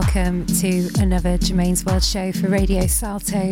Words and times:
welcome 0.00 0.44
to 0.46 0.90
another 0.98 1.38
Germaine's 1.38 1.84
World 1.84 2.02
show 2.02 2.32
for 2.32 2.48
Radio 2.48 2.84
Salto. 2.88 3.50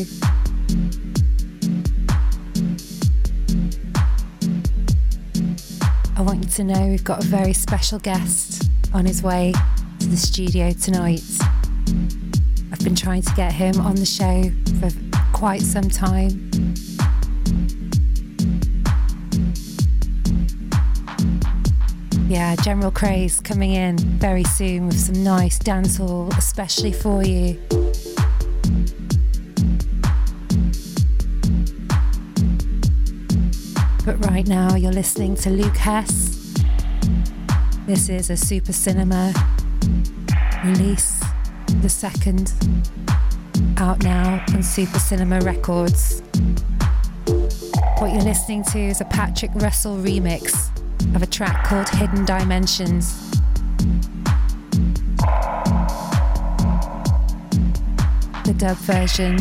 I 6.17 6.21
want 6.21 6.43
you 6.43 6.51
to 6.51 6.65
know 6.65 6.89
we've 6.89 7.05
got 7.05 7.23
a 7.23 7.27
very 7.29 7.53
special 7.53 8.01
guest 8.01 8.69
on 8.93 9.07
his 9.07 9.23
way 9.23 9.53
to 10.01 10.07
the 10.09 10.17
studio 10.17 10.73
tonight. 10.73 11.23
I've 12.73 12.83
been 12.83 12.97
trying 12.97 13.23
to 13.23 13.33
get 13.37 13.53
him 13.53 13.81
on 13.81 13.95
the 13.95 14.05
show 14.05 14.51
for 14.81 14.91
quite 15.33 15.63
some 15.63 15.89
time. 15.89 16.52
Yeah, 22.33 22.57
General 22.57 22.91
Craze 22.91 23.41
coming 23.41 23.73
in 23.73 23.99
very 23.99 24.45
soon 24.45 24.87
with 24.87 24.99
some 24.99 25.23
nice 25.23 25.59
dancehall, 25.59 26.35
especially 26.39 26.91
for 26.91 27.23
you. 27.23 27.61
But 34.07 34.25
right 34.25 34.47
now, 34.47 34.77
you're 34.77 34.93
listening 34.93 35.35
to 35.37 35.51
Luke 35.51 35.77
Hess. 35.77 36.55
This 37.87 38.09
is 38.09 38.31
a 38.31 38.37
Super 38.39 38.73
Cinema 38.73 39.35
release, 40.65 41.23
the 41.83 41.91
second, 41.91 42.55
out 43.77 44.03
now 44.03 44.43
on 44.55 44.63
Super 44.63 44.99
Cinema 44.99 45.41
Records. 45.41 46.23
What 47.99 48.11
you're 48.11 48.23
listening 48.23 48.65
to 48.73 48.79
is 48.79 49.03
a 49.03 49.05
Patrick 49.05 49.51
Russell 49.57 49.99
remix 49.99 50.72
of 51.15 51.23
a 51.23 51.27
track 51.27 51.65
called 51.65 51.89
Hidden 51.89 52.25
Dimensions. 52.25 53.31
The 58.45 58.55
dub 58.57 58.77
version. 58.79 59.39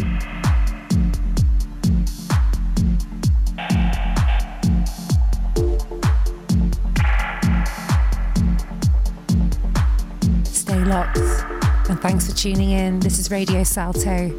Stay 10.44 10.84
locked. 10.86 11.18
And 11.90 12.00
thanks 12.02 12.30
for 12.30 12.36
tuning 12.36 12.72
in. 12.72 13.00
This 13.00 13.20
is 13.20 13.32
Radio 13.32 13.64
Salto. 13.64 14.38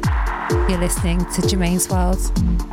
You're 0.69 0.79
listening 0.79 1.25
to 1.33 1.47
Germaine's 1.47 1.89
World. 1.89 2.72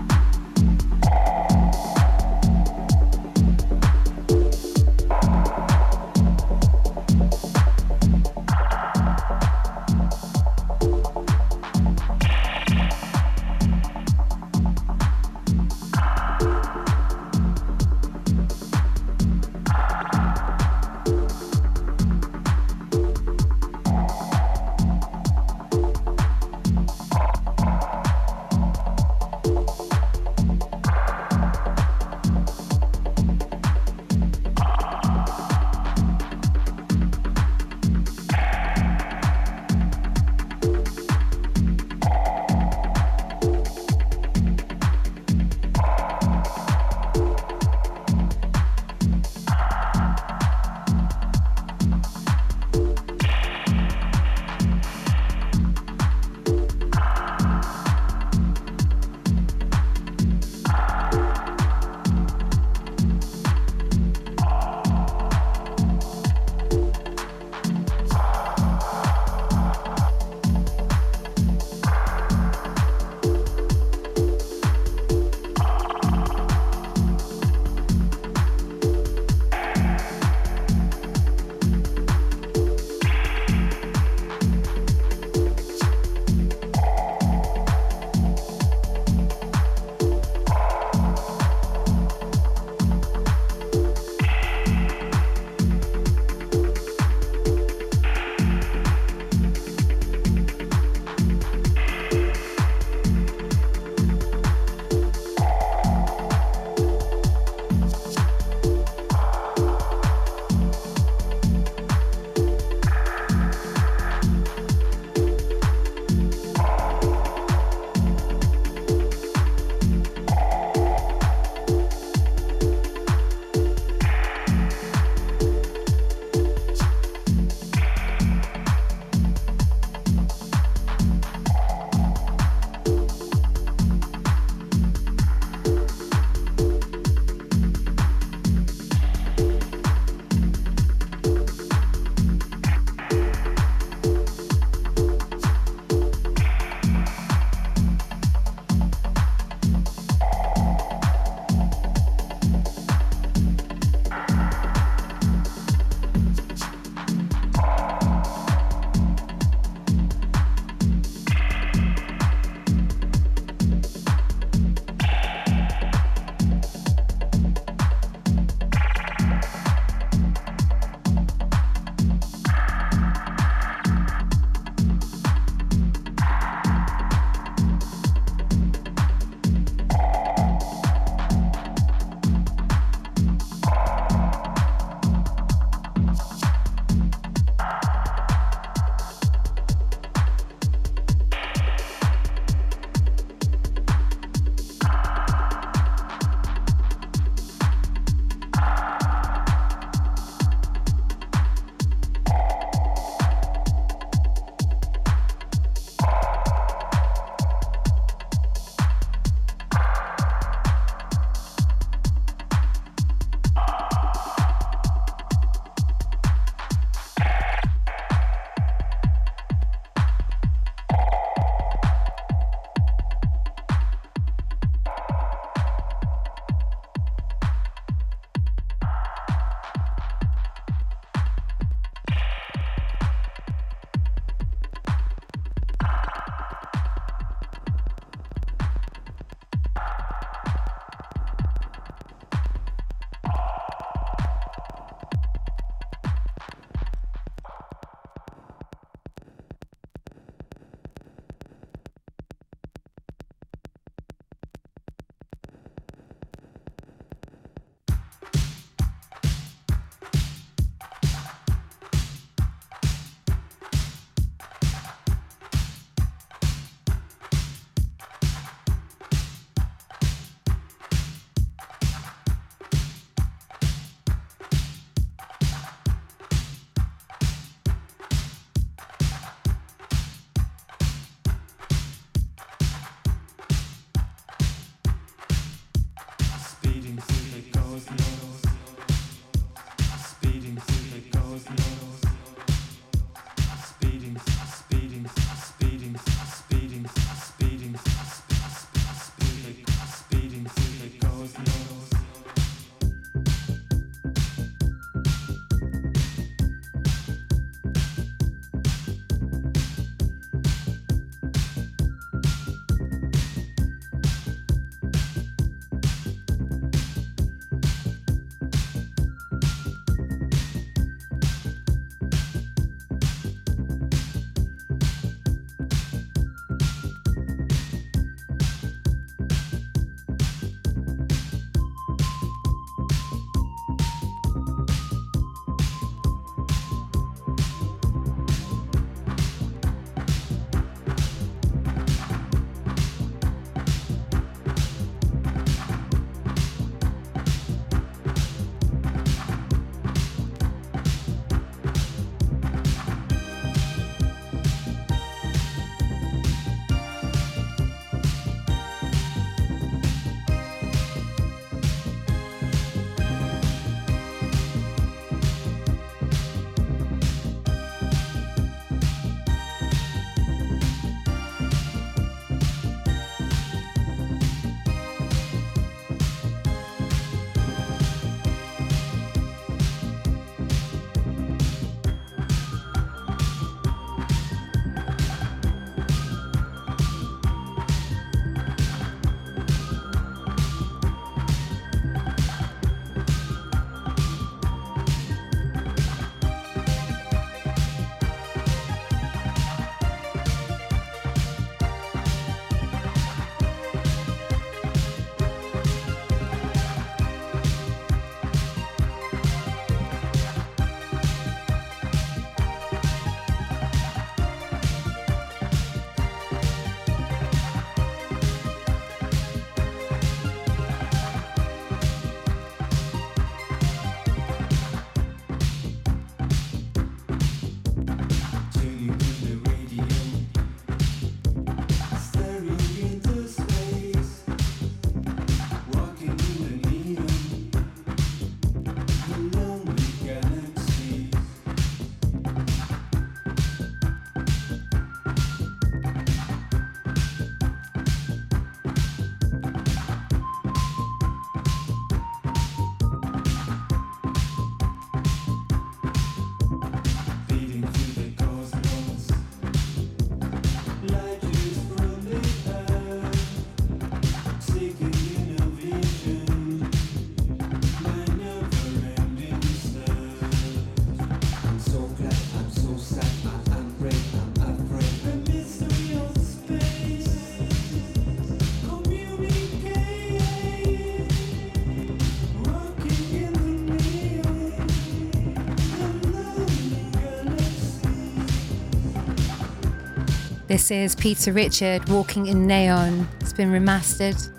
Is 490.71 490.95
Peter 490.95 491.33
Richard 491.33 491.89
walking 491.89 492.27
in 492.27 492.47
neon. 492.47 493.09
It's 493.21 493.33
been 493.33 493.51
remastered. 493.51 494.31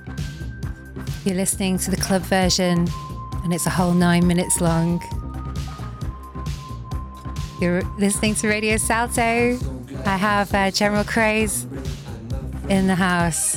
You're 1.26 1.36
listening 1.36 1.78
to 1.80 1.92
the 1.92 1.98
club 1.98 2.22
version, 2.22 2.88
and 3.44 3.54
it's 3.54 3.66
a 3.66 3.70
whole 3.70 3.94
nine 3.94 4.26
minutes 4.26 4.62
long. 4.62 5.02
You're 7.60 7.82
listening 8.00 8.36
to 8.36 8.48
Radio 8.48 8.78
Salto. 8.78 9.60
I 10.06 10.16
have 10.16 10.54
uh, 10.54 10.72
General 10.72 11.04
Craze 11.04 11.68
in 12.70 12.88
the 12.88 12.96
house. 12.96 13.51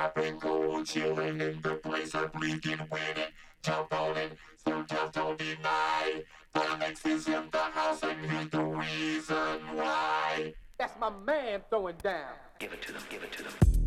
dropping 0.00 0.38
gold, 0.38 0.86
chilling 0.86 1.40
in 1.42 1.60
the 1.60 1.74
place 1.74 2.14
of 2.14 2.32
bleeding, 2.32 2.80
winning, 2.90 3.32
jump 3.62 3.92
on 3.92 4.16
it, 4.16 4.32
so 4.64 4.82
just 4.88 5.12
don't 5.12 5.38
deny. 5.38 6.22
The 6.54 6.76
next 6.78 7.04
is 7.04 7.28
in 7.28 7.44
the 7.50 7.58
house, 7.58 8.02
and 8.02 8.18
here's 8.24 8.48
the 8.48 8.62
reason 8.62 9.60
why. 9.74 10.54
That's 10.78 10.98
my 10.98 11.10
man 11.10 11.60
throwing 11.68 11.96
down. 11.96 12.32
Give 12.58 12.72
it 12.72 12.80
to 12.82 12.92
them, 12.92 13.02
give 13.10 13.22
it 13.22 13.32
to 13.32 13.42
them. 13.42 13.79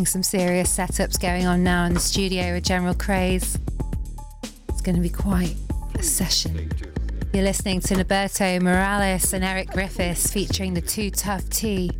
Getting 0.00 0.06
some 0.06 0.22
serious 0.22 0.74
setups 0.74 1.20
going 1.20 1.46
on 1.46 1.62
now 1.62 1.84
in 1.84 1.92
the 1.92 2.00
studio 2.00 2.54
with 2.54 2.64
General 2.64 2.94
Craze. 2.94 3.58
It's 4.70 4.80
going 4.80 4.96
to 4.96 5.02
be 5.02 5.10
quite 5.10 5.56
a 5.94 6.02
session. 6.02 6.72
You're 7.34 7.44
listening 7.44 7.80
to 7.80 7.96
Roberto 7.96 8.60
Morales 8.60 9.34
and 9.34 9.44
Eric 9.44 9.68
Griffiths 9.68 10.32
featuring 10.32 10.72
the 10.72 10.80
Too 10.80 11.10
Tough 11.10 11.46
Tee 11.50 11.90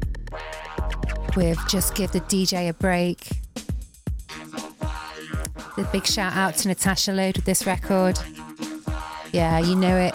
with 1.37 1.59
Just 1.69 1.95
Give 1.95 2.11
the 2.11 2.23
DJ 2.23 2.71
a 2.71 2.73
Break. 2.73 3.28
The 5.76 5.87
big 5.92 6.07
shout 6.07 6.33
out 6.33 6.54
to 6.54 6.69
Natasha 6.69 7.12
Lode 7.12 7.37
with 7.37 7.45
this 7.45 7.66
record. 7.66 8.19
Yeah, 9.30 9.59
you 9.59 9.76
know 9.76 9.99
it. 9.99 10.14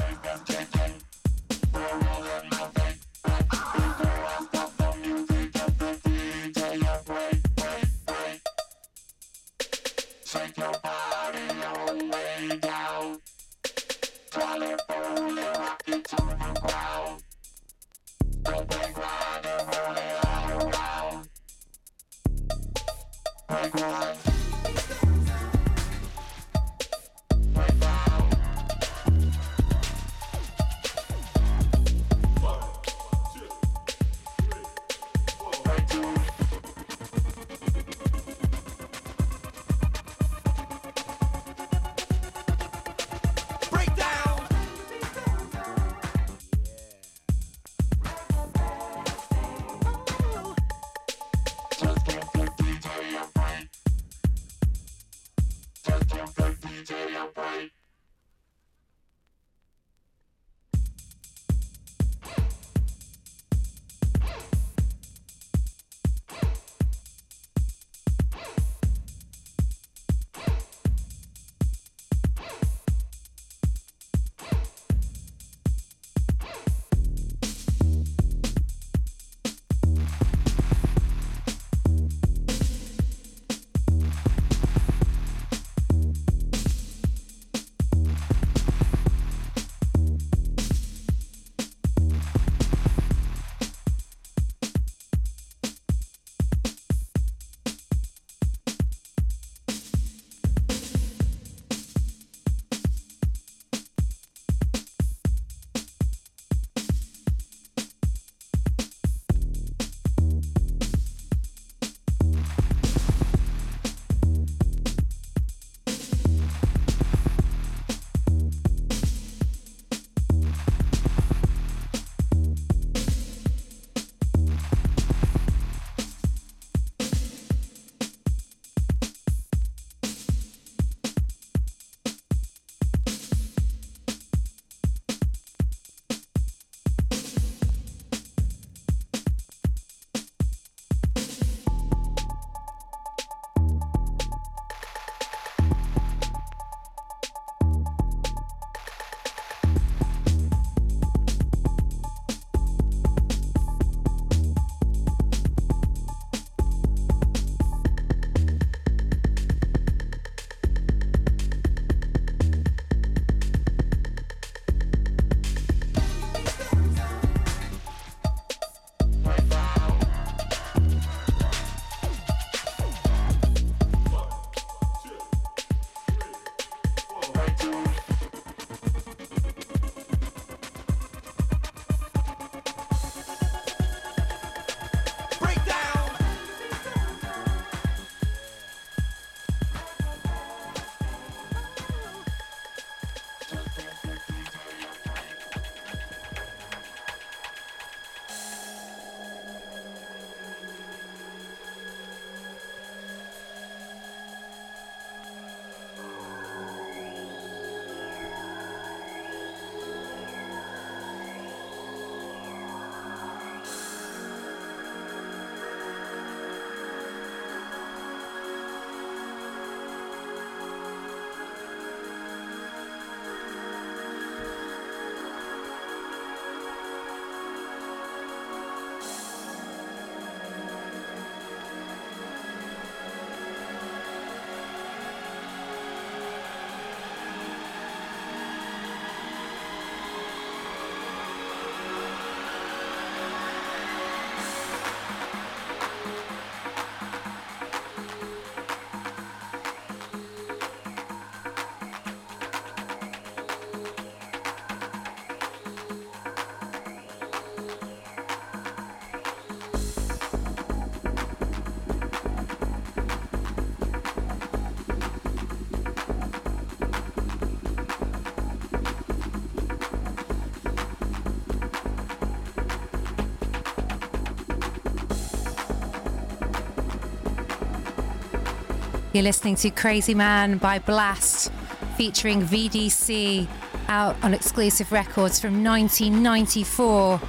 You're 279.15 279.23
listening 279.23 279.55
to 279.55 279.69
Crazy 279.69 280.13
Man 280.13 280.57
by 280.57 280.77
Blast, 280.79 281.49
featuring 281.95 282.41
VDC, 282.41 283.47
out 283.87 284.21
on 284.21 284.33
exclusive 284.33 284.91
records 284.91 285.39
from 285.39 285.63
1994. 285.63 287.21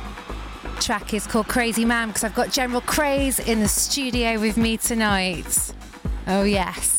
Track 0.81 1.15
is 1.15 1.29
called 1.29 1.47
Crazy 1.47 1.85
Man 1.85 2.09
because 2.09 2.25
I've 2.25 2.35
got 2.35 2.51
General 2.51 2.81
Craze 2.81 3.39
in 3.39 3.61
the 3.61 3.69
studio 3.69 4.41
with 4.41 4.57
me 4.57 4.77
tonight. 4.79 5.73
Oh, 6.27 6.43
yes. 6.43 6.96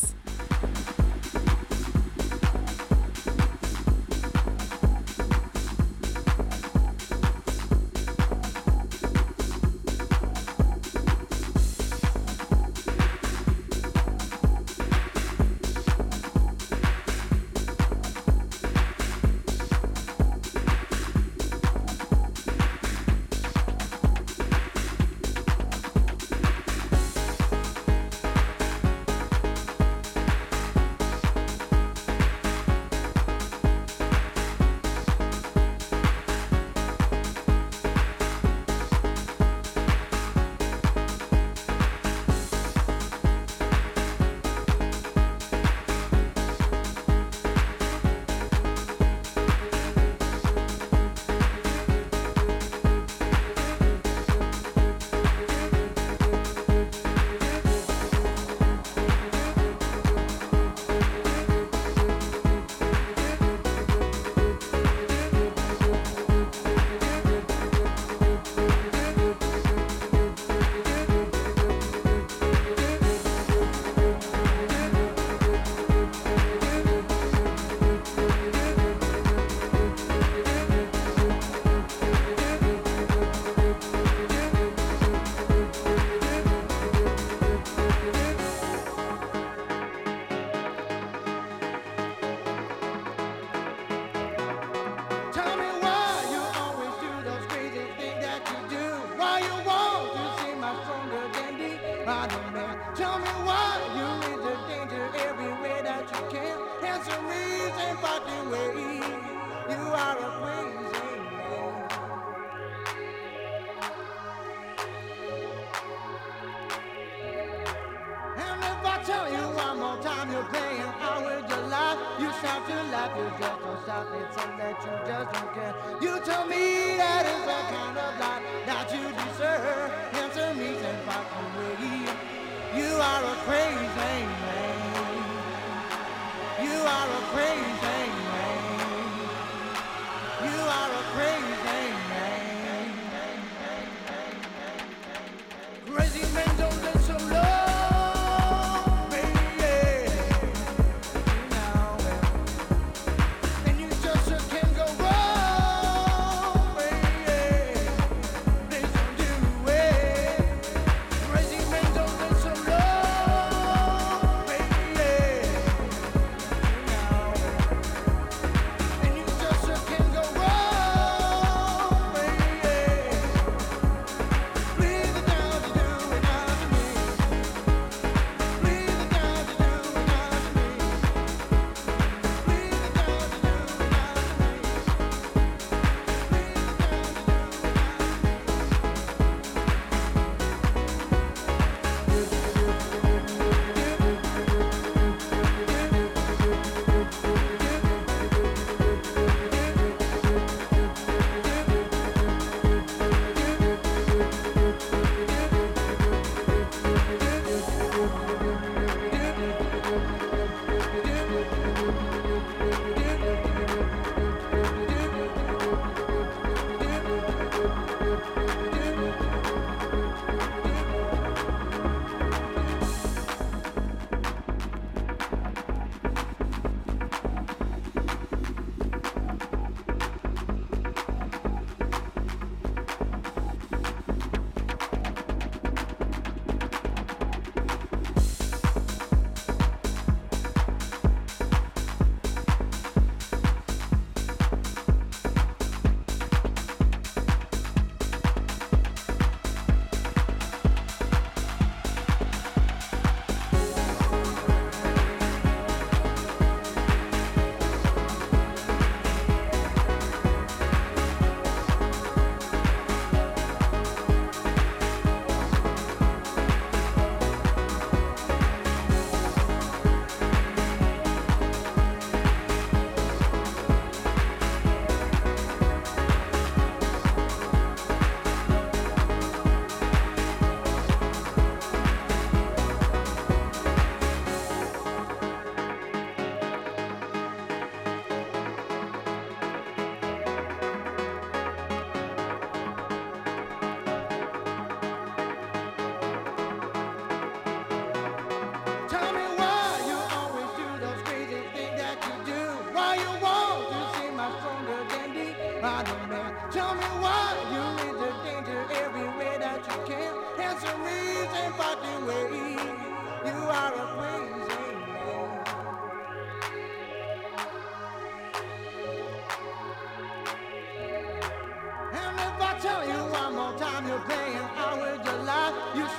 stop, 122.98 123.16
you 123.16 123.30
just 123.38 123.60
don't 123.60 123.82
stop. 123.84 124.06
It's 124.12 124.34
something 124.34 124.58
that 124.58 124.76
you 124.82 124.92
just 125.06 125.32
don't 125.32 125.54
care. 125.54 125.74
You 126.02 126.12
told 126.26 126.48
me 126.50 126.96
that 126.98 127.24
is 127.30 127.46
a 127.46 127.60
kind 127.70 127.96
of 127.96 128.18
lie 128.18 128.42
that 128.66 128.90
you 128.92 129.17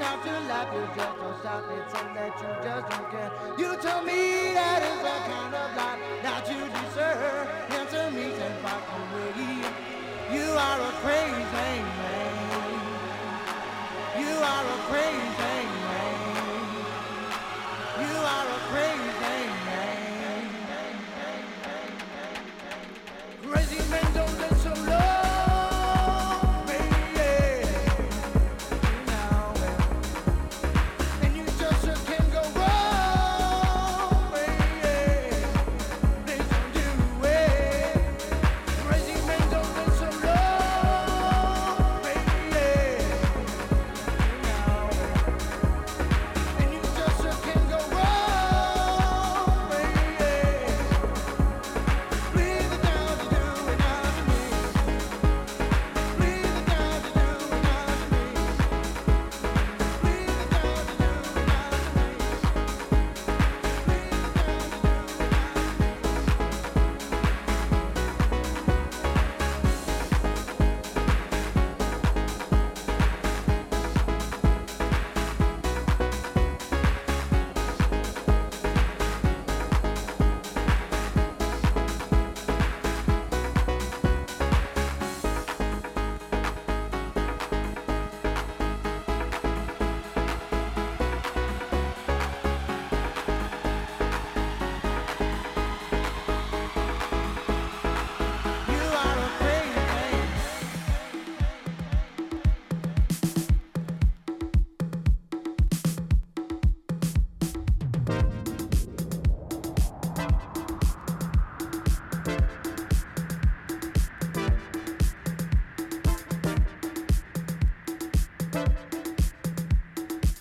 out 0.09 0.23
to 0.23 0.33
life. 0.49 0.69
You 0.73 0.85
just 0.95 1.17
don't 1.19 1.39
stop. 1.39 1.63
It's 1.69 1.93
something 1.93 2.15
that 2.15 2.33
you 2.41 2.49
just 2.65 2.85
don't 2.89 3.11
care. 3.11 3.31
You 3.61 3.69
tell 3.81 4.01
me 4.03 4.53
that 4.57 4.81
is 4.89 4.99
the 5.07 5.15
kind 5.29 5.53
of 5.53 5.77
life 5.77 5.99
that 6.23 6.49
you. 6.49 6.78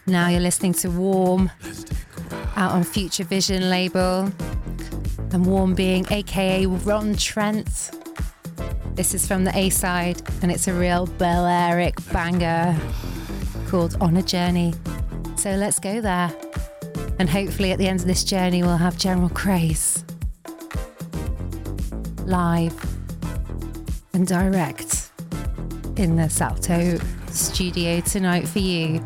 Now 0.08 0.28
you're 0.28 0.40
listening 0.40 0.72
to 0.74 0.90
Warm 0.90 1.50
out 2.56 2.72
on 2.72 2.82
Future 2.82 3.24
Vision 3.24 3.68
label. 3.68 4.32
And 5.32 5.44
Warm 5.44 5.74
being 5.74 6.06
aka 6.10 6.64
Ron 6.64 7.14
Trent. 7.14 7.90
This 8.94 9.12
is 9.12 9.28
from 9.28 9.44
the 9.44 9.54
A 9.54 9.68
side 9.68 10.22
and 10.40 10.50
it's 10.50 10.66
a 10.66 10.72
real 10.72 11.04
Balearic 11.18 11.96
banger 12.10 12.74
called 13.66 13.98
On 14.00 14.16
a 14.16 14.22
Journey. 14.22 14.72
So 15.36 15.50
let's 15.50 15.78
go 15.78 16.00
there. 16.00 16.34
And 17.18 17.28
hopefully 17.28 17.72
at 17.72 17.78
the 17.78 17.86
end 17.86 18.00
of 18.00 18.06
this 18.06 18.24
journey 18.24 18.62
we'll 18.62 18.78
have 18.78 18.96
General 18.96 19.28
Craze 19.28 20.06
live 22.24 22.74
and 24.14 24.26
direct 24.26 25.10
in 25.96 26.16
the 26.16 26.30
Salto 26.30 26.98
studio 27.30 28.00
tonight 28.00 28.48
for 28.48 28.60
you. 28.60 29.04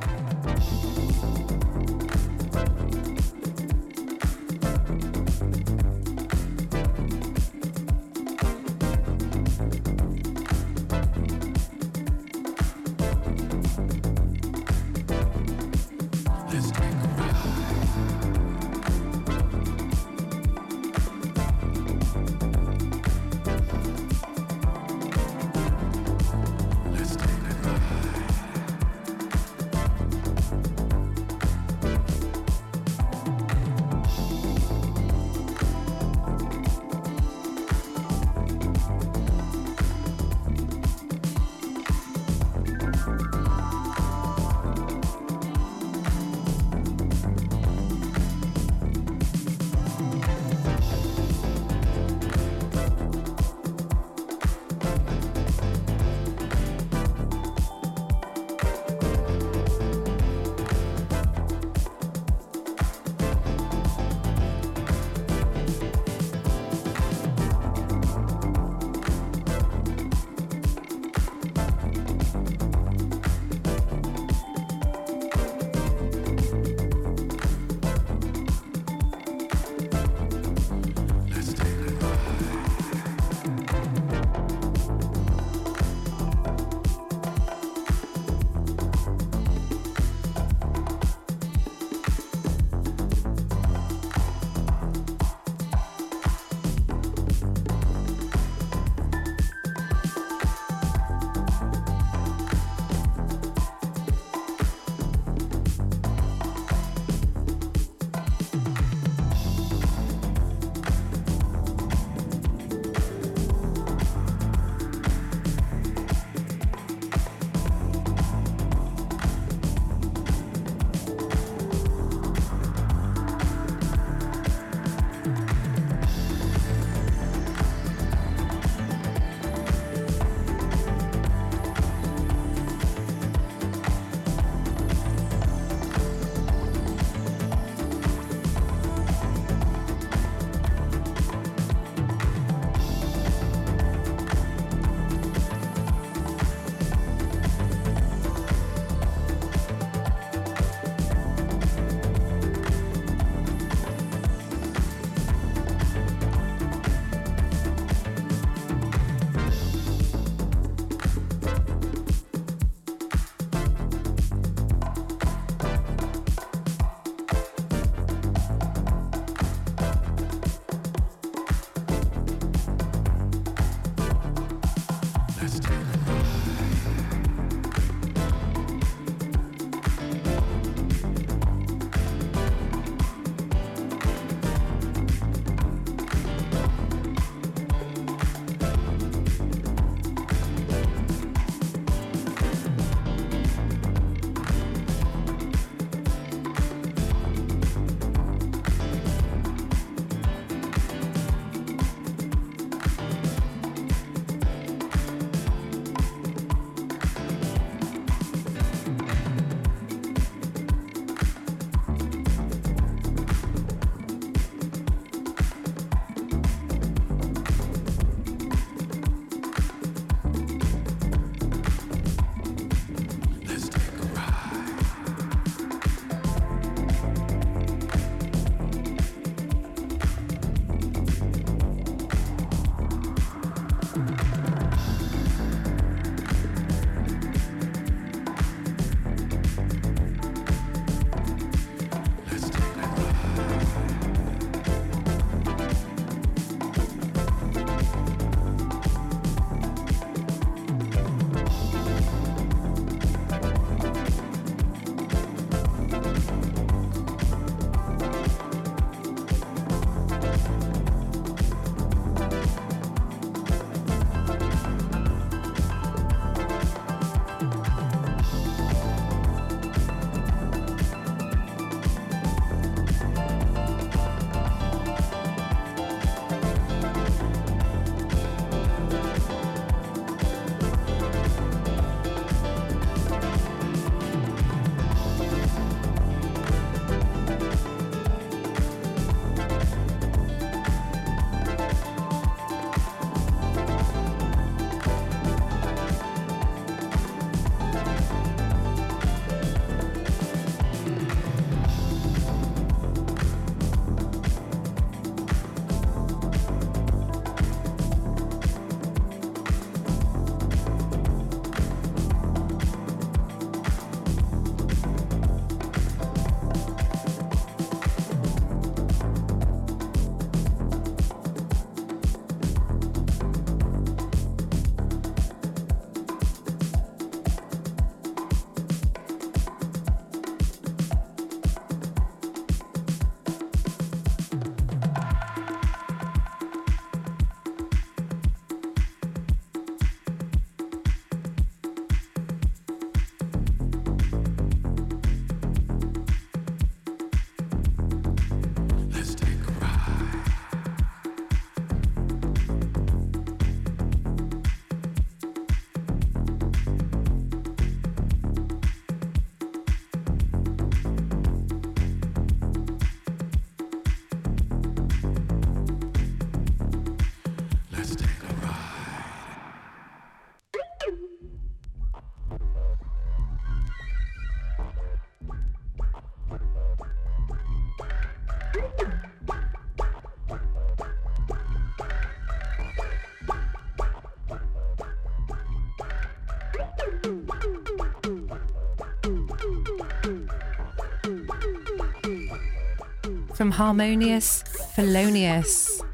From 393.42 393.50
Harmonious 393.50 394.44
Thelonious. 394.76 395.84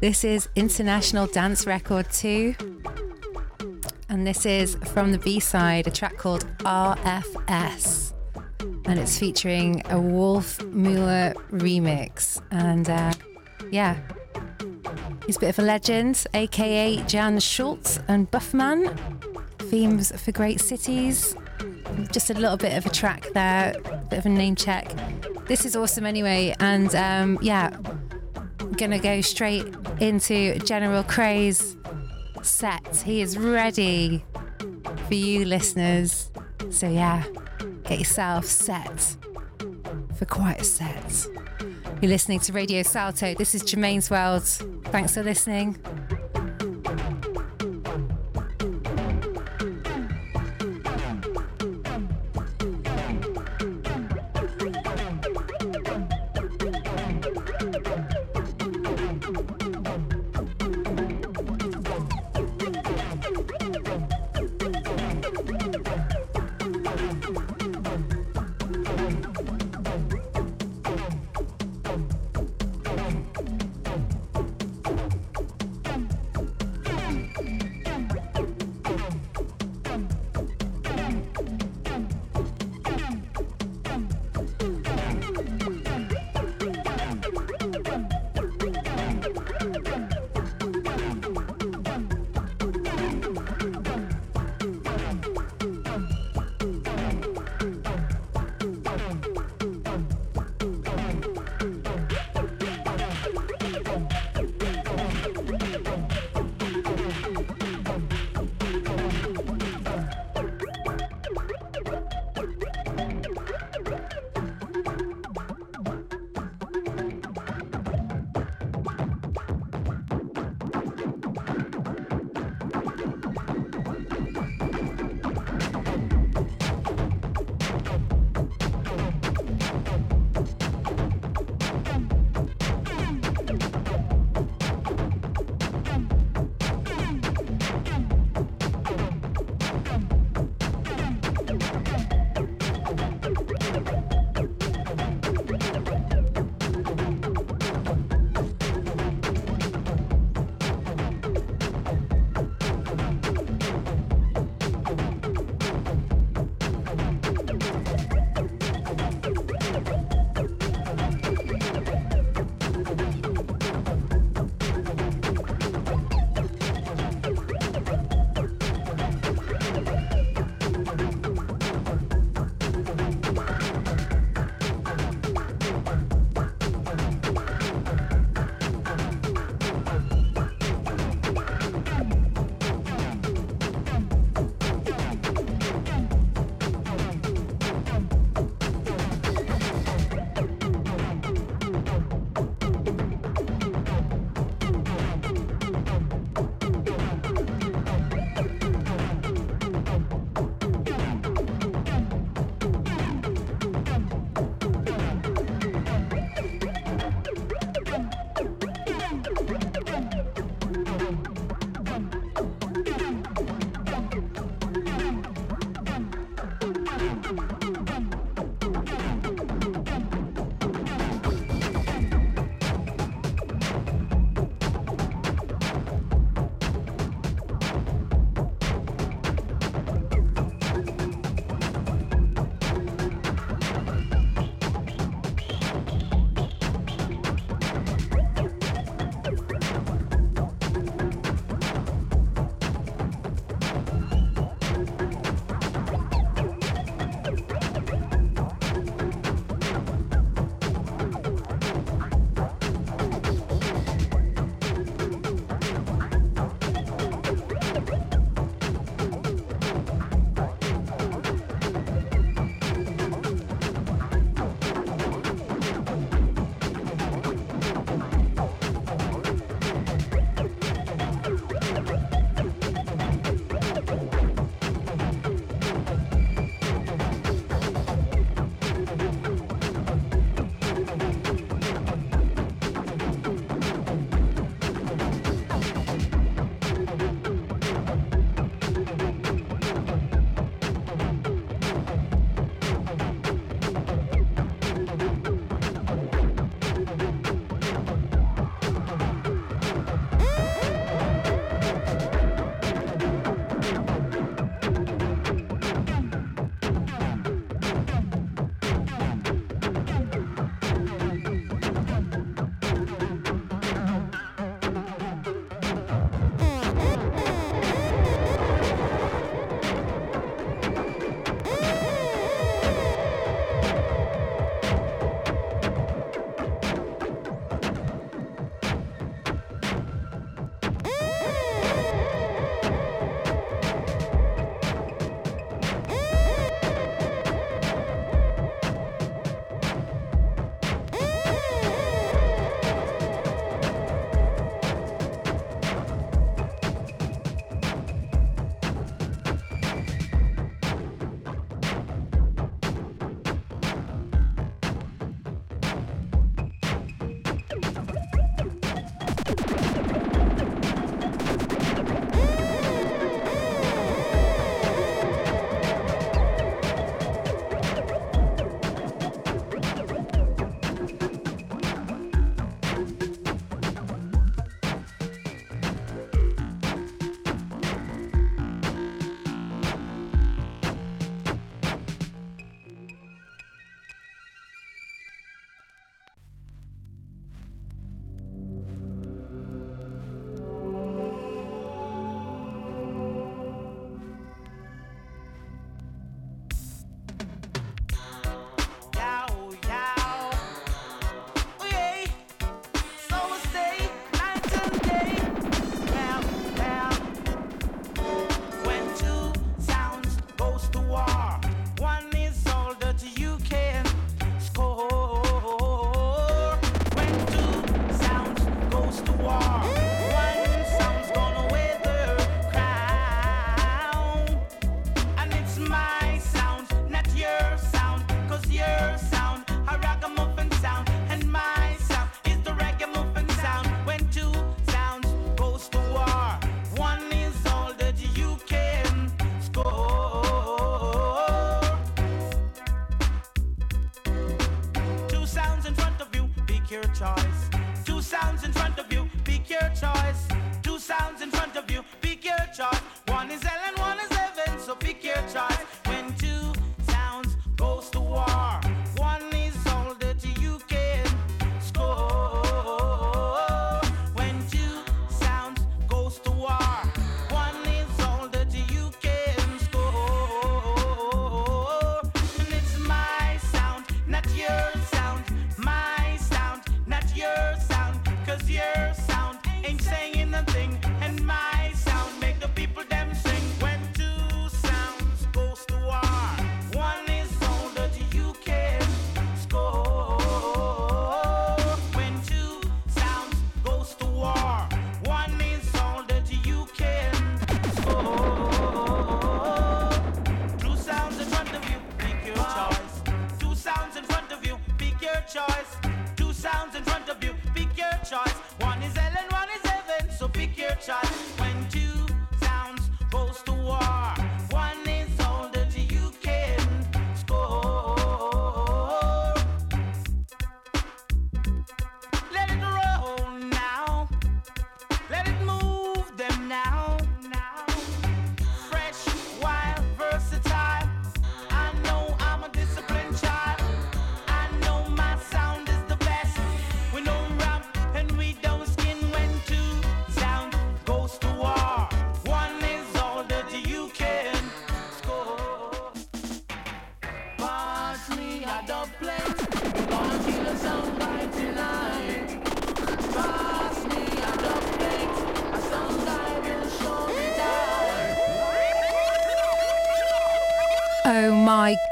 This 0.00 0.24
is 0.24 0.48
International 0.56 1.28
Dance 1.28 1.64
Record 1.64 2.10
2. 2.10 2.56
And 4.08 4.26
this 4.26 4.44
is 4.44 4.74
from 4.86 5.12
the 5.12 5.18
B 5.18 5.38
side, 5.38 5.86
a 5.86 5.92
track 5.92 6.16
called 6.16 6.44
RFS. 6.64 8.14
And 8.86 8.98
it's 8.98 9.16
featuring 9.16 9.80
a 9.90 10.00
Wolf 10.00 10.60
Mueller 10.64 11.34
remix. 11.52 12.42
And 12.50 12.90
uh, 12.90 13.12
yeah, 13.70 13.96
he's 15.24 15.36
a 15.36 15.40
bit 15.40 15.50
of 15.50 15.60
a 15.60 15.62
legend, 15.62 16.26
aka 16.34 16.96
Jan 17.04 17.38
Schulte 17.38 18.00
and 18.08 18.28
Bufiman. 18.28 18.98
Themes 19.70 20.10
for 20.20 20.32
Great 20.32 20.60
Cities. 20.60 21.36
Just 22.10 22.30
a 22.30 22.34
little 22.34 22.56
bit 22.56 22.76
of 22.76 22.86
a 22.86 22.90
track 22.90 23.28
there, 23.34 23.76
bit 24.10 24.18
of 24.18 24.26
a 24.26 24.30
name 24.30 24.56
check. 24.56 24.92
This 25.48 25.64
is 25.64 25.74
awesome 25.74 26.04
anyway, 26.04 26.54
and 26.60 26.94
um, 26.94 27.38
yeah, 27.40 27.74
gonna 28.76 28.98
go 28.98 29.22
straight 29.22 29.66
into 29.98 30.58
General 30.58 31.02
Craze 31.02 31.74
set. 32.42 32.96
He 32.98 33.22
is 33.22 33.38
ready 33.38 34.24
for 35.06 35.14
you 35.14 35.46
listeners. 35.46 36.30
So 36.68 36.86
yeah, 36.86 37.24
get 37.84 37.98
yourself 37.98 38.44
set 38.44 39.16
for 40.16 40.26
quite 40.26 40.60
a 40.60 40.64
set. 40.64 41.26
You're 42.02 42.10
listening 42.10 42.40
to 42.40 42.52
Radio 42.52 42.82
Salto. 42.82 43.34
This 43.34 43.54
is 43.54 43.62
Germaine's 43.62 44.10
World. 44.10 44.44
Thanks 44.44 45.14
for 45.14 45.22
listening. 45.22 45.78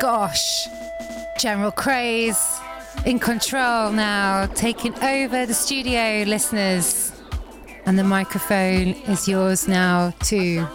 gosh. 0.01 0.69
General 1.39 1.71
Craze 1.71 2.61
in 3.05 3.19
control 3.19 3.93
now, 3.93 4.47
taking 4.47 4.95
over 5.03 5.47
the 5.47 5.55
studio, 5.55 6.25
listeners. 6.27 7.13
And 7.85 7.99
the 7.99 8.05
microphone 8.05 8.95
is 9.09 9.29
yours 9.29 9.69
now, 9.69 10.13
too. 10.21 10.67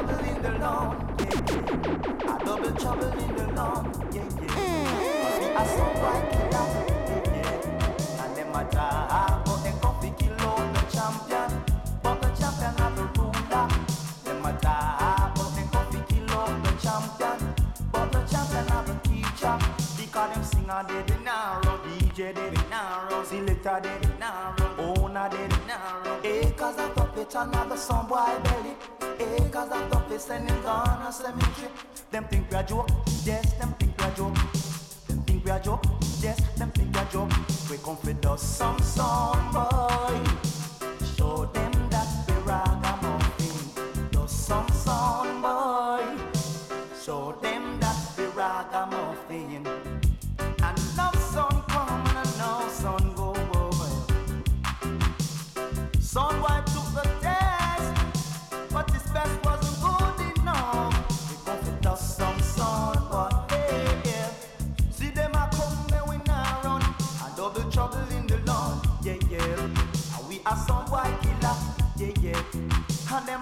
trouble 0.00 0.24
in 0.24 0.42
the 0.42 0.58
law, 0.58 0.96
yeah. 1.18 2.34
A 2.34 2.44
double 2.44 2.72
trouble 2.72 3.12
in 3.18 3.36
the 3.36 3.46
law, 3.52 3.84
yeah, 4.12 4.24
yeah. 4.40 5.20
Cause 5.20 5.38
we 5.40 5.46
are 5.52 5.66
so 5.66 5.84
bright 6.00 6.26
killer, 6.32 6.66
yeah. 7.36 8.24
And 8.24 8.36
them 8.36 8.54
a 8.54 8.72
job, 8.72 9.44
but 9.44 9.58
they 9.62 9.74
come 9.80 10.00
to 10.00 10.10
kill 10.24 10.48
all 10.48 10.64
the 10.72 10.82
champion. 10.90 11.62
But 12.02 12.22
the 12.22 12.28
champion 12.40 12.74
have 12.78 12.98
a 12.98 13.04
ruler. 13.18 13.68
Them 14.24 14.46
a 14.46 14.52
job, 14.62 15.34
but 15.34 15.50
they 15.54 15.66
come 15.70 15.90
to 15.92 16.00
kill 16.08 16.30
all 16.38 16.54
the 16.64 16.72
champion. 16.80 17.54
But 17.92 18.12
the 18.12 18.20
champion 18.24 18.66
have 18.68 18.88
a 18.88 18.94
teacher. 19.06 19.58
Because 19.98 20.34
them 20.34 20.44
singer 20.44 20.84
they 20.88 21.02
the 21.12 21.20
narrow, 21.20 21.78
DJ 21.84 22.16
they 22.16 22.48
the 22.48 22.62
narrow, 22.70 23.22
selector 23.24 23.80
they 23.82 23.98
the 24.06 24.14
narrow, 24.18 24.94
owner 24.96 25.28
they 25.30 25.46
the 25.46 25.60
narrow. 25.66 26.20
Acres 26.24 26.78
of 26.78 26.94
puppet 26.94 27.34
and 27.34 27.54
another 27.54 27.76
sun 27.76 28.06
boy 28.06 28.38
belly. 28.44 28.74
Acres 29.20 29.70
of 29.70 29.90
toughest 29.90 30.30
and 30.30 30.48
in 30.48 30.62
Ghana 30.62 31.12
cemetery. 31.12 31.68
Them 32.10 32.24
think 32.24 32.50
we 32.50 32.56
are 32.56 32.62
joke, 32.62 32.88
yes, 33.24 33.52
them 33.54 33.74
think 33.78 33.98
we 33.98 34.04
are 34.04 34.10
joke. 34.12 34.34
Them 35.08 35.22
think 35.24 35.44
we 35.44 35.50
are 35.50 35.60
joke, 35.60 35.84
yes, 36.22 36.40
them 36.56 36.70
think 36.70 36.94
we 36.94 37.00
are 37.00 37.04
joke. 37.12 37.32
We 37.70 37.76
come 37.84 37.96
for 37.98 38.12
dust, 38.14 38.56
some 38.56 38.78
song, 38.80 39.52
boy. 39.52 40.29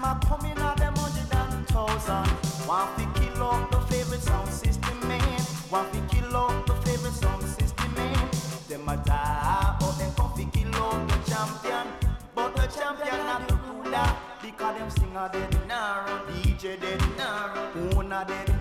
them 0.01 0.17
a 0.17 0.19
come 0.25 0.45
in 0.45 0.57
a 0.57 0.75
them 0.77 0.95
hundred 0.95 1.33
and 1.33 1.67
thousand. 1.67 2.67
Want 2.67 2.97
to 2.97 3.19
kill 3.19 3.43
off 3.43 3.71
the 3.71 3.79
favorite 3.81 4.21
sound 4.21 4.49
system, 4.49 5.07
man. 5.07 5.41
Want 5.69 5.91
to 5.93 6.15
kill 6.15 6.35
off 6.35 6.65
the 6.65 6.73
favorite 6.75 7.13
sound 7.13 7.43
system, 7.43 7.93
man. 7.95 8.29
Them 8.67 8.87
a 8.87 8.97
die, 8.97 9.77
but 9.79 9.91
them 9.97 10.11
come 10.15 10.33
to 10.37 10.45
kill 10.57 10.75
off 10.75 11.07
the 11.07 11.31
champion. 11.31 11.87
But 12.35 12.55
the 12.55 12.67
champion 12.67 13.17
not 13.25 13.47
the 13.47 13.55
ruler. 13.55 14.15
Because 14.41 14.77
them 14.77 14.89
singer 14.89 15.29
dead, 15.31 15.67
nah. 15.67 16.05
DJ 16.27 16.79
dead, 16.79 17.01
nah 17.17 17.53
run. 17.53 17.97
Owner 17.97 18.25
dead, 18.27 18.58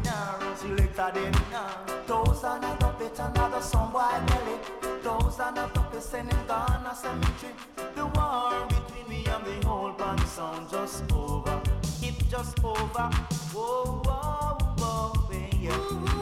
now, 0.63 0.77
selector 0.77 1.11
dead 1.15 1.37
now. 1.51 1.85
Thousand 2.07 2.65
of 2.65 2.79
the 2.79 2.89
pit 2.99 3.19
another 3.19 3.61
some 3.61 3.93
boy 3.93 4.21
belly. 4.27 4.59
Thousand 5.03 5.59
of 5.59 5.73
the 5.75 5.81
pit 5.81 6.03
sending 6.03 6.47
Ghana 6.47 6.95
cemetery. 6.95 7.53
The 7.95 8.07
war 8.07 8.67
between 8.69 9.09
me 9.09 9.27
and 9.27 9.45
the 9.45 9.67
whole 9.67 9.93
band 9.93 10.21
sound 10.21 10.71
just 10.71 11.11
over. 11.13 11.61
It 12.03 12.29
just 12.29 12.63
over. 12.65 13.11
Whoa, 13.53 14.03
whoa, 14.05 14.59
whoa, 14.79 15.13
yeah. 15.61 15.77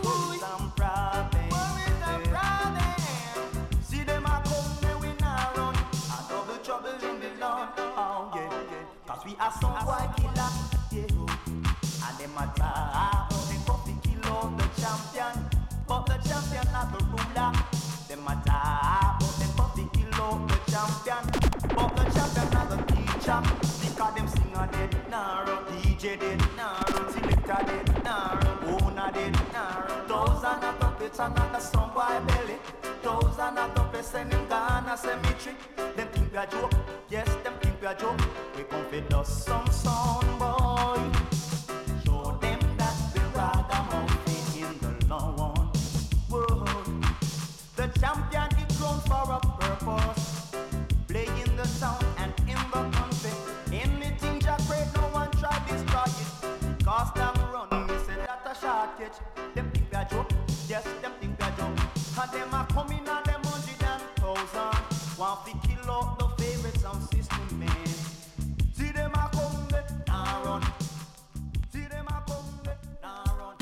Worries 0.05 0.43
and 0.43 0.77
problems. 0.77 1.53
Worries 1.53 2.03
and 2.05 2.25
problems. 2.25 3.87
See 3.87 4.03
them 4.05 4.25
a 4.25 4.43
come, 4.45 4.77
then 4.81 5.01
we 5.01 5.09
not 5.21 5.57
run. 5.57 5.75
A 5.75 6.29
double 6.29 6.59
trouble 6.63 6.91
in 6.91 7.21
the 7.21 7.31
Lord. 7.41 7.69
Oh, 7.79 8.33
yeah, 8.35 8.51
yeah. 8.51 8.85
Cause 9.07 9.25
we 9.25 9.37
are 9.39 9.53
some 9.61 9.85
boy 9.85 10.07
killer. 10.17 10.36
Champion. 20.87 21.51
But 21.75 21.97
the 21.97 22.05
champion 22.15 22.49
not 22.53 22.71
the 22.71 22.79
teacher. 22.95 23.41
Because 23.83 24.15
them 24.15 24.29
singer 24.29 24.69
dead 24.73 25.11
narrow. 25.11 25.65
DJ 25.71 26.19
dead 26.21 26.43
narrow. 26.57 27.11
Selector 27.13 27.61
dead 27.67 28.05
narrow. 28.05 28.81
Owner 28.81 29.11
dead 29.13 29.35
narrow. 29.53 30.07
Thousand 30.09 30.65
of 30.65 30.79
puppets 30.81 31.19
and 31.21 31.35
not 31.35 31.55
a 31.55 31.61
some 31.61 31.91
boy 31.93 32.21
belly. 32.27 32.59
Thousand 33.03 33.59
of 33.59 33.75
puppets 33.75 34.09
sending 34.09 34.49
Ghana 34.49 34.97
cemetery. 34.97 35.57
Them 35.97 36.09
think 36.09 36.33
we 36.33 36.39
a 36.39 36.47
joke. 36.47 36.73
Yes, 37.09 37.29
them 37.43 37.55
think 37.61 37.81
we 37.81 37.87
a 37.87 37.95
joke. 37.95 38.21
We 38.57 38.65
us 39.15 39.45
some 39.45 39.66
that 58.87 58.99
shortage. 58.99 59.19
Them 59.55 59.71
think 59.73 59.87
we 59.91 59.99
a 59.99 60.05
joke, 60.05 60.31
yes, 60.69 60.85
them 61.03 61.13
think 61.21 61.39
we 61.39 61.47
a 61.47 61.51
joke. 61.57 61.79
And 62.21 62.31
them 62.33 62.55
a 62.55 62.67
coming 62.73 62.99
and 62.99 63.25
them 63.25 63.43
hundred 63.45 63.83
and 63.83 64.03
thousand. 64.17 65.19
Want 65.19 65.47
to 65.47 65.53
kill 65.67 65.91
out 65.91 66.19
the 66.19 66.27
favorite 66.43 66.79
sound 66.81 67.03
system, 67.11 67.59
man. 67.59 67.87
See 68.75 68.91
them 68.93 69.13
a 69.13 69.29
come, 69.33 69.69
they 69.71 69.83
nah 70.09 70.43
run. 70.45 70.63
See 71.73 71.87
them 71.87 72.07
a 72.07 72.23
come, 72.27 72.61
they 72.65 72.77
nah 73.03 73.25
run. 73.39 73.57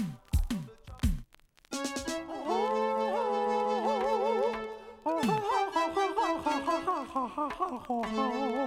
Yeah. 8.27 8.61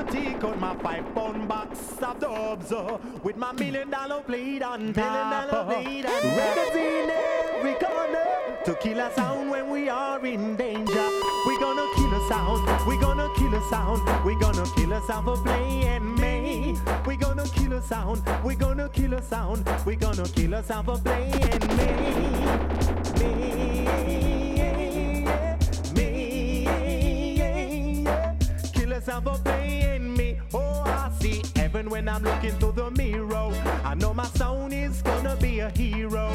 Gonna 0.00 0.12
take 0.12 0.42
out 0.44 0.58
my 0.58 0.74
five 0.76 1.14
pound 1.14 1.46
box 1.46 1.78
of 2.00 2.18
dubs 2.20 2.72
uh, 2.72 2.96
with 3.22 3.36
my 3.36 3.52
million 3.52 3.90
dollar 3.90 4.22
blade 4.22 4.62
on 4.62 4.94
top. 4.94 5.52
uh, 5.52 5.66
Records 5.66 6.74
in 6.74 7.10
every 7.10 7.74
corner 7.74 8.56
to 8.64 8.74
kill 8.76 8.98
a 8.98 9.12
sound 9.14 9.50
when 9.50 9.68
we 9.68 9.90
are 9.90 10.24
in 10.24 10.56
danger. 10.56 11.08
We 11.46 11.58
gonna 11.60 11.86
kill 11.96 12.14
a 12.14 12.28
sound. 12.30 12.66
We 12.88 12.98
gonna 12.98 13.28
kill 13.36 13.54
a 13.54 13.60
sound. 13.68 14.24
We 14.24 14.34
gonna 14.40 14.64
kill 14.74 14.90
a 14.94 15.02
sound 15.02 15.26
for 15.26 15.36
playing 15.44 16.14
me. 16.14 16.78
We 17.06 17.16
gonna 17.16 17.44
kill 17.48 17.74
a 17.74 17.82
sound. 17.82 18.22
We 18.42 18.54
gonna 18.54 18.88
kill 18.88 19.12
a 19.12 19.20
sound. 19.20 19.68
We 19.84 19.96
gonna 19.96 20.24
kill 20.28 20.54
a 20.54 20.62
sound 20.62 20.86
for 20.86 20.96
playing 20.96 21.60
me. 21.76 21.90
Me. 23.20 23.84
Me. 25.94 26.20
When 32.00 32.08
I'm 32.08 32.22
looking 32.22 32.52
through 32.58 32.72
the 32.72 32.90
mirror. 32.92 33.52
I 33.84 33.94
know 33.94 34.14
my 34.14 34.24
sound 34.24 34.72
is 34.72 35.02
gonna 35.02 35.36
be 35.36 35.60
a 35.60 35.68
hero. 35.68 36.28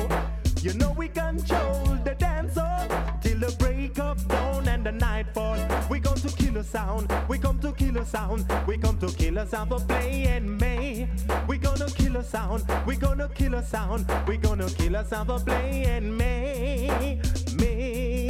You 0.61 0.76
know 0.76 0.91
we 0.95 1.07
control 1.07 1.84
the 2.03 2.16
dance 2.20 2.55
hall 2.55 2.88
till 3.24 3.39
the 3.39 3.51
break 3.57 3.97
of 3.97 4.28
dawn 4.28 4.68
and 4.68 4.86
the 4.86 4.91
nightfall. 4.91 5.57
We 5.89 5.99
come 5.99 6.20
to 6.26 6.30
kill 6.38 6.57
a 6.57 6.63
sound. 6.63 7.11
We 7.28 7.39
come 7.39 7.57
to 7.61 7.72
kill 7.72 7.97
a 7.97 8.05
sound. 8.05 8.45
We 8.68 8.78
come 8.78 8.99
to 8.99 9.07
kill 9.07 9.39
a 9.39 9.47
sound 9.47 9.72
for 9.72 9.80
playing 9.80 10.55
me. 10.59 11.07
We 11.47 11.57
gonna 11.57 11.88
kill 11.88 12.18
a 12.18 12.24
sound. 12.24 12.63
We 12.86 12.95
gonna 12.95 13.28
kill 13.30 13.55
a 13.55 13.63
sound. 13.63 14.05
We 14.28 14.38
gonna 14.38 14.70
kill 14.70 14.95
a 14.95 15.03
sound 15.03 15.30
for 15.30 15.39
playing 15.39 16.16
me. 16.16 16.91
Me. 17.57 18.30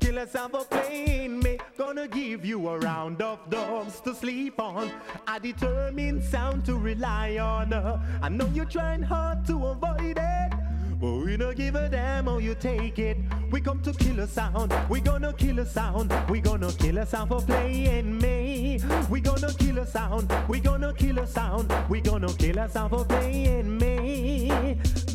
Kill 0.00 0.18
a 0.18 0.26
sound 0.26 0.52
for 0.52 0.64
playing 0.64 1.40
me. 1.40 1.47
Gonna 1.78 2.08
give 2.08 2.44
you 2.44 2.68
a 2.70 2.78
round 2.80 3.22
of 3.22 3.38
dogs 3.50 4.00
to 4.00 4.12
sleep 4.12 4.58
on. 4.58 4.90
A 5.28 5.38
determined 5.38 6.24
sound 6.24 6.66
to 6.66 6.74
rely 6.74 7.38
on. 7.38 7.72
I 8.20 8.28
know 8.28 8.50
you're 8.52 8.64
trying 8.64 9.00
hard 9.00 9.46
to 9.46 9.54
avoid 9.68 10.18
it. 10.18 10.52
But 11.00 11.12
we 11.24 11.36
don't 11.36 11.56
give 11.56 11.76
a 11.76 11.88
damn 11.88 12.24
how 12.24 12.38
you 12.38 12.56
take 12.56 12.98
it. 12.98 13.18
We 13.52 13.60
come 13.60 13.80
to 13.82 13.92
kill 13.92 14.18
a 14.18 14.26
sound. 14.26 14.74
We 14.90 15.00
gonna 15.00 15.32
kill 15.32 15.60
a 15.60 15.66
sound. 15.66 16.12
We 16.28 16.40
gonna 16.40 16.72
kill 16.72 16.98
a 16.98 17.06
sound 17.06 17.28
for 17.28 17.42
playing 17.42 18.18
me. 18.18 18.80
We 19.08 19.20
gonna 19.20 19.52
kill 19.52 19.78
a 19.78 19.86
sound. 19.86 20.32
We 20.48 20.58
gonna 20.58 20.92
kill 20.92 21.20
a 21.20 21.28
sound. 21.28 21.72
We 21.88 22.00
gonna 22.00 22.32
kill 22.32 22.58
a 22.58 22.68
sound 22.68 22.90
for 22.90 23.04
playing 23.04 23.78
me. 23.78 24.50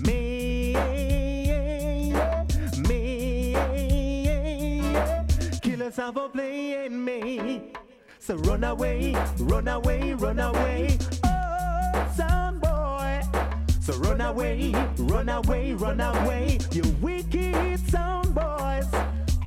Me. 0.05 1.32
A 5.95 6.11
for 6.11 6.27
playing 6.27 7.05
me. 7.05 7.71
So 8.17 8.35
run 8.37 8.63
away, 8.63 9.15
run 9.37 9.67
away, 9.67 10.13
run 10.13 10.39
away. 10.39 10.97
Oh, 11.23 12.13
sound 12.17 12.61
boy. 12.61 13.21
So 13.79 13.93
run 13.97 14.19
away, 14.21 14.73
run 14.97 15.29
away, 15.29 15.73
run 15.73 16.01
away, 16.01 16.57
you 16.71 16.81
wicked 16.99 17.79
sound 17.91 18.33
boys. 18.33 18.87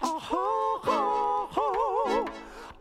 Oh 0.02 0.20
ho 0.20 0.78
ho 0.84 1.48
ho, 1.50 2.28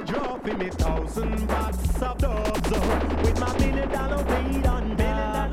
I'm 0.00 0.06
drop 0.06 0.48
in 0.48 0.58
me 0.58 0.70
thousand 0.70 1.46
box 1.46 1.76
of 2.00 2.16
dubs 2.16 2.72
uh, 2.72 3.16
with 3.22 3.38
my 3.38 3.58
million 3.58 3.88
dollar 3.90 4.24
weight 4.24 4.66
on 4.66 4.96
top. 4.96 5.52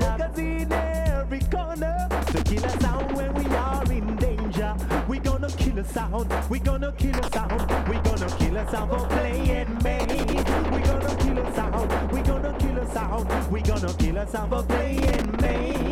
Records 0.00 0.38
in 0.38 0.72
every 0.72 1.40
corner 1.42 2.08
to 2.10 2.42
kill 2.42 2.64
a 2.64 2.80
sound 2.80 3.14
when 3.14 3.32
we 3.34 3.44
are 3.54 3.84
in 3.92 4.16
danger. 4.16 4.74
We 5.06 5.20
gonna 5.20 5.48
kill 5.48 5.78
a 5.78 5.84
sound. 5.84 6.32
We 6.50 6.58
gonna 6.58 6.92
kill 6.98 7.14
a 7.14 7.30
sound. 7.30 7.88
We 7.88 7.94
gonna 8.00 8.36
kill 8.36 8.56
a 8.56 8.68
sound 8.68 8.90
for 8.90 9.06
playing 9.06 9.78
me. 9.84 9.98
We 10.72 10.82
gonna 10.82 11.16
kill 11.20 11.38
a 11.38 11.54
sound. 11.54 12.12
We 12.12 12.20
gonna 12.22 12.58
kill 12.58 12.78
a 12.78 12.92
sound. 12.92 13.52
We 13.52 13.62
gonna 13.62 13.94
kill 13.94 14.16
a 14.16 14.26
sound 14.26 14.50
for 14.50 14.62
playing. 14.64 15.36
Me. 15.40 15.91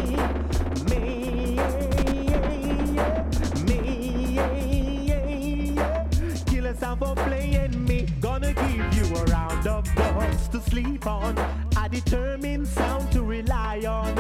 Sleep 10.61 11.07
on. 11.07 11.37
A 11.77 11.89
determined 11.89 12.67
sound 12.67 13.11
to 13.13 13.23
rely 13.23 13.83
on. 13.87 14.19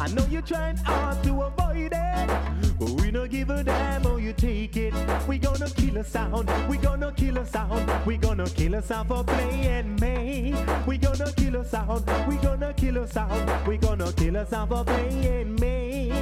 I 0.00 0.08
know 0.08 0.24
you're 0.30 0.42
trying 0.42 0.76
hard 0.76 1.22
to 1.24 1.42
avoid 1.42 1.92
it. 1.92 2.30
But 2.78 2.90
we 3.00 3.10
don't 3.10 3.30
give 3.30 3.50
a 3.50 3.62
damn 3.62 4.02
how 4.02 4.16
you 4.16 4.32
take 4.32 4.76
it. 4.76 4.94
We 5.28 5.38
gonna 5.38 5.70
kill 5.70 5.98
a 5.98 6.04
sound. 6.04 6.50
We 6.68 6.76
gonna 6.78 7.12
kill 7.12 7.38
a 7.38 7.46
sound. 7.46 8.06
We 8.06 8.16
gonna 8.16 8.46
kill 8.46 8.74
a 8.74 8.82
sound 8.82 9.08
for 9.08 9.24
playing 9.24 9.96
me. 9.96 10.54
We 10.86 10.98
gonna 10.98 11.32
kill 11.32 11.56
a 11.56 11.64
sound. 11.64 12.04
We 12.28 12.36
gonna 12.36 12.72
kill 12.74 12.98
a 12.98 13.06
sound. 13.06 13.66
We 13.66 13.76
gonna 13.76 14.12
kill 14.12 14.36
a 14.36 14.46
sound 14.46 14.70
for 14.70 14.84
playing 14.84 15.54
me. 15.56 16.12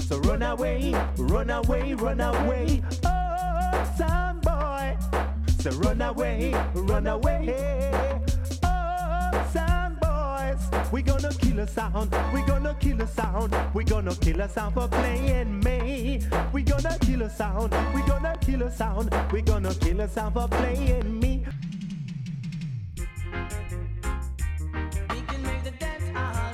So 0.00 0.18
run 0.20 0.42
away, 0.42 0.94
run 1.18 1.50
away, 1.50 1.94
run 1.94 2.20
away. 2.20 2.82
Oh, 3.04 3.94
sound 3.98 4.40
boy. 4.42 4.96
So 5.60 5.70
run 5.72 6.00
away, 6.00 6.54
run 6.74 7.06
away. 7.06 8.27
Sound 9.52 10.00
boys. 10.00 10.92
We 10.92 11.02
gonna 11.02 11.32
kill 11.32 11.60
a 11.60 11.66
sound. 11.66 12.14
We 12.32 12.42
gonna 12.42 12.74
kill 12.80 13.00
a 13.00 13.06
sound. 13.06 13.54
We 13.74 13.84
gonna 13.84 14.14
kill 14.14 14.40
a 14.40 14.48
sound 14.48 14.74
for 14.74 14.88
playing 14.88 15.60
me. 15.60 16.22
We 16.52 16.62
gonna 16.62 16.96
kill 17.00 17.22
a 17.22 17.30
sound. 17.30 17.74
We 17.94 18.02
gonna 18.02 18.36
kill 18.40 18.62
a 18.62 18.70
sound. 18.70 19.14
We 19.32 19.42
gonna 19.42 19.74
kill 19.74 20.00
a 20.00 20.08
sound 20.08 20.34
for 20.34 20.48
playing 20.48 21.20
me. 21.20 21.44
We 25.10 25.20
can 25.22 25.42
make 25.42 25.64
the 25.64 25.72
uh-huh. 26.14 26.47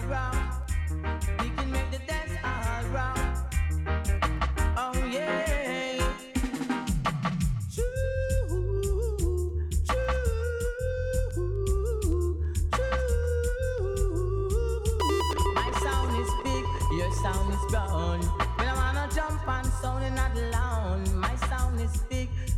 Dead 19.84 20.00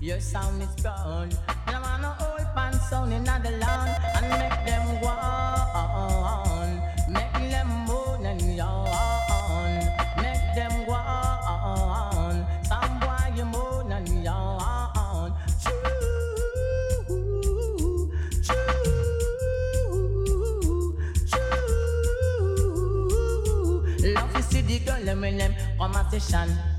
your 0.00 0.20
sound 0.20 0.62
is 0.62 0.68
gone. 0.82 1.30
And 1.66 1.76
I 1.76 1.80
wanna 1.80 2.10
hold 2.18 2.46
pan 2.54 2.72
sound 2.88 3.12
in 3.12 3.24
the 3.24 3.30
land 3.32 4.02
and 4.16 4.28
make 4.38 4.64
them 4.66 5.00
go 5.00 5.08
on, 5.08 6.80
make 7.10 7.32
them 7.50 7.68
moan 7.88 8.26
and 8.26 8.56
yawn, 8.56 9.78
make 10.22 10.54
them 10.54 10.84
go 10.86 10.92
on. 10.92 12.46
Some 12.68 13.00
boy 13.00 13.32
you 13.36 13.44
moan 13.44 13.90
and 13.92 14.08
yawn. 14.24 15.32
Choo, 15.62 15.72
choo, 18.46 18.58
choo. 21.30 21.44
Love 24.14 24.32
to 24.34 24.42
see 24.42 24.60
the 24.62 24.78
girl 24.78 25.02
them 25.04 25.20
when 25.20 25.36
them 25.38 25.54
session. 26.20 26.75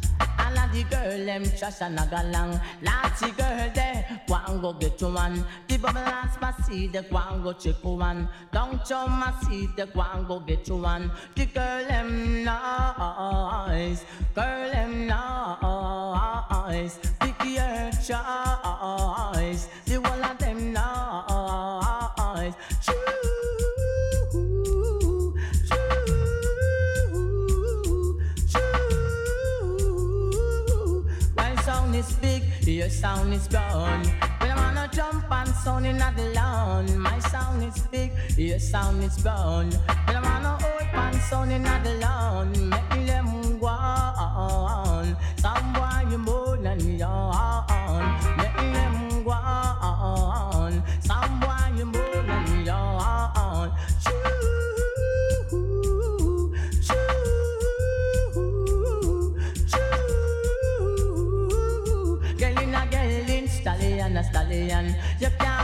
All 0.48 0.58
of 0.60 0.72
the 0.72 0.84
girl 0.84 1.26
them 1.26 1.44
trash 1.58 1.82
and 1.82 2.00
a 2.00 2.04
galang. 2.04 2.62
Lotty 2.82 3.32
girl 3.32 3.70
there, 3.76 4.22
and 4.48 4.62
go 4.62 4.72
get 4.74 5.02
you 5.02 5.10
one. 5.10 5.44
The 5.68 5.78
bubble 5.78 6.02
last 6.02 6.40
my 6.40 6.54
see 6.64 6.88
the 6.88 7.02
go 7.02 7.18
and 7.18 7.44
go 7.44 7.52
check 7.52 7.84
you 7.84 7.90
one. 7.90 8.30
Don't 8.54 8.90
you 8.90 9.08
my 9.08 9.34
see 9.44 9.68
the 9.76 9.88
go 9.88 10.06
and 10.14 10.26
go 10.26 10.40
get 10.40 10.66
you 10.70 10.78
one. 10.78 11.12
The 11.36 11.46
girl 11.48 11.86
them 11.86 12.46
nice, 12.46 14.06
girl 14.34 14.72
them 14.72 15.08
nice. 15.08 16.98
Pick 17.20 17.44
your 17.44 17.92
choice. 17.92 19.68
The 19.86 20.02
whole 20.02 20.24
of 20.24 20.38
them 20.38 20.72
nice. 20.72 20.87
Your 32.88 32.94
sound 32.94 33.34
is 33.34 33.50
gone. 33.50 34.06
When 34.40 34.50
I 34.50 34.56
wanna 34.56 34.90
jump 34.94 35.26
and 35.30 35.50
sound 35.56 35.86
in 35.86 35.98
the 35.98 36.32
lawn, 36.34 36.98
my 36.98 37.20
sound 37.20 37.62
is 37.62 37.80
big, 37.92 38.14
your 38.38 38.60
sound 38.60 39.04
is 39.04 39.18
gone. 39.18 39.72
When 40.06 40.16
I 40.16 40.22
wanna 40.22 40.58
hold 40.62 40.88
and 40.94 41.22
sound 41.24 41.52
in 41.52 41.64
the 41.64 41.94
lawn, 42.00 42.70
make 42.70 43.06
them 43.06 43.60
go 43.60 43.68
on. 43.68 45.18
Some 45.36 45.74
boy 45.74 46.10
you 46.10 46.18
more 46.18 46.56
than 46.56 46.98
yawn, 46.98 47.67
stallion. 64.68 64.96
You 65.20 65.30
can't 65.40 65.57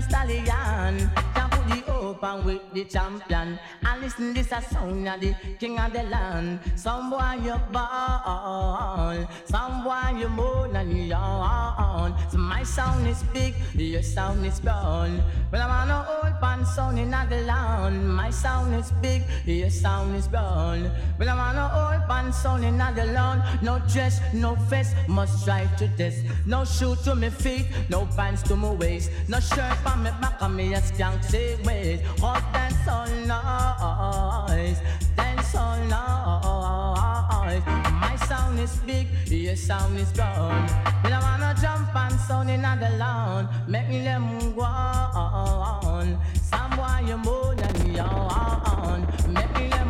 stallion. 0.00 1.10
Can't 1.34 1.50
put 1.50 1.66
the 1.68 1.92
open 1.92 2.44
with 2.44 2.62
the 2.72 2.84
champion. 2.84 3.58
And 3.84 4.00
listen, 4.00 4.34
this 4.34 4.52
a 4.52 4.60
sound 4.62 5.08
of 5.08 5.20
the 5.20 5.34
king 5.58 5.78
of 5.78 5.92
the 5.92 6.02
land. 6.04 6.60
Some 6.76 7.10
boy 7.10 7.38
you 7.42 7.56
ball, 7.72 9.26
some 9.44 9.84
boy 9.84 10.18
you 10.18 10.28
moan 10.28 10.76
and 10.76 11.08
yawn. 11.08 12.14
So 12.30 12.38
my 12.38 12.62
sound 12.62 13.06
is 13.06 13.22
big, 13.32 13.54
your 13.74 14.02
sound 14.02 14.44
is 14.46 14.60
gone. 14.60 15.22
Well, 15.52 15.62
I'm 15.62 15.70
on 15.70 15.90
a 15.90 16.08
old 16.08 16.40
pan 16.40 16.64
sound 16.64 16.98
in 16.98 17.10
the 17.10 17.42
land. 17.46 18.08
My 18.14 18.30
sound 18.30 18.74
is 18.74 18.92
big, 19.02 19.22
your 19.44 19.70
sound 19.70 20.14
is 20.16 20.28
gone. 20.28 20.90
Well, 21.18 21.28
I'm 21.28 21.38
on 21.38 21.56
a 21.56 21.98
old 21.98 22.08
pan 22.08 22.32
sound 22.32 22.64
in 22.64 22.78
the 22.78 23.04
land. 23.06 23.42
No 23.62 23.80
dress, 23.92 24.20
no 24.32 24.54
vest, 24.54 24.94
must 25.08 25.44
try 25.44 25.66
to 25.78 25.88
test. 25.96 26.24
No 26.46 26.64
shoe 26.64 26.96
to 27.04 27.14
my 27.14 27.30
feet, 27.30 27.66
no 27.88 28.06
pants 28.16 28.42
to 28.44 28.56
my 28.56 28.70
waist. 28.72 29.10
No 29.28 29.40
shirt 29.40 29.76
on 29.90 30.02
my 30.02 30.10
back, 30.20 30.40
and 30.40 30.56
me 30.56 30.74
a 30.74 30.80
skank 30.80 31.24
say 31.24 31.56
wait. 31.64 32.00
Hot 32.20 32.42
dance 32.52 32.88
all 32.88 33.08
noise, 33.30 34.80
dance 35.16 35.54
all 35.54 35.78
noise. 35.94 37.64
My 38.04 38.16
sound 38.28 38.58
is 38.60 38.76
big, 38.86 39.06
your 39.26 39.56
sound 39.56 39.98
is 39.98 40.10
gone. 40.12 40.66
Well, 41.02 41.14
I 41.14 41.20
wanna 41.20 41.54
jump 41.60 41.94
and 41.94 42.20
sound 42.20 42.50
in 42.50 42.62
the 42.62 42.90
lawn, 42.98 43.48
make 43.66 43.88
them 44.04 44.54
go 44.54 44.62
on. 44.62 46.18
Some 46.34 46.70
boy 46.76 47.00
you 47.06 47.16
moan 47.16 47.58
and 47.58 47.96
yawn, 47.96 49.00
make 49.28 49.54
them 49.70 49.88
go 49.88 49.89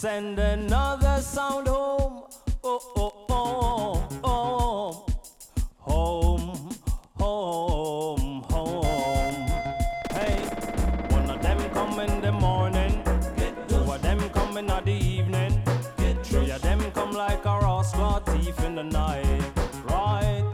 Send 0.00 0.38
another 0.38 1.20
sound 1.20 1.68
home. 1.68 2.22
Oh, 2.64 2.80
oh, 2.96 3.26
oh, 3.28 4.08
oh. 4.24 5.06
Home, 5.80 6.70
home, 7.18 8.42
home. 8.44 9.34
Hey, 10.12 10.40
one 11.10 11.28
of 11.28 11.42
them 11.42 11.58
come 11.74 12.00
in 12.00 12.22
the 12.22 12.32
morning. 12.32 13.02
Two 13.68 13.92
of 13.92 14.00
them 14.00 14.20
come 14.30 14.56
in 14.56 14.68
the 14.68 14.90
evening. 14.90 15.62
Three 16.22 16.50
of 16.50 16.62
them 16.62 16.80
come 16.92 17.12
like 17.12 17.44
a 17.44 17.58
rascal 17.60 18.20
thief 18.20 18.58
in 18.64 18.76
the 18.76 18.84
night. 18.84 19.42
Right? 19.84 20.50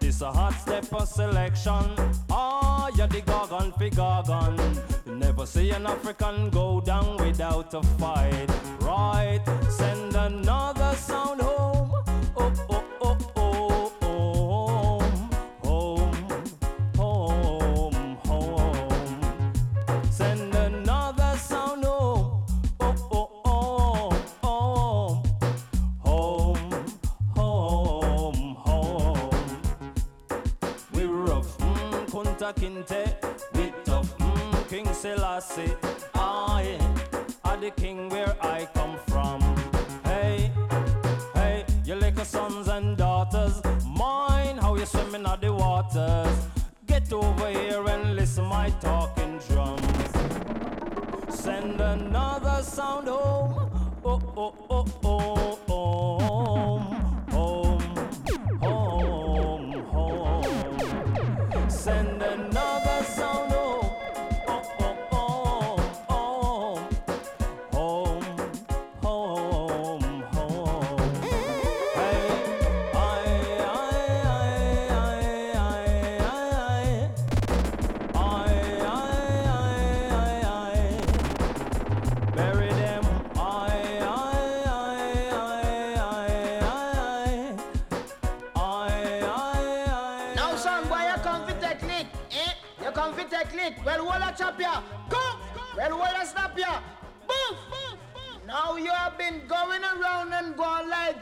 This 0.00 0.22
a 0.22 0.32
hot 0.32 0.54
step 0.54 0.84
for 0.86 1.06
selection. 1.06 1.94
Ah, 2.28 2.90
you're 2.96 3.06
the 3.06 3.20
gargon 3.20 3.70
for 3.78 3.90
gargon. 3.90 4.99
Never 5.40 5.52
see 5.52 5.70
an 5.70 5.86
African 5.86 6.50
go 6.50 6.82
down 6.82 7.16
without 7.16 7.72
a 7.72 7.82
fight. 7.96 8.50
Right? 8.80 9.40
Send 9.70 10.14
another 10.14 10.94
sound 10.96 11.40
home. 11.40 11.92
Oh, 12.36 12.52
oh, 12.68 12.84
oh, 13.00 13.16
oh, 13.36 13.92
oh. 14.02 15.00
Home, 15.64 16.36
home, 16.98 18.16
home. 18.26 19.52
Send 20.10 20.54
another 20.54 21.38
sound 21.38 21.84
home. 21.86 22.44
Oh, 22.78 23.08
oh, 23.10 23.40
oh, 23.46 24.12
oh. 24.44 25.22
Home, 26.00 26.84
home, 27.34 28.56
home. 28.56 29.62
We 30.92 31.04
rough, 31.04 31.56
mm, 31.56 32.10
Kunta 32.10 32.52
Kinte. 32.52 33.29
King 34.82 34.94
Selassie. 34.94 35.74
I, 36.14 36.78
are 37.44 37.58
the 37.58 37.70
king 37.70 38.08
where 38.08 38.34
I 38.40 38.66
come 38.72 38.96
from. 39.08 39.42
Hey, 40.04 40.50
hey, 41.34 41.66
you 41.84 41.96
little 41.96 42.24
sons 42.24 42.66
and 42.68 42.96
daughters. 42.96 43.60
Mine, 43.84 44.56
how 44.56 44.76
you 44.76 44.86
swimming 44.86 45.26
out 45.26 45.42
the 45.42 45.52
waters. 45.52 46.34
Get 46.86 47.12
over 47.12 47.50
here 47.50 47.84
and 47.88 48.16
listen 48.16 48.44
my 48.46 48.70
talking 48.80 49.38
drums. 49.48 50.10
Send 51.28 51.78
another 51.78 52.62
sound 52.62 53.08
home. 53.08 53.70
Oh, 54.02 54.18
oh, 54.34 54.54
oh, 54.70 54.86
oh, 55.04 55.58
oh. 55.68 56.29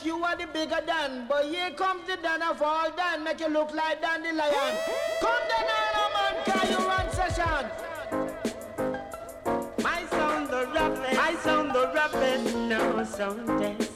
You 0.09 0.25
are 0.25 0.37
the 0.37 0.47
bigger 0.47 0.81
Dan, 0.87 1.27
but 1.29 1.45
here 1.45 1.71
comes 1.73 2.07
the 2.07 2.17
Dan 2.17 2.41
of 2.41 2.63
all 2.63 2.91
Dan, 2.97 3.23
make 3.25 3.41
you 3.41 3.49
look 3.49 3.75
like 3.75 4.01
Dan 4.01 4.23
the 4.23 4.33
Lion. 4.33 4.75
Come 5.21 5.45
then, 5.51 5.67
man, 6.15 6.35
can 6.47 6.65
you 6.73 6.79
run 6.89 7.07
session? 7.13 7.65
My 9.83 10.01
son. 10.11 10.49
best 10.51 11.13
no 11.13 11.41
sound 11.45 11.75
the 11.75 11.83
raffish 11.95 12.55
now, 12.55 13.05
sound 13.05 13.47
test. 13.61 13.93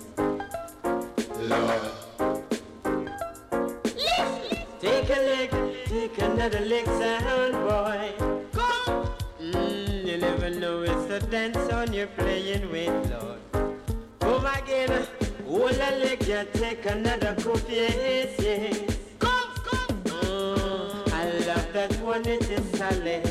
Lord. 1.51 1.85
Take 4.81 5.11
a 5.17 5.21
lick, 5.31 5.53
take 5.87 6.19
another 6.19 6.61
lick, 6.61 6.85
sound 6.85 7.55
boy. 7.67 8.13
Come. 8.53 9.09
Mm, 9.41 10.05
you 10.05 10.19
never 10.19 10.51
know 10.51 10.83
it's 10.83 11.07
the 11.07 11.21
dance 11.31 11.73
on 11.73 11.91
you're 11.95 12.07
playing 12.09 12.71
with, 12.71 13.11
Lord. 13.11 13.41
Come 14.21 14.47
again, 14.47 15.07
hold 15.53 15.77
a 15.77 15.99
lick, 15.99 16.27
you 16.27 16.45
take 16.55 16.87
another 16.87 17.35
cup, 17.35 17.61
yes, 17.69 18.31
yes. 18.39 18.81
Come, 19.19 19.53
come. 19.69 20.03
Mm, 20.05 21.13
I 21.13 21.25
love 21.47 21.73
that 21.75 21.93
one, 22.01 22.27
it 22.27 22.51
is 22.51 22.79
solid. 22.79 23.23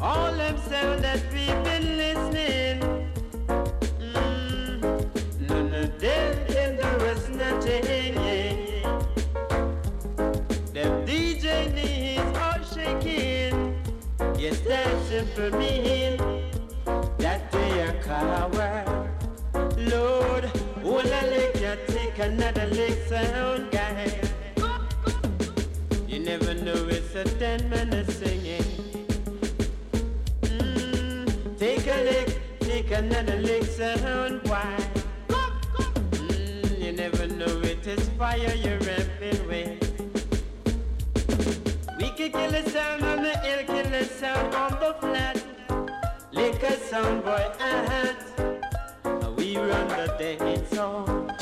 All 0.00 0.32
them 0.32 0.58
sound 0.68 1.04
that 1.04 1.22
we've 1.32 1.62
been 1.68 1.86
listening. 2.02 2.80
Mm, 4.12 4.80
none 5.48 5.74
of 5.74 6.00
them 6.00 6.46
can 6.48 6.76
do 6.76 6.90
us 7.12 7.28
nothing. 7.28 8.14
Yeah. 8.28 8.98
Them 10.74 11.06
DJ 11.06 11.72
knees 11.74 12.28
are 12.46 12.60
shaking. 12.74 13.54
Yes, 14.36 14.58
that 14.60 14.90
simple 15.08 15.58
mean 15.58 15.84
that 15.84 15.93
coward. 18.28 18.88
Lord, 19.76 20.44
I 20.84 21.22
lick 21.28 21.54
you 21.60 21.74
take 21.94 22.18
another 22.18 22.66
lick 22.66 22.98
sound 23.08 23.70
guy? 23.70 24.20
You 26.08 26.18
never 26.20 26.54
know 26.54 26.80
it's 26.88 27.14
a 27.14 27.24
ten 27.38 27.68
minute 27.68 28.10
singing. 28.10 28.64
Take 31.58 31.86
a 31.86 31.98
lick, 32.10 32.28
take 32.60 32.90
another 32.90 33.36
lick, 33.36 33.64
sound 33.64 34.42
wide. 34.48 34.90
Mm, 36.12 36.80
you 36.84 36.92
never 36.92 37.26
know 37.26 37.54
it 37.72 37.86
is 37.86 38.08
fire 38.18 38.54
you're 38.64 38.78
ramping 38.88 39.40
with. 39.48 39.80
We 41.98 42.08
can 42.18 42.30
kill 42.32 42.54
a 42.54 42.62
sound 42.70 43.02
on 43.04 43.22
the 43.22 43.34
hill, 43.44 43.62
kill 43.66 43.94
a 43.94 44.04
sound 44.04 44.54
on 44.54 44.72
the 44.80 44.94
flat. 45.00 45.33
Lick 46.44 46.62
a 46.62 46.76
sound 46.76 47.24
boy 47.24 47.46
at. 47.58 48.18
We 49.34 49.56
run 49.56 49.88
the 49.88 50.14
dance 50.18 50.76
on. 50.76 51.32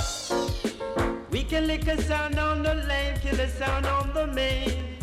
We 1.32 1.42
can 1.42 1.66
lick 1.66 1.88
a 1.88 2.00
sound 2.00 2.38
on 2.38 2.62
the 2.62 2.74
lane, 2.74 3.18
kill 3.20 3.40
a 3.40 3.48
sound 3.48 3.86
on 3.86 4.14
the 4.14 4.28
main. 4.28 4.98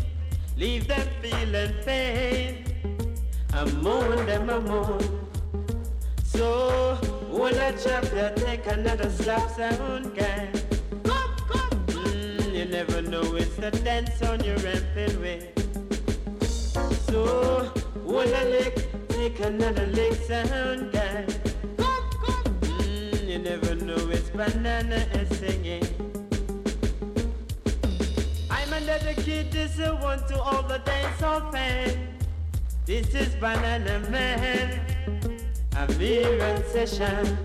Leave 0.56 0.88
them 0.88 1.06
feeling 1.22 1.74
pain. 1.84 2.64
I 3.52 3.66
moan 3.84 4.26
them 4.26 4.50
a 4.50 4.62
moan. 4.62 5.02
So 6.24 6.96
when 7.30 7.60
I 7.60 7.74
chop 7.74 8.06
you 8.06 8.32
take 8.46 8.68
another 8.68 9.10
slap 9.10 9.52
sound 9.52 10.16
guy. 10.16 10.50
Come, 11.04 11.36
come, 11.50 11.86
mm, 11.88 12.54
you 12.56 12.64
never 12.64 13.02
know 13.02 13.36
it's 13.36 13.58
the 13.58 13.72
dance 13.72 14.22
on 14.22 14.46
your 14.46 14.56
ramping 14.60 15.20
way. 15.20 15.52
So 17.10 17.66
when 18.06 18.34
I 18.34 18.46
lick, 18.46 18.89
take 19.20 19.40
another 19.42 19.86
lick 19.88 20.14
sound 20.14 20.94
guy. 20.94 21.26
Mm, 21.78 23.28
you 23.28 23.40
never 23.40 23.76
know 23.76 24.00
it's 24.16 24.30
banana 24.30 25.00
is 25.20 25.30
singing. 25.40 25.84
I'm 28.50 28.72
a 28.72 28.80
dedicated 28.80 29.52
this 29.52 29.78
is 29.78 29.92
one 30.02 30.26
to 30.30 30.42
all 30.42 30.64
the 30.64 30.80
dancehall 30.90 31.52
fans. 31.52 31.98
This 32.86 33.14
is 33.14 33.36
Banana 33.36 34.00
Man, 34.10 34.80
a 35.76 35.86
mirror 36.00 36.64
session. 36.72 37.38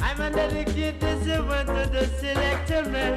I'm 0.00 0.20
a 0.20 0.28
dedicated 0.28 1.00
this 1.00 1.22
is 1.22 1.40
one 1.54 1.66
to 1.66 1.82
the 1.96 2.06
selector 2.18 2.82
man. 2.90 3.16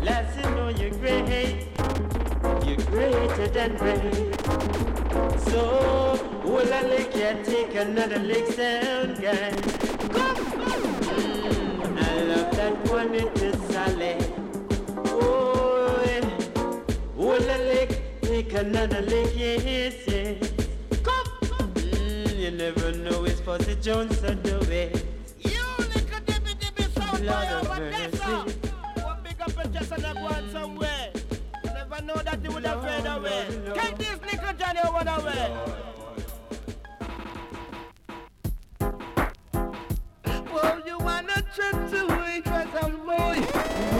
Last 0.00 0.36
you 0.38 0.48
know 0.54 0.68
you're 0.68 0.96
great, 1.02 1.66
you're 2.64 2.84
greater 2.86 3.48
than 3.48 3.76
great. 3.82 4.93
So, 5.50 6.18
will 6.44 6.72
I 6.72 6.82
lick 6.82 7.14
you, 7.14 7.42
take 7.44 7.74
another 7.74 8.18
lick 8.18 8.46
sound 8.48 9.20
guy. 9.20 9.50
Come, 10.16 10.36
come. 10.60 10.82
Mm, 11.02 11.98
I 11.98 12.22
love 12.22 12.56
that 12.56 12.88
one, 12.88 13.14
it 13.14 13.42
is 13.42 13.56
solid. 13.72 14.24
Oh, 15.06 16.02
yeah. 16.06 16.26
will 17.16 17.50
I 17.50 17.58
lick 17.58 18.04
Take 18.24 18.54
another 18.54 19.02
lick, 19.02 19.32
yes, 19.36 19.94
yes. 20.08 20.50
Mm, 21.02 22.38
you 22.38 22.50
never 22.50 22.90
know 22.92 23.24
it's 23.24 23.40
the 23.42 23.76
Jones 23.82 24.18
to 24.22 24.34
do 24.34 24.56
it. 24.70 25.04
You 25.38 25.62
little 25.78 26.20
dibby 26.26 26.54
dibby 26.58 26.84
sound 26.98 27.26
boy 27.26 27.70
over 27.70 27.90
there, 27.90 28.10
sir. 28.12 29.02
One 29.04 29.18
big 29.22 29.40
up 29.40 29.56
and 29.58 29.72
just 29.74 29.92
and 29.92 30.22
one 30.22 30.50
somewhere. 30.50 30.93
Never 32.04 32.18
know 32.18 32.22
that 32.24 32.44
you 32.44 32.52
would 32.52 32.66
have 32.66 32.82
fade 32.82 33.06
away. 33.06 33.46
Take 33.74 33.96
this 33.96 34.20
little 34.20 34.52
Johnny 34.58 34.80
over 34.80 35.04
the 35.04 35.16
way. 35.24 35.56
Well, 40.52 40.82
you 40.86 40.98
wanna 40.98 41.42
try 41.54 41.70
to 41.72 42.06
wait 42.20 42.44
for 42.44 42.66
some 42.78 43.06
boy. 43.06 43.93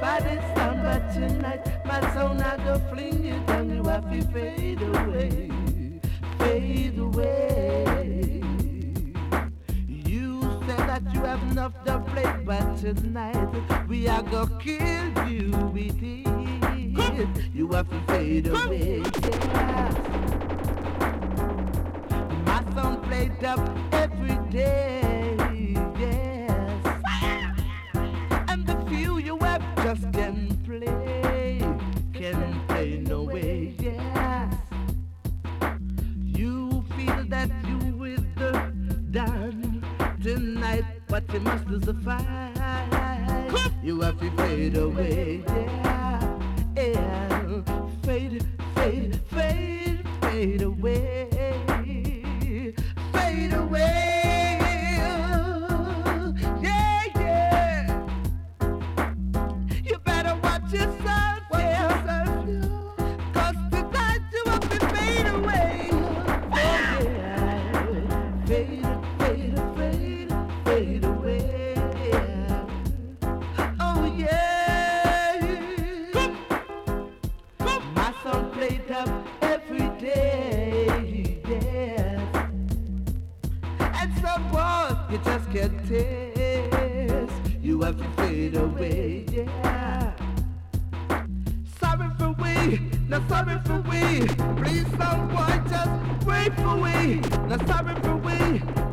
Body 0.00 0.36
but 0.82 1.12
tonight 1.12 1.84
my 1.84 2.00
sound 2.14 2.42
I 2.42 2.56
go 2.58 2.78
fling 2.90 3.24
you 3.24 3.38
down. 3.46 3.70
You 3.74 3.82
have 3.84 4.10
to 4.10 4.22
fade 4.32 4.82
away, 4.82 5.50
fade 6.38 6.98
away. 6.98 8.42
You 9.86 10.42
say 10.66 10.76
that 10.90 11.02
you 11.12 11.20
have 11.20 11.42
enough 11.50 11.72
to 11.84 11.98
play, 12.00 12.32
but 12.44 12.76
tonight 12.78 13.48
we 13.88 14.08
are 14.08 14.22
gonna 14.22 14.58
kill 14.60 15.28
you 15.28 15.50
with 15.72 16.02
it. 16.02 17.28
You 17.54 17.68
have 17.72 17.88
to 17.90 18.00
fade 18.06 18.46
away. 18.46 19.02
My 22.44 22.62
song 22.74 23.02
played 23.02 23.44
up 23.44 23.60
every 23.92 24.36
day. 24.50 25.05
You 41.32 41.40
must 41.40 41.66
lose 41.66 41.82
the 41.82 41.94
fight. 41.94 42.26
You 43.82 44.00
have 44.00 44.18
to 44.20 44.30
fade 44.32 44.76
away, 44.76 45.42
yeah. 45.46 45.95
Not 93.18 93.28
sorry 93.30 93.58
for 93.64 93.80
we. 93.88 94.26
Please, 94.62 94.86
someone 94.98 95.68
just 95.68 96.26
wait 96.26 96.54
for 96.56 96.76
we. 96.76 97.20
Not 97.48 97.66
sorry 97.66 97.94
for 98.02 98.16
we, 98.16 98.38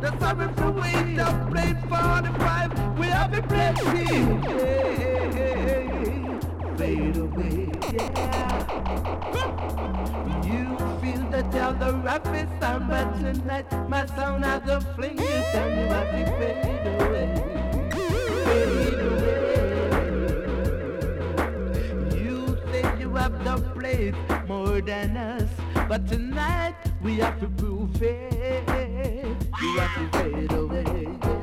not 0.00 0.18
sorry 0.20 0.48
for 0.54 0.70
we. 0.70 1.14
Just 1.14 1.50
play 1.50 1.74
45. 1.88 2.98
We 2.98 3.06
have 3.06 3.32
the 3.34 3.42
blessing 3.42 4.40
fade 6.78 7.16
away. 7.18 7.70
Yeah. 7.92 8.64
You 10.42 10.64
feel 11.00 11.22
the 11.30 11.42
tell 11.52 11.74
the 11.74 11.92
rapid 12.02 12.48
sound, 12.60 12.88
but 12.88 13.14
tonight 13.18 13.66
my 13.90 14.06
sound 14.06 14.44
has 14.44 14.66
a 14.68 14.80
fling. 14.94 15.18
You 15.18 15.24
me 15.24 15.86
what 15.92 16.06
to 16.12 16.24
fade 16.38 16.86
away. 17.02 17.26
Fade 18.44 18.94
away. 18.94 19.03
Place 23.94 24.14
more 24.48 24.80
than 24.80 25.16
us, 25.16 25.48
but 25.88 26.06
tonight 26.08 26.74
we 27.02 27.16
have 27.16 27.38
to 27.40 27.48
prove 27.48 28.02
it. 28.02 28.68
You 29.62 29.78
have 29.78 30.10
to 30.10 30.18
fade 30.18 30.52
away. 30.52 31.33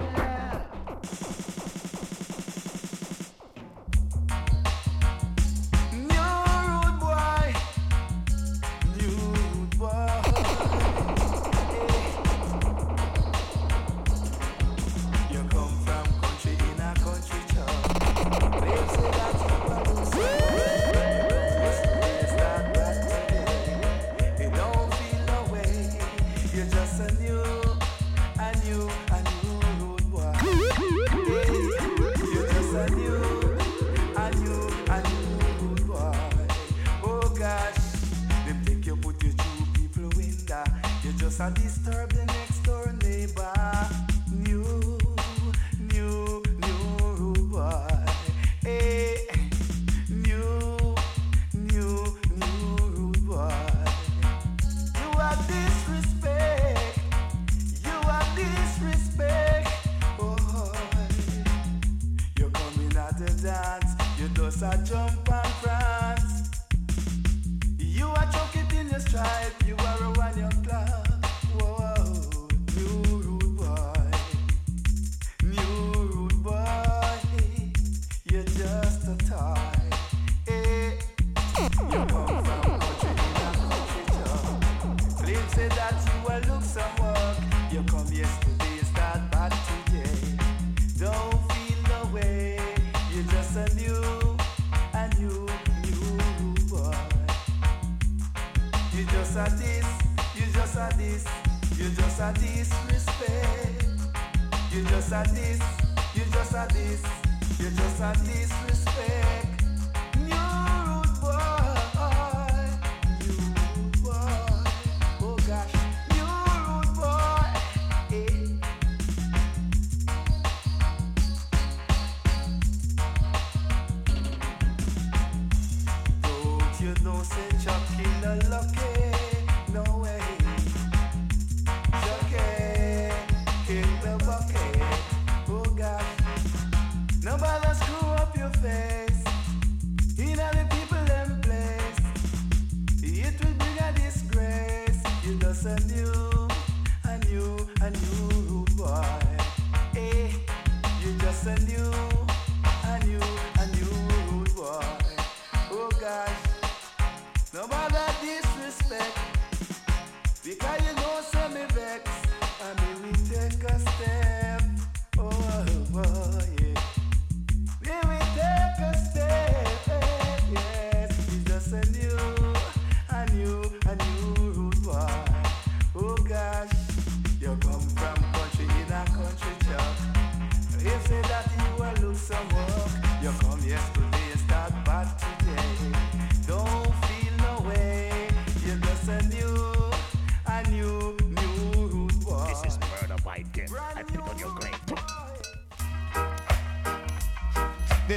You 41.42 41.50
just 41.50 41.71
a 41.71 41.71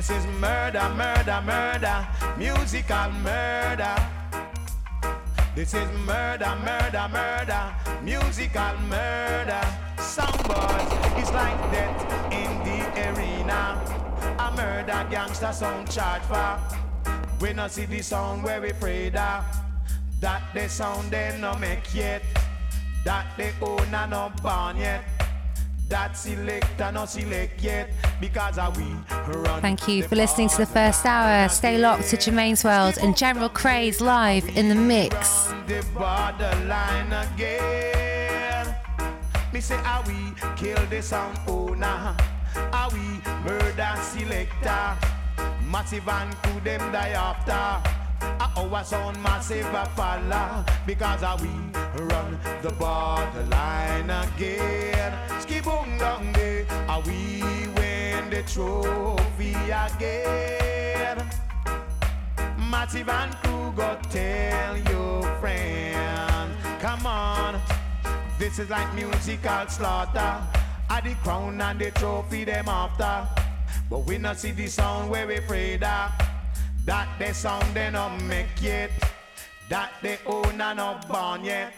This 0.07 0.19
is 0.19 0.27
murder, 0.39 0.87
murder, 0.99 1.41
murder, 1.47 2.07
musical 2.37 3.11
murder. 3.23 3.97
This 5.55 5.73
is 5.73 5.89
murder, 6.05 6.55
murder, 6.63 7.09
murder, 7.11 7.75
musical 8.03 8.77
murder. 8.91 9.63
Soundboys, 9.97 11.19
it's 11.19 11.33
like 11.33 11.59
death 11.73 12.05
in 12.31 12.51
the 12.67 13.17
arena. 13.17 13.81
A 14.41 14.53
murder 14.55 15.07
gangster 15.11 15.55
sound 15.55 15.91
charge 15.91 16.21
for. 16.25 16.61
We 17.41 17.55
not 17.55 17.71
see 17.71 17.87
the 17.87 18.03
sound 18.03 18.45
where 18.45 18.61
we 18.61 18.75
pray 18.75 19.09
that. 19.09 19.43
That 20.21 20.43
the 20.53 20.69
sound 20.69 21.13
they 21.13 21.35
no 21.41 21.57
make 21.57 21.95
yet. 21.95 22.23
That 23.07 23.25
the 23.39 23.53
owner 23.63 24.07
no 24.07 24.31
born 24.43 24.77
yet. 24.77 25.03
That 25.89 26.15
selector 26.15 26.93
no 26.93 27.07
select 27.07 27.63
yet 27.63 27.89
because 28.21 28.59
of 28.59 28.77
we. 28.77 28.85
Thank 29.25 29.89
you 29.89 30.03
for 30.03 30.17
listening 30.17 30.51
to 30.51 30.59
the 30.59 30.67
first 30.67 31.07
hour. 31.07 31.49
Stay 31.49 31.79
locked 31.79 32.11
to 32.11 32.19
Germaine's 32.19 32.63
World 32.63 32.99
and 33.01 33.17
General 33.17 33.49
Craze 33.49 34.03
live 34.03 34.47
in 34.55 34.69
the 34.69 34.75
mix. 34.75 35.51
Me 39.53 39.61
say, 39.61 39.77
are 39.77 40.05
we 40.07 40.15
kill 40.57 40.77
the 40.91 41.01
sound 41.01 41.39
owner? 41.49 42.15
Are 42.73 42.91
we 42.93 43.23
murder 43.49 43.95
selector? 44.03 44.97
Massive 45.71 46.07
and 46.07 46.33
them 46.63 46.93
die 46.93 47.11
after? 47.11 47.91
Our 48.59 48.85
sound 48.85 49.23
massive 49.23 49.65
a 49.73 49.87
follow 49.97 50.65
because 50.87 51.23
we 51.41 51.49
run 52.05 52.39
the 52.61 52.71
borderline 52.73 54.11
again? 54.11 55.15
Down 55.99 56.33
there, 56.35 56.67
are 56.89 57.01
we 57.03 57.43
win 58.25 58.31
the 58.31 58.51
trophy 58.51 59.53
again. 59.53 61.31
Matty 62.71 63.03
Van 63.03 63.31
Kruger, 63.43 63.99
tell 64.11 64.77
your 64.77 65.23
friend, 65.41 66.53
come 66.81 67.07
on. 67.07 67.61
This 68.39 68.59
is 68.59 68.71
like 68.71 68.93
musical 68.95 69.67
slaughter. 69.69 70.43
I 70.91 71.01
the 71.03 71.15
crown 71.23 71.61
and 71.61 71.79
the 71.79 71.91
trophy 71.93 72.45
them 72.45 72.69
after. 72.69 73.27
But 73.91 74.01
we 74.07 74.19
not 74.19 74.39
see 74.39 74.53
the 74.53 74.67
sound 74.67 75.11
where 75.11 75.27
we 75.27 75.41
pray 75.41 75.77
that. 75.79 76.27
That 76.85 77.09
the 77.19 77.33
sound 77.33 77.75
they 77.75 77.91
not 77.91 78.21
make 78.23 78.61
yet. 78.61 78.91
That 79.69 79.93
they 80.03 80.19
own 80.27 80.61
and 80.61 80.77
not 80.77 81.09
born 81.09 81.45
yet. 81.45 81.73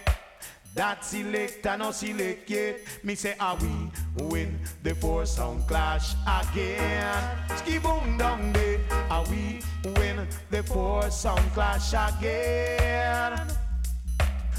That 0.77 1.03
select 1.07 1.67
and 1.67 1.81
no 1.81 1.91
select 1.91 2.51
yet. 2.51 2.81
Me 3.03 3.15
say, 3.15 3.35
are 3.41 3.57
we 3.57 4.25
win 4.25 4.59
the 4.83 4.95
four 4.95 5.25
sound 5.25 5.67
clash 5.67 6.15
again? 6.27 7.17
Ski 7.57 7.79
boom 7.79 8.19
down 8.19 8.53
day. 8.53 8.81
Are 9.09 9.25
ah, 9.25 9.31
we 9.31 9.63
win 9.97 10.29
the 10.51 10.63
four 10.63 11.11
sound 11.11 11.51
clash 11.55 11.95
again? 11.95 13.41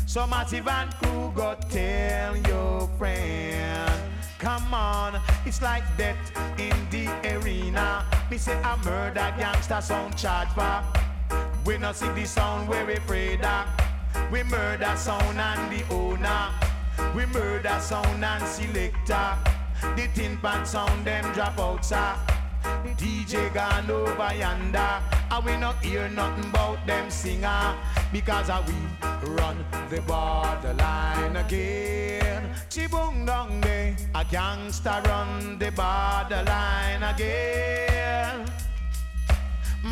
So 0.07 0.25
Matty 0.25 0.59
Van 0.59 0.89
Crew 0.93 1.31
go 1.35 1.55
tell 1.69 2.35
your 2.35 2.89
friend. 2.97 4.01
Come 4.39 4.73
on, 4.73 5.21
it's 5.45 5.61
like 5.61 5.83
death 5.97 6.17
in 6.57 6.75
the 6.89 7.05
arena. 7.35 8.03
Me 8.31 8.39
say 8.39 8.59
a 8.59 8.75
murder 8.77 9.31
gangster 9.37 9.81
sound 9.81 10.17
charge 10.17 10.49
for. 10.49 10.83
We 11.63 11.77
not 11.77 11.95
see 11.95 12.09
the 12.09 12.25
sound 12.25 12.67
where 12.67 12.87
we 12.87 12.95
pray 13.05 13.35
that. 13.35 13.86
We 14.31 14.43
murder 14.43 14.93
sound 14.95 15.39
and 15.39 15.71
the 15.71 15.83
owner. 15.93 16.49
We 17.15 17.25
murder 17.27 17.77
sound 17.79 18.23
and 18.23 18.43
selector. 18.45 19.37
The 19.95 20.07
tin 20.13 20.37
pan 20.37 20.65
sound 20.65 21.05
them 21.05 21.31
drop 21.33 21.59
out, 21.59 21.85
sir. 21.85 22.15
DJ 22.97 23.53
gone 23.53 23.89
over 23.89 24.33
yonder. 24.35 25.01
And 25.31 25.45
we 25.45 25.57
not 25.57 25.83
hear 25.83 26.09
nothing 26.09 26.49
about 26.49 26.85
them 26.85 27.09
singer. 27.09 27.75
Because 28.11 28.49
we 28.67 29.29
run 29.29 29.63
the 29.89 30.01
borderline 30.01 31.35
again. 31.35 32.53
Chibung 32.69 33.25
dong 33.25 33.61
day. 33.61 33.95
A 34.15 34.25
gangster 34.25 35.01
run 35.05 35.57
the 35.59 35.71
borderline 35.71 37.03
again. 37.03 38.45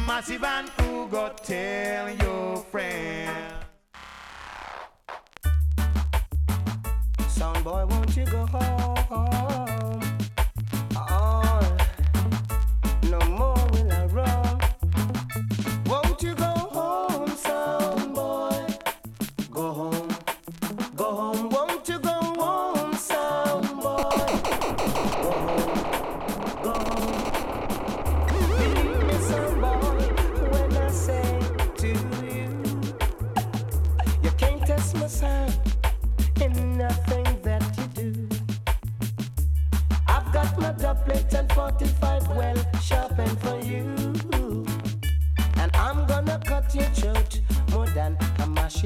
Massive 0.08 0.44
and 0.44 0.70
who 0.70 1.08
go 1.08 1.32
tell 1.44 2.10
your 2.10 2.58
friend. 2.58 3.65
boy, 7.66 7.84
won't 7.88 8.16
you 8.16 8.26
go 8.26 8.46
home? 8.46 9.55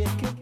shake. 0.05 0.38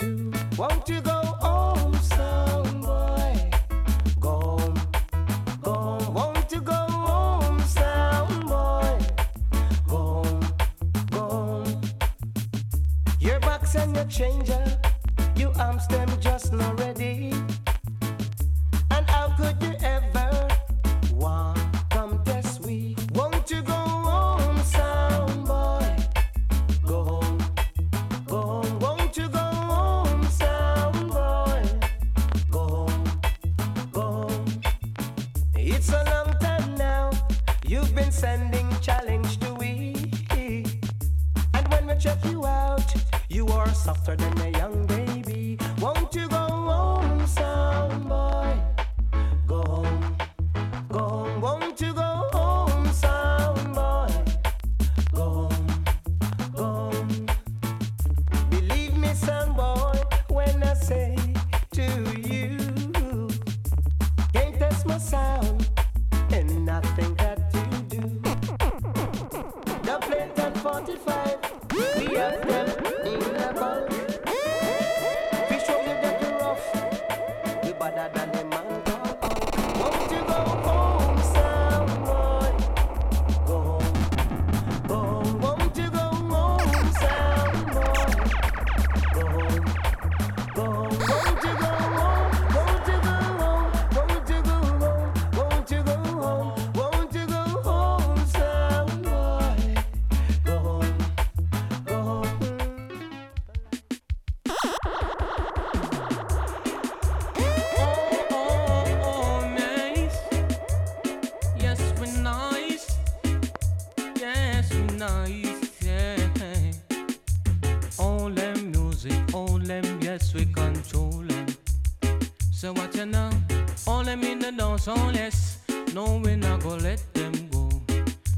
soulless. 124.88 125.58
No, 125.94 126.22
we're 126.24 126.38
not 126.38 126.64
gonna 126.64 126.82
let 126.82 127.02
them 127.14 127.34
go. 127.52 127.70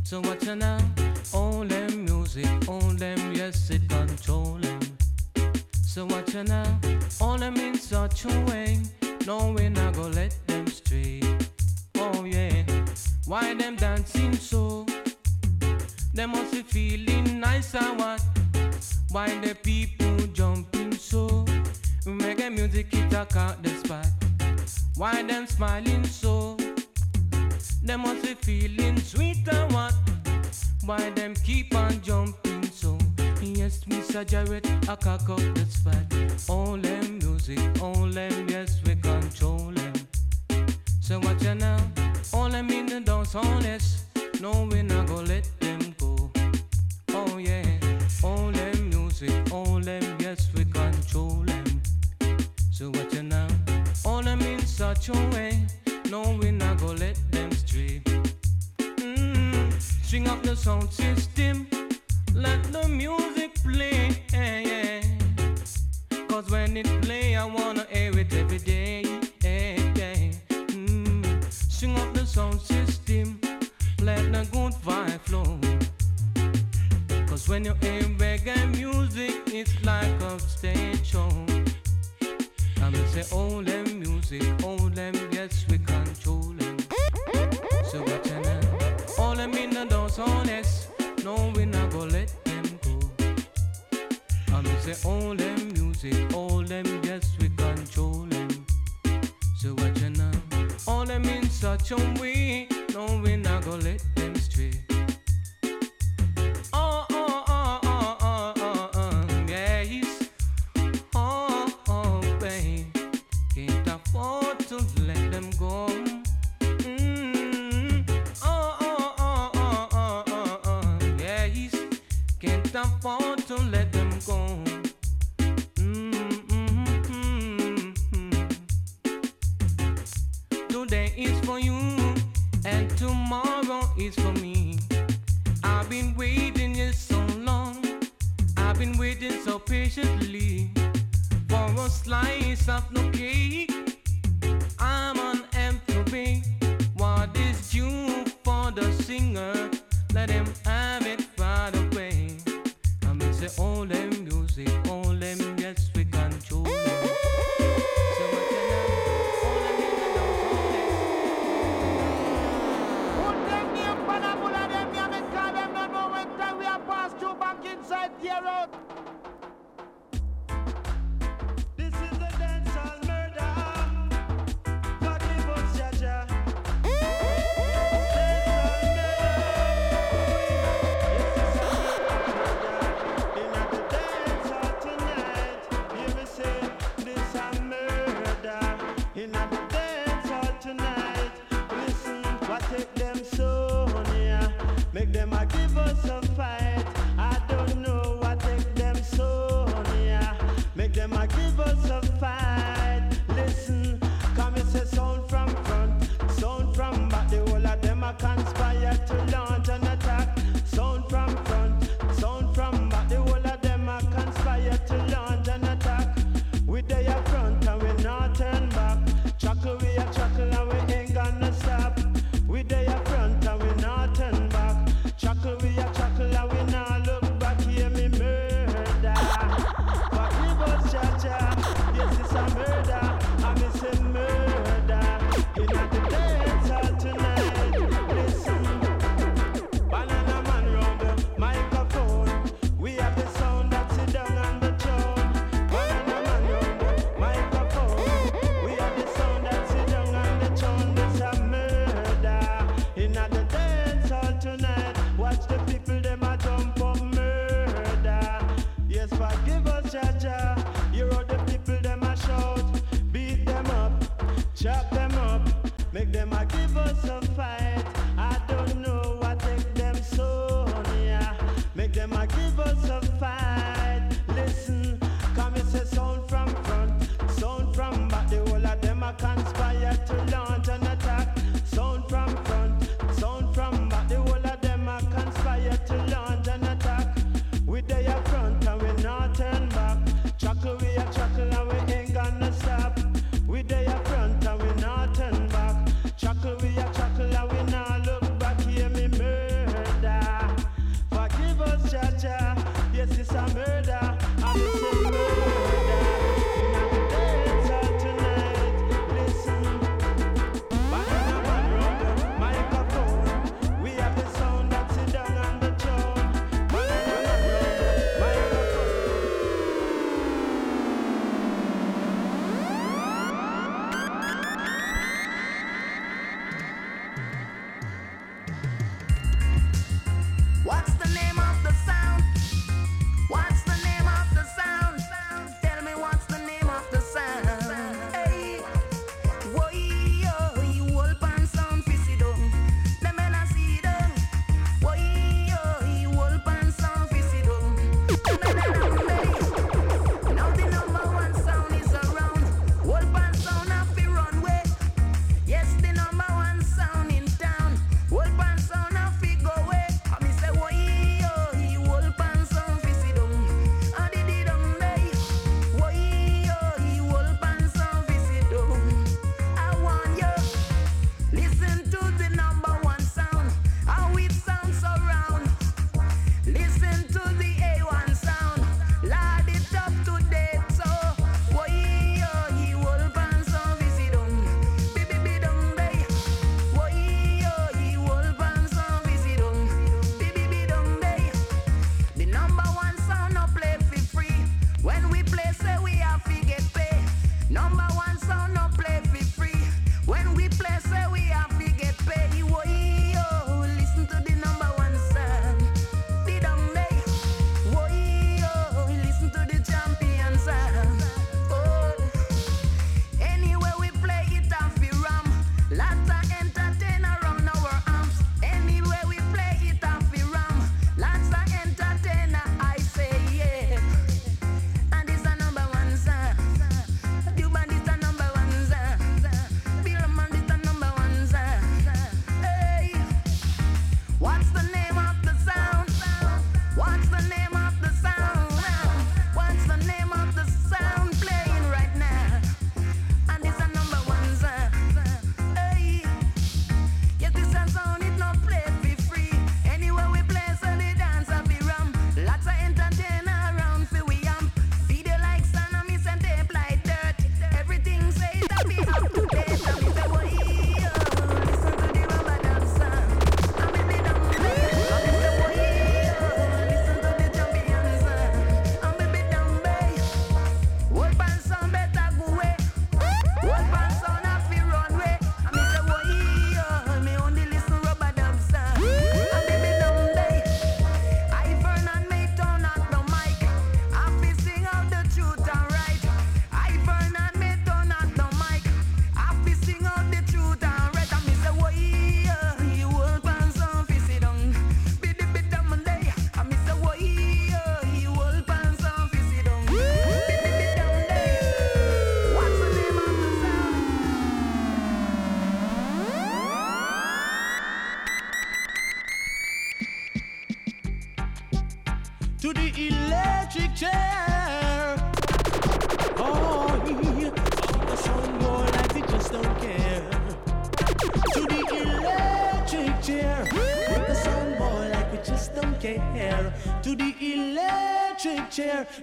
So 0.03 0.19
what's 0.19 0.47
now? 0.47 0.88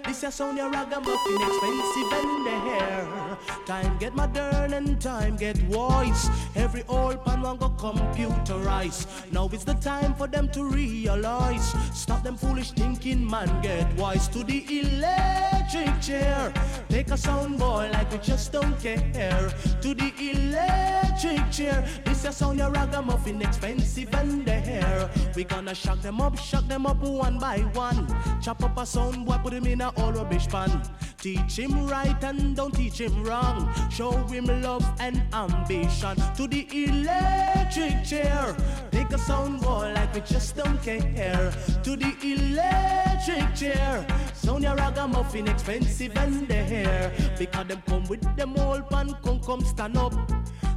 This 0.05 0.23
a 0.23 0.31
sound 0.31 0.57
your 0.57 0.69
ragamuffin 0.69 1.41
expensive 1.41 2.13
and 2.13 2.45
the 2.45 2.57
hair. 2.69 3.37
Time 3.65 3.97
get 3.97 4.15
modern 4.15 4.73
and 4.73 4.99
time 5.01 5.35
get 5.35 5.61
wise. 5.63 6.29
Every 6.55 6.83
old 6.87 7.23
pan 7.23 7.41
want 7.41 7.59
go 7.59 7.69
computerize. 7.69 9.05
Now 9.31 9.49
it's 9.51 9.63
the 9.63 9.75
time 9.75 10.15
for 10.15 10.27
them 10.27 10.49
to 10.49 10.63
realize. 10.63 11.73
Stop 11.93 12.23
them 12.23 12.35
foolish 12.35 12.71
thinking, 12.71 13.25
man. 13.29 13.49
Get 13.61 13.91
wise 13.95 14.27
to 14.29 14.43
the 14.43 14.63
electric 14.79 16.01
chair. 16.01 16.53
Take 16.89 17.11
a 17.11 17.17
sound 17.17 17.59
boy 17.59 17.89
like 17.93 18.11
we 18.11 18.17
just 18.19 18.51
don't 18.51 18.79
care. 18.79 19.51
To 19.81 19.93
the 19.93 20.11
electric 20.19 21.51
chair. 21.51 21.85
This 22.17 22.25
a 22.25 22.31
sound 22.31 22.57
your 22.57 22.71
ragamuffin 22.71 23.43
expensive 23.43 24.11
and 24.15 24.43
the 24.43 24.53
hair. 24.53 25.07
We 25.35 25.43
gonna 25.43 25.75
shock 25.75 26.01
them 26.01 26.19
up, 26.19 26.35
shock 26.39 26.67
them 26.67 26.87
up 26.87 26.97
one 26.97 27.37
by 27.37 27.59
one. 27.75 28.07
Chop 28.41 28.63
up 28.63 28.75
a 28.75 28.87
sound 28.87 29.27
boy, 29.27 29.37
put 29.43 29.53
him 29.53 29.67
in 29.67 29.81
a 29.81 29.93
old 29.97 30.15
rubbish 30.15 30.47
pan. 30.47 30.81
Teach 31.19 31.59
him 31.59 31.85
right 31.85 32.23
and 32.23 32.55
don't 32.55 32.73
teach 32.73 32.99
him 32.99 33.23
wrong. 33.23 33.71
Show 33.91 34.13
him 34.33 34.45
love 34.63 34.83
and 34.99 35.21
ambition. 35.31 36.17
To 36.37 36.47
the 36.47 36.67
electric 36.71 38.03
chair. 38.03 38.55
Take 38.89 39.11
a 39.11 39.19
sound 39.19 39.61
boy 39.61 39.93
like 39.93 40.15
we 40.15 40.21
just 40.21 40.55
don't 40.55 40.81
care. 40.81 41.51
To 41.83 41.95
the 41.95 42.15
electric 42.23 43.53
chair. 43.53 44.03
Sound 44.33 44.63
your 44.63 44.75
ragamuffin 44.75 45.47
expensive 45.47 46.17
and 46.17 46.47
the 46.47 46.55
hair. 46.55 47.13
Because 47.37 47.67
them 47.67 47.83
come 47.85 48.05
with 48.05 48.35
them 48.35 48.57
old 48.57 48.89
pan, 48.89 49.15
come 49.23 49.39
come 49.39 49.61
stand 49.61 49.97
up. 49.97 50.13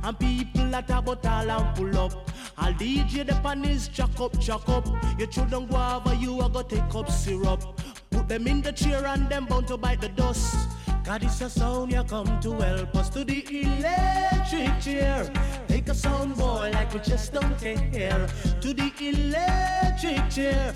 And 0.02 0.18
people 0.18 0.70
that 0.70 0.90
about 0.90 1.26
all 1.26 1.50
and 1.50 1.76
pull 1.76 1.98
up. 1.98 2.30
I'll 2.56 2.72
DJ 2.72 3.26
the 3.26 3.34
pan 3.42 3.64
is 3.64 3.88
jack 3.88 4.18
up, 4.20 4.38
jack 4.38 4.68
up. 4.68 4.86
You 5.18 5.26
children 5.26 5.66
go 5.66 5.76
over, 5.76 6.14
you 6.14 6.40
are 6.40 6.48
go 6.48 6.62
take 6.62 6.94
up 6.94 7.10
syrup. 7.10 7.62
Put 8.10 8.28
them 8.28 8.46
in 8.46 8.62
the 8.62 8.72
chair 8.72 9.06
and 9.06 9.28
them 9.28 9.46
bound 9.46 9.68
to 9.68 9.76
bite 9.76 10.00
the 10.00 10.08
dust. 10.08 10.56
God 11.04 11.24
is 11.24 11.40
a 11.40 11.50
sound 11.50 11.92
you 11.92 12.04
come 12.04 12.40
to 12.40 12.52
help 12.52 12.94
us 12.96 13.08
to 13.10 13.24
the 13.24 13.44
electric 13.50 14.80
chair. 14.80 15.30
Take 15.66 15.88
a 15.88 15.94
sound 15.94 16.36
boy 16.36 16.70
like 16.72 16.92
we 16.92 17.00
just 17.00 17.32
don't 17.32 17.56
care. 17.58 18.28
To 18.60 18.74
the 18.74 18.92
electric 19.00 20.30
chair. 20.30 20.74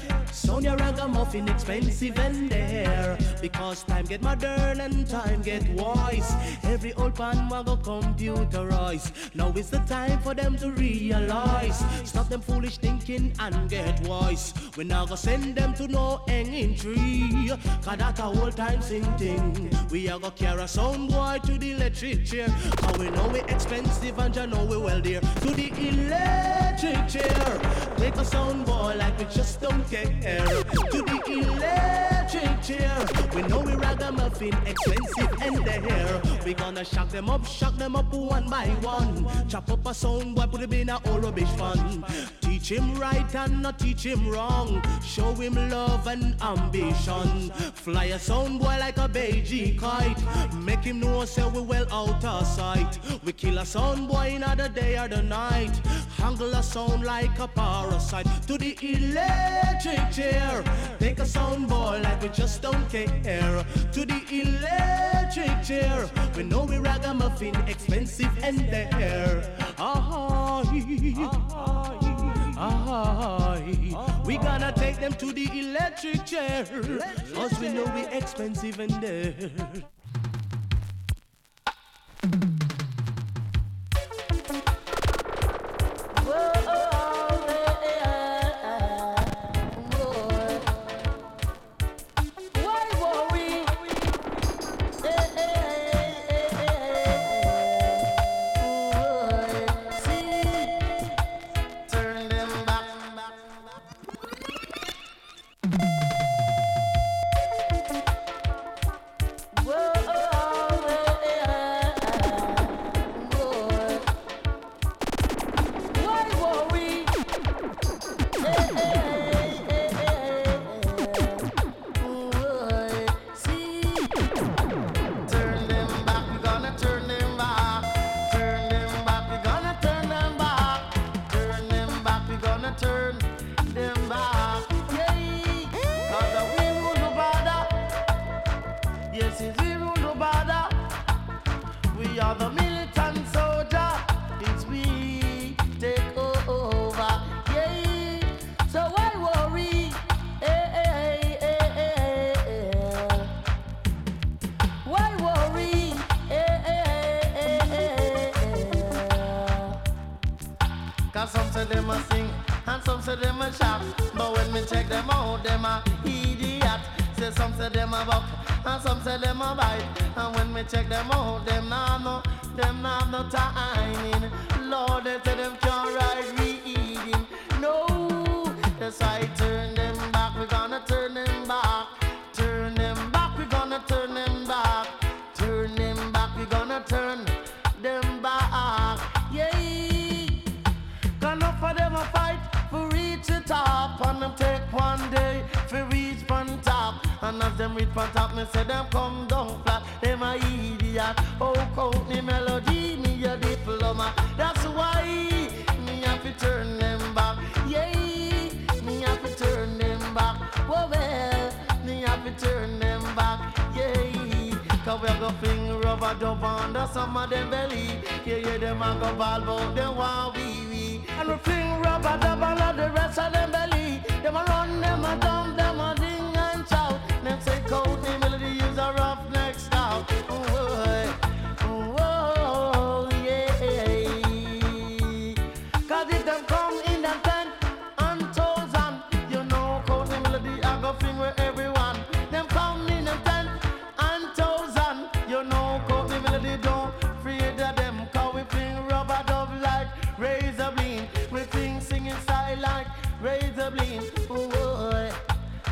Your 0.65 0.77
ragamuffin 0.77 1.47
expensive 1.49 2.19
and 2.19 2.49
there. 2.49 3.19
Because 3.43 3.83
time 3.83 4.07
get 4.07 4.23
modern 4.23 4.81
and 4.81 5.07
time 5.07 5.43
get 5.43 5.69
wise. 5.71 6.33
Every 6.63 6.95
old 6.95 7.15
pan 7.15 7.49
go 7.51 7.77
computerize. 7.77 9.13
Now 9.35 9.51
is 9.51 9.69
the 9.69 9.81
time 9.81 10.21
for 10.21 10.33
them 10.33 10.57
to 10.57 10.71
realize. 10.71 11.85
Stop 12.05 12.31
them 12.31 12.41
foolish 12.41 12.79
thinking 12.79 13.33
and 13.41 13.69
get 13.69 14.01
wise. 14.09 14.55
We 14.75 14.85
now 14.85 15.05
go 15.05 15.17
send 15.17 15.57
them 15.57 15.75
to 15.75 15.87
no 15.87 16.23
hanging 16.29 16.77
tree. 16.77 17.53
Cause 17.83 17.99
that 17.99 18.19
a 18.19 18.23
whole 18.23 18.53
time 18.53 18.81
sing 18.81 19.05
thing. 19.19 19.71
We 19.91 20.09
are 20.09 20.14
go 20.19 20.31
carry 20.31 20.63
a 20.63 20.69
sound 20.69 21.11
boy 21.11 21.39
to 21.45 21.59
the 21.59 21.73
electric 21.73 22.25
chair. 22.25 22.49
Cause 22.77 22.99
we 22.99 23.11
know 23.11 23.29
we 23.29 23.41
expensive 23.41 24.19
and 24.19 24.37
you 24.37 24.47
know 24.47 24.65
we 24.65 24.77
well 24.77 25.01
dear. 25.01 25.21
To 25.21 25.51
the 25.51 25.69
electric 25.89 27.09
chair. 27.09 27.95
Take 27.97 28.17
a 28.17 28.25
sound 28.25 28.67
boy 28.67 28.95
like 28.97 29.19
we 29.19 29.25
just 29.25 29.61
don't 29.61 29.85
care. 29.91 30.45
To 30.93 31.03
the 31.03 31.21
electric 31.27 32.63
chair. 32.63 33.07
We 33.35 33.43
know 33.43 33.61
we 33.61 33.75
ragamuffin 33.75 34.55
expensive 34.67 35.43
and 35.43 35.57
the 35.65 35.73
hair. 35.73 36.23
We 36.45 36.55
gonna 36.55 36.85
shock 36.85 37.09
them 37.09 37.31
up, 37.31 37.47
shock 37.47 37.77
them 37.77 37.97
up 37.97 38.13
one 38.13 38.49
by 38.49 38.67
one. 38.83 39.27
Chop 39.49 39.71
up 39.71 39.87
a 39.87 39.95
sound 39.95 40.37
boy, 40.37 40.47
put 40.47 40.61
him 40.61 40.73
in 40.73 40.91
a 40.91 41.01
old 41.09 41.25
rubbish 41.25 41.51
fun. 41.51 42.05
Teach 42.55 42.71
him 42.71 42.95
right 43.01 43.35
and 43.35 43.63
not 43.63 43.81
teach 43.81 44.07
him 44.07 44.29
wrong. 44.31 44.81
Show 45.03 45.35
him 45.35 45.55
love 45.71 46.07
and 46.07 46.41
ambition. 46.41 47.51
Fly 47.51 48.05
a 48.05 48.19
sound 48.19 48.61
boy 48.61 48.77
like 48.79 48.97
a 48.97 49.09
Beijing 49.09 49.77
kite. 49.77 50.23
Make 50.63 50.85
him 50.85 51.01
know 51.01 51.25
say 51.25 51.45
we 51.49 51.61
well 51.63 51.85
out 51.93 52.25
of 52.25 52.47
sight. 52.47 53.01
We 53.25 53.33
kill 53.33 53.59
a 53.59 53.67
sound 53.67 54.07
boy 54.07 54.37
in 54.37 54.43
the 54.43 54.71
day 54.73 54.97
or 54.97 55.09
the 55.09 55.21
night. 55.21 55.75
Handle 56.17 56.55
a 56.55 56.63
sound 56.63 57.03
like 57.03 57.37
a 57.41 57.49
parasite. 57.49 58.29
To 58.47 58.57
the 58.57 58.79
electric 58.81 60.13
chair. 60.13 60.63
Take 61.01 61.19
a 61.19 61.27
sound 61.27 61.69
boy 61.69 62.03
like 62.05 62.23
we 62.23 62.29
just 62.29 62.63
don't 62.63 62.89
care. 62.89 63.67
To 63.95 64.07
the 64.07 64.23
electric 64.31 65.65
chair. 65.65 66.09
We 66.37 66.45
know 66.45 66.63
we 66.67 66.79
ragamuffin 66.79 67.57
expensive 67.67 68.31
and 68.45 68.61
there. 68.61 69.43
Ah, 69.77 70.63
ah, 71.51 72.04
we 74.25 74.39
gonna 74.39 74.73
take 74.77 75.01
them 75.01 75.13
to 75.15 75.33
the 75.33 75.49
electric 75.59 76.25
chair. 76.25 76.65
Cause 77.35 77.59
we 77.59 77.69
know 77.71 77.85
we 77.95 78.07
expensive 78.07 78.79
and 78.79 78.91
there. 79.03 79.35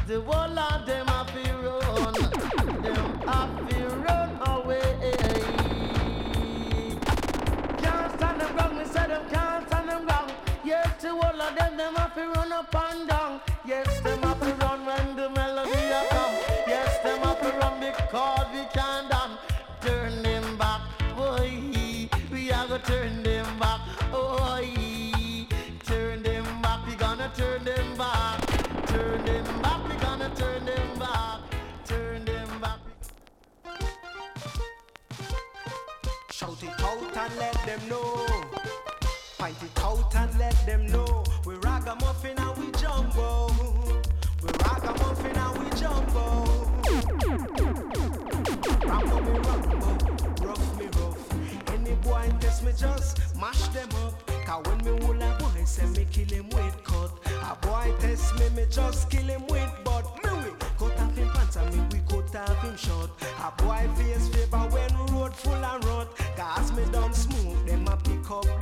The 0.07 0.21
whole 0.21 0.59
of 0.59 0.85
them 0.85 1.02
them 37.73 37.89
know. 37.89 38.27
Point 39.39 39.63
it 39.63 39.81
out 39.83 40.15
and 40.15 40.39
let 40.39 40.67
them 40.67 40.87
know. 40.87 41.25
We 41.47 41.55
ragamuffin 41.57 42.39
and 42.39 42.57
we 42.59 42.71
jumbo. 42.73 43.49
We 44.43 44.51
ragamuffin 44.65 45.37
and 45.37 45.59
we 45.59 45.71
jumbo. 45.81 46.25
Rambo 48.87 49.21
me 49.21 49.39
rambo, 49.39 49.77
rough 50.47 50.79
me 50.79 50.87
rough. 50.99 51.71
Any 51.73 51.95
boy 52.03 52.31
test 52.41 52.63
me 52.63 52.73
just 52.77 53.21
mash 53.41 53.69
them 53.69 53.89
up. 54.05 54.31
Cause 54.45 54.67
when 54.67 54.79
me 54.85 55.05
hold 55.05 55.23
a 55.23 55.37
boy 55.39 55.65
say 55.65 55.87
me 55.87 56.07
kill 56.11 56.29
him 56.29 56.51
with 56.51 56.85
cut. 56.85 57.11
A 57.27 57.57
boy 57.67 57.91
test 58.01 58.39
me, 58.39 58.51
me 58.51 58.67
just 58.71 59.09
kill 59.09 59.25
him 59.25 59.47
with 59.47 59.73
butt. 59.85 60.05
Me 60.25 60.31
we 60.45 60.51
cut 60.79 61.01
off 61.01 61.17
him 61.17 61.29
pants 61.31 61.57
and 61.57 61.75
me 61.75 61.83
we 61.91 62.01
cut 62.07 62.37
off 62.37 62.63
him 62.63 62.77
short. 62.77 63.12
A 63.45 63.51
boy 63.61 63.89
face 63.97 64.29
favor 64.29 64.69
when 64.71 64.95
road 65.13 65.35
full 65.35 65.53
and 65.53 65.85
rot. 65.85 66.07
Cause 66.37 66.71
me 66.77 66.85
done 66.93 67.13
smoke, 67.13 67.67
them 67.67 67.89
a 67.89 67.97
pick 67.97 68.31
up 68.31 68.62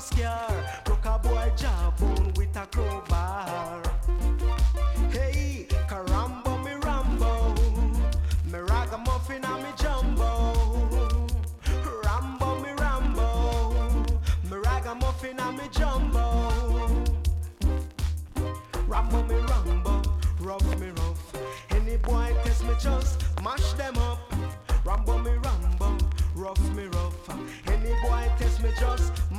full 0.00 0.91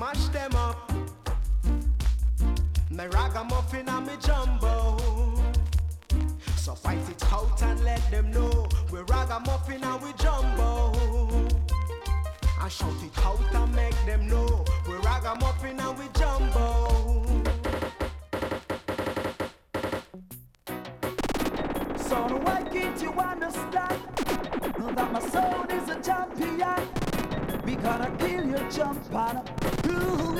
mash 0.03 0.27
them 0.29 0.53
up. 0.55 0.91
Me 2.89 3.05
ragamuffin 3.05 3.87
and 3.87 4.05
me 4.05 4.13
jumbo. 4.19 4.97
So 6.57 6.75
fight 6.75 7.07
it 7.09 7.23
out 7.31 7.61
and 7.63 7.79
let 7.83 8.01
them 8.11 8.29
know 8.31 8.67
we 8.91 8.99
ragamuffin 8.99 9.81
and 9.83 10.01
we 10.03 10.11
jumbo. 10.23 10.91
And 12.61 12.71
shout 12.71 13.01
it 13.07 13.17
out 13.19 13.55
and 13.55 13.75
make 13.75 13.99
them 14.05 14.27
know 14.27 14.65
we 14.87 14.95
ragamuffin 14.95 15.79
and 15.79 15.97
we 15.97 16.05
jumbo. 16.19 16.67
Son, 22.07 22.43
why 22.43 22.61
can't 22.73 23.01
you 23.01 23.11
understand 23.31 24.01
that 24.97 25.09
my 25.13 25.21
soul 25.33 25.65
is 25.77 25.89
a 25.95 25.97
champion? 26.01 27.02
We 27.73 27.81
gonna 27.81 28.15
kill 28.19 28.45
your 28.45 28.69
jump 28.69 29.15
on 29.15 29.37
ooh 29.87 30.37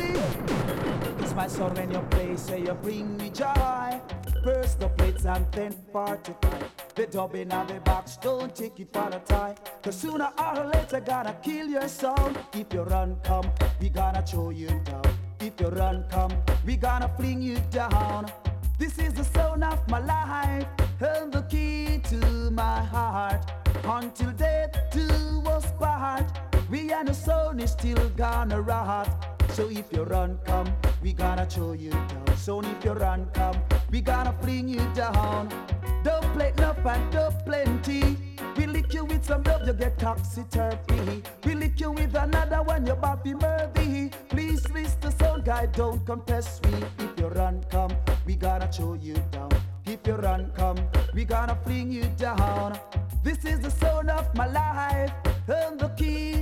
It's 1.19 1.34
my 1.34 1.47
son 1.47 1.73
when 1.73 1.89
you 1.89 1.99
play, 2.11 2.38
say 2.38 2.60
you 2.61 2.76
bring 2.76 3.18
me 3.18 3.31
joy. 3.31 3.99
First 4.43 4.80
the 4.80 4.89
plates 4.89 5.26
and 5.26 5.51
then 5.51 5.76
fortify. 5.91 6.60
The 6.93 7.07
dubbing 7.07 7.51
and 7.51 7.68
the 7.68 7.80
box, 7.80 8.18
don't 8.18 8.55
take 8.55 8.80
it 8.80 8.93
for 8.93 9.10
the 9.10 9.18
tie. 9.18 9.55
Cause 9.81 9.95
sooner 9.95 10.31
or 10.38 10.65
later 10.76 10.99
gonna 10.99 11.35
kill 11.41 11.65
your 11.69 11.88
sound. 11.88 12.38
If 12.53 12.72
you 12.72 12.84
run 12.84 13.18
come, 13.23 13.49
we 13.81 13.89
gonna 13.89 14.22
throw 14.22 14.51
you 14.51 14.69
down. 14.85 15.01
If 15.39 15.60
you 15.60 15.69
run 15.69 16.05
come, 16.11 16.34
we 16.68 16.77
gonna 16.77 17.11
fling 17.18 17.41
you 17.41 17.57
down. 17.72 18.31
This 18.77 18.99
is 18.99 19.11
the 19.15 19.23
sound 19.23 19.64
of 19.64 19.80
my 19.89 19.97
life 19.97 20.68
and 21.01 21.34
the 21.34 21.41
key 21.49 21.99
to 22.10 22.51
my 22.51 22.84
heart. 22.84 23.51
Until 23.85 24.31
death 24.34 24.77
do 24.91 25.10
us 25.49 25.65
part, 25.80 26.52
we 26.73 26.91
and 26.91 27.07
the 27.07 27.13
sound 27.13 27.61
is 27.61 27.69
still 27.69 28.09
gonna 28.17 28.59
rot. 28.59 29.07
So 29.49 29.69
if 29.69 29.85
you 29.93 30.03
run, 30.05 30.39
come, 30.43 30.73
we 31.03 31.13
gonna 31.13 31.45
throw 31.45 31.73
you 31.73 31.91
down. 31.91 32.35
So 32.35 32.61
if 32.61 32.83
you 32.83 32.93
run, 32.93 33.27
come, 33.33 33.57
we 33.91 34.01
gonna 34.01 34.33
fling 34.41 34.69
you 34.69 34.83
down. 34.95 35.49
Don't 36.03 36.25
play 36.33 36.51
enough 36.57 36.83
and 36.83 37.11
don't 37.11 37.45
plenty. 37.45 38.17
We 38.57 38.65
lick 38.65 38.91
you 38.91 39.05
with 39.05 39.23
some 39.23 39.43
love, 39.43 39.67
you 39.67 39.73
get 39.73 39.99
topsy-turvy. 39.99 41.21
We 41.45 41.53
lick 41.53 41.79
you 41.79 41.91
with 41.91 42.15
another 42.15 42.63
one, 42.63 42.87
you 42.87 42.95
Bobby 42.95 43.35
Murphy. 43.35 44.09
Please, 44.29 44.63
Mr. 44.77 45.15
Sound 45.19 45.45
Guy, 45.45 45.67
don't 45.67 46.03
contest 46.07 46.65
me. 46.65 46.73
If 46.97 47.19
you 47.19 47.27
run, 47.27 47.63
come, 47.69 47.91
we 48.25 48.35
gonna 48.35 48.67
throw 48.71 48.93
you 48.95 49.17
down. 49.29 49.51
If 49.85 49.99
you 50.07 50.15
run, 50.15 50.51
come, 50.55 50.79
we 51.13 51.23
gonna 51.23 51.55
fling 51.63 51.91
you 51.91 52.05
down. 52.17 52.79
This 53.23 53.45
is 53.45 53.59
the 53.59 53.69
sound 53.69 54.09
of 54.09 54.33
my 54.33 54.47
life 54.47 55.13
and 55.47 55.79
the 55.79 55.89
key. 55.89 56.32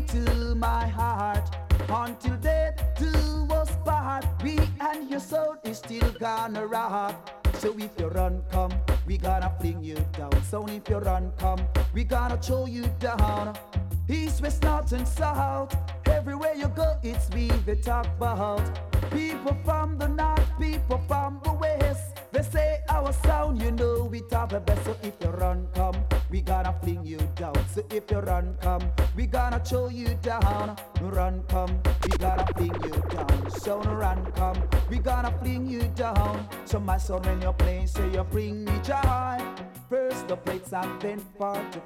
Until 1.93 2.38
death 2.38 2.80
do 2.97 3.53
us 3.53 3.69
part, 3.84 4.26
we 4.41 4.57
and 4.80 5.09
your 5.09 5.19
soul 5.19 5.57
is 5.65 5.80
still 5.80 6.09
gonna 6.19 6.65
rock. 6.65 7.30
So 7.59 7.76
if 7.77 7.91
you 7.99 8.07
run, 8.07 8.41
come, 8.49 8.72
we 9.05 9.18
gonna 9.18 9.53
fling 9.59 9.84
you 9.84 9.97
down. 10.18 10.31
So 10.43 10.65
if 10.68 10.88
you 10.88 10.99
run, 10.99 11.34
come, 11.38 11.59
we 11.93 12.05
gonna 12.05 12.38
throw 12.38 12.65
you 12.65 12.85
down. 12.99 13.57
East, 14.07 14.41
west, 14.41 14.63
north, 14.63 14.93
and 14.93 15.05
south. 15.05 15.76
Everywhere 16.05 16.53
you 16.55 16.69
go, 16.69 16.97
it's 17.03 17.30
we 17.31 17.47
they 17.65 17.76
talk 17.76 18.05
about. 18.05 18.61
People 19.11 19.57
from 19.65 19.97
the 19.97 20.07
north, 20.07 20.49
people 20.59 21.01
from 21.09 21.41
the 21.43 21.51
west. 21.51 22.22
They 22.31 22.43
say 22.43 22.80
our 22.89 23.11
sound, 23.11 23.61
you 23.61 23.72
know 23.72 24.05
we 24.05 24.22
talk 24.30 24.51
the 24.51 24.61
best. 24.61 24.85
So 24.85 24.95
if 25.03 25.13
you 25.22 25.30
run, 25.31 25.68
come, 25.76 26.01
we 26.31 26.41
gonna 26.41 26.73
fling 26.81 27.05
you 27.05 27.19
down. 27.35 27.53
So 27.75 27.83
if 27.91 28.09
you 28.09 28.19
run, 28.19 28.55
come, 28.61 28.81
we 29.15 29.27
gonna 29.27 29.59
throw 29.59 29.89
you 29.89 30.15
down. 30.21 30.77
Run, 31.01 31.43
come, 31.49 31.77
we 32.03 32.17
gonna 32.17 32.45
fling 32.55 32.75
you 32.83 33.03
down. 33.09 33.51
So 33.51 33.81
no 33.81 33.93
run, 33.93 34.31
come, 34.31 34.57
we 34.89 34.99
gonna 34.99 35.37
fling 35.39 35.67
you 35.67 35.83
down. 35.93 36.47
So 36.65 36.79
my 36.79 36.97
son, 36.97 37.21
when 37.23 37.41
you're 37.41 37.53
playing, 37.53 37.87
say 37.87 38.09
you 38.11 38.23
bring 38.23 38.63
me 38.63 38.71
joy. 38.81 39.37
First 39.89 40.29
the 40.29 40.37
plates 40.37 40.71
and 40.71 41.01
then 41.01 41.19
part. 41.37 41.77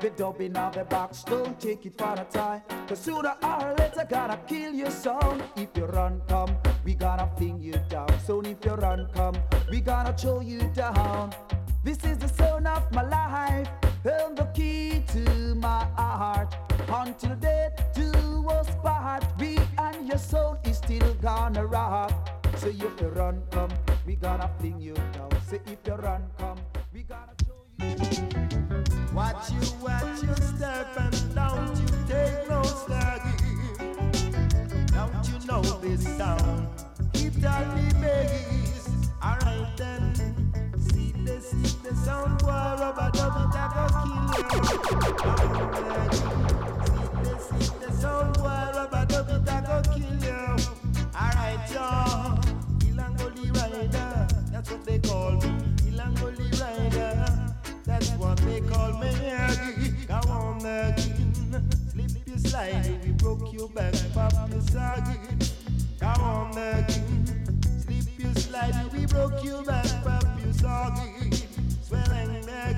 The 0.00 0.10
dubbing 0.10 0.56
of 0.56 0.74
the 0.74 0.84
box, 0.84 1.24
don't 1.24 1.58
take 1.58 1.86
it 1.86 1.96
for 1.96 2.12
a 2.12 2.26
tie. 2.30 2.62
Cause 2.86 3.00
sooner 3.00 3.34
or 3.42 3.74
later, 3.78 4.06
gotta 4.08 4.38
kill 4.46 4.72
your 4.74 4.90
son. 4.90 5.42
If 5.56 5.70
you 5.74 5.86
run, 5.86 6.20
come, 6.28 6.54
we 6.84 6.94
gonna 6.94 7.28
fling 7.38 7.58
you 7.60 7.74
down. 7.88 8.08
So 8.26 8.40
if 8.42 8.62
you 8.64 8.72
run, 8.72 9.08
come, 9.14 9.36
we 9.70 9.80
gonna 9.80 10.12
throw 10.16 10.40
you 10.40 10.60
down. 10.74 11.32
This 11.84 11.98
is 12.04 12.18
the 12.18 12.28
sound 12.28 12.66
of 12.66 12.90
my 12.92 13.02
life 13.02 13.68
and 14.04 14.36
the 14.36 14.44
key 14.54 15.04
to 15.12 15.54
my 15.54 15.84
heart. 15.96 16.54
Until 16.88 17.36
death 17.36 17.72
do 17.94 18.10
us 18.50 18.68
part, 18.82 19.24
we 19.38 19.58
and 19.78 20.06
your 20.08 20.18
soul 20.18 20.58
is 20.64 20.78
still 20.78 21.14
gonna 21.14 21.64
rock. 21.64 22.12
So 22.56 22.68
if 22.68 23.00
you 23.00 23.08
run, 23.14 23.42
come, 23.50 23.70
we 24.06 24.16
gonna 24.16 24.50
fling 24.58 24.80
you 24.80 24.94
down. 25.12 25.30
Say 25.46 25.60
if 25.66 25.78
you 25.86 25.94
run, 25.94 26.24
come, 26.38 26.58
we 26.92 27.04
gonna 27.04 27.34
show 27.46 27.62
you. 27.78 29.14
Watch 29.14 29.50
you, 29.52 29.60
watch 29.80 30.22
your 30.22 30.36
step, 30.36 30.88
and 30.98 31.34
don't 31.34 31.76
you 31.80 31.86
take 32.08 32.48
no 32.48 32.62
slack. 32.64 33.22
Don't 34.92 35.28
you 35.28 35.46
know 35.46 35.62
this 35.80 36.04
sound? 36.16 36.66
Keep 37.12 37.34
that 37.34 37.64
the 37.76 37.94
bass. 38.00 38.57
The, 41.88 41.96
sound, 41.96 42.38
go 42.40 43.82
kill 44.02 44.22
you. 44.28 45.08
The, 47.80 47.90
the. 47.90 48.48
Rubber 49.48 49.82
kill 49.92 50.16
you. 50.24 50.40
Alright, 51.14 51.70
y'all. 51.72 52.40
Rider. 53.50 54.28
That's 54.50 54.70
what 54.70 54.84
they 54.84 54.98
call 54.98 55.32
me. 55.32 55.50
Rider. 56.60 57.26
That's 57.84 58.10
what 58.12 58.38
they 58.38 58.60
call 58.60 58.92
me. 58.98 59.12
Come 60.06 60.30
on, 60.30 60.58
again. 60.58 61.64
Slip 61.90 62.10
you 62.26 62.38
slide. 62.38 63.00
We 63.04 63.12
broke 63.12 63.52
your 63.52 63.68
back, 63.68 63.94
pop 64.14 64.32
your 64.50 64.60
sagging. 64.60 65.40
Come. 66.00 66.52
Slip 67.78 68.18
you 68.18 68.34
slide. 68.34 68.92
We 68.92 69.06
broke 69.06 69.44
your 69.44 69.64
back, 69.64 69.86
pop 70.04 70.24
your 70.42 70.52
sagging. 70.52 71.27
Swelling 71.88 72.36
again. 72.36 72.76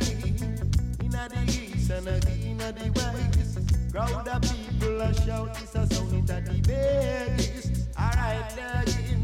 Inna 1.03 1.29
the 1.29 1.43
east 1.49 1.91
and 1.91 2.07
again 2.07 2.41
inna 2.47 2.71
the 2.71 2.93
west. 2.95 3.91
Crowd 3.91 4.29
of 4.29 4.43
people 4.43 5.01
a 5.01 5.13
shout. 5.13 5.53
This 5.55 5.75
a 5.75 5.85
sound 5.93 6.13
inna 6.15 6.41
the 6.41 6.53
biggest. 6.63 7.89
Alright, 7.99 8.53
again. 8.53 9.23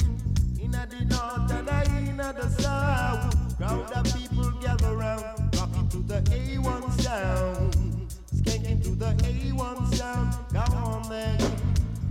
Inna 0.60 0.88
the 0.90 1.04
north 1.04 1.52
and 1.52 1.68
a 1.68 2.10
inna 2.10 2.32
the 2.32 2.48
south. 2.60 3.56
Crowd 3.58 3.92
of 3.92 4.04
people 4.16 4.50
gather 4.60 4.96
round, 4.96 5.56
rocking 5.56 5.88
to 5.90 5.98
the 5.98 6.20
A1 6.34 7.00
sound, 7.00 8.12
skanking 8.34 8.82
to 8.82 8.90
the 8.90 9.14
A1 9.22 9.94
sound. 9.94 10.34
Come 10.52 10.74
on, 10.82 11.08
man, 11.08 11.38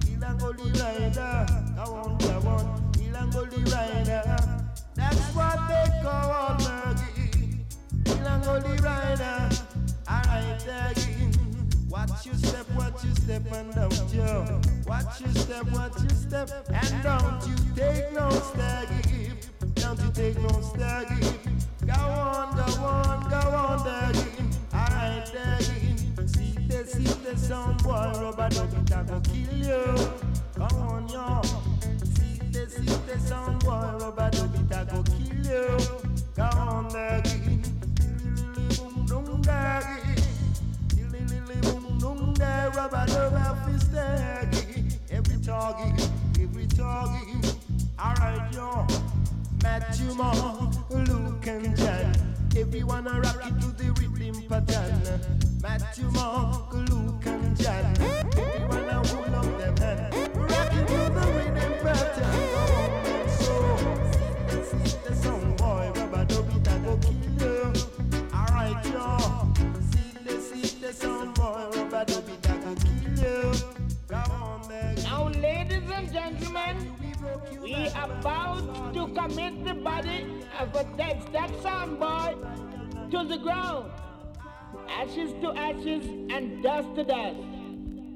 Ilangoli 0.06 0.72
rider. 0.82 1.46
Come 1.76 1.94
on, 1.94 2.20
come 2.20 2.48
on, 2.48 2.92
Ilangoli 2.94 3.74
rider. 3.74 4.64
That's 4.96 5.36
what 5.36 5.68
they 5.68 6.02
call 6.02 6.26
Maggie. 8.26 8.46
Ilangoli 8.46 8.84
rider. 8.84 9.50
Alright, 10.10 10.64
again. 10.64 11.32
Watch 11.90 12.26
your 12.26 12.36
step, 12.36 12.66
watch 12.76 13.04
your 13.04 13.16
step, 13.16 13.44
and 13.54 13.74
don't 13.74 14.14
you. 14.14 14.62
Watch 14.88 15.22
your 15.22 15.32
step, 15.32 15.66
watch 15.72 16.02
your 16.02 16.10
step, 16.10 16.50
and 16.70 17.04
don't 17.04 17.48
you 17.48 17.56
take 17.76 18.12
no 18.14 18.30
staggy. 18.32 19.32
Don't 19.76 20.00
you 20.00 20.12
take 20.12 20.38
no 20.40 20.62
staggy. 20.62 21.38
Go 21.86 21.94
on, 21.94 22.56
go 22.56 22.84
on, 22.84 23.30
go 23.30 23.38
on, 23.38 23.80
Daggy. 23.80 24.28
Alright, 24.74 25.26
Daggy. 25.34 26.30
See 26.36 26.68
the, 26.68 26.86
see 26.86 27.04
the 27.04 27.38
sound 27.38 27.84
boy, 27.84 28.12
rubber 28.22 28.48
it 28.48 28.58
a 28.58 29.04
go 29.04 29.22
kill 29.22 29.58
you. 29.58 30.10
Come 30.56 30.82
on, 30.82 31.08
yo. 31.10 31.42
See 32.04 32.40
the, 32.52 32.70
see 32.70 32.86
the 32.86 33.20
sound 33.20 33.64
boy, 33.64 33.98
rubber 34.00 34.30
it 34.34 34.40
a 34.40 34.86
go 34.92 35.04
kill 35.04 35.46
you. 35.46 35.78
Go 36.36 36.44
on, 36.44 36.90
Daggy. 36.90 37.25
Rock 60.48 60.74
it 60.74 60.88
to 60.88 60.98
the 61.14 61.22
rhythm 61.36 61.74
pattern. 61.84 62.85
We 77.78 77.88
about 77.88 78.94
to 78.94 79.08
commit 79.08 79.66
the 79.66 79.74
body 79.74 80.26
of 80.60 80.76
a 80.76 80.84
dead 80.96 81.22
that 81.34 81.52
sound 81.62 82.00
boy 82.00 82.36
to 83.12 83.24
the 83.28 83.38
ground. 83.38 83.92
Ashes 84.90 85.34
to 85.42 85.52
ashes 85.52 86.06
and 86.30 86.64
dust 86.64 86.96
to 86.96 87.04
dust. 87.04 87.38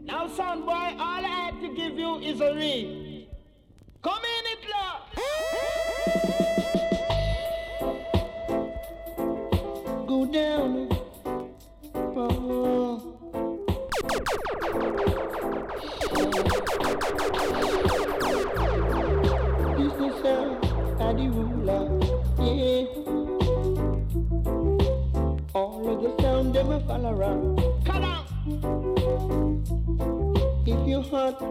Now, 0.06 0.28
sound 0.28 0.66
boy, 0.66 0.72
all 0.72 1.26
I 1.26 1.52
have 1.52 1.62
to 1.62 1.76
give 1.76 1.98
you 1.98 2.20
is 2.20 2.42
a 2.42 2.54
read. 2.56 3.28
Come 4.02 4.22
in 4.38 4.46
it, 4.54 4.66
love. 4.76 5.02
Go 10.08 10.26
down. 10.26 10.79
The 26.80 26.88
sound 26.88 26.88
them 26.88 26.88
a 26.88 26.88
fall 26.88 27.06
around. 27.08 27.86
Come 27.86 28.04
on. 28.04 28.26
If 30.66 30.88
you're 30.88 31.02
hot, 31.02 31.42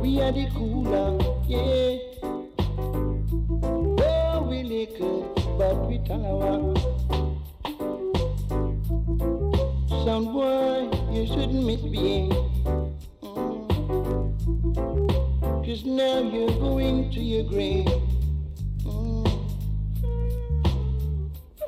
we 0.00 0.20
are 0.20 0.32
the 0.32 0.48
cooler, 0.54 1.18
yeah. 1.46 1.98
Oh, 4.02 4.46
we 4.48 4.62
liquor, 4.62 5.24
but 5.58 5.76
we 5.86 5.98
talawa. 5.98 6.76
Sound 10.04 10.26
boy, 10.32 10.88
you 11.12 11.26
shouldn't 11.26 11.64
misbehave. 11.64 12.32
Cause 15.64 15.84
now 15.84 16.20
you're 16.20 16.58
going 16.60 17.10
to 17.10 17.20
your 17.20 17.44
grave. 17.44 17.86
Mm. 18.84 19.26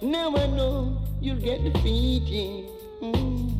Now 0.03 0.36
I 0.36 0.47
know 0.47 0.99
you'll 1.20 1.40
get 1.40 1.65
defeated. 1.65 2.77
Mm. 3.02 3.54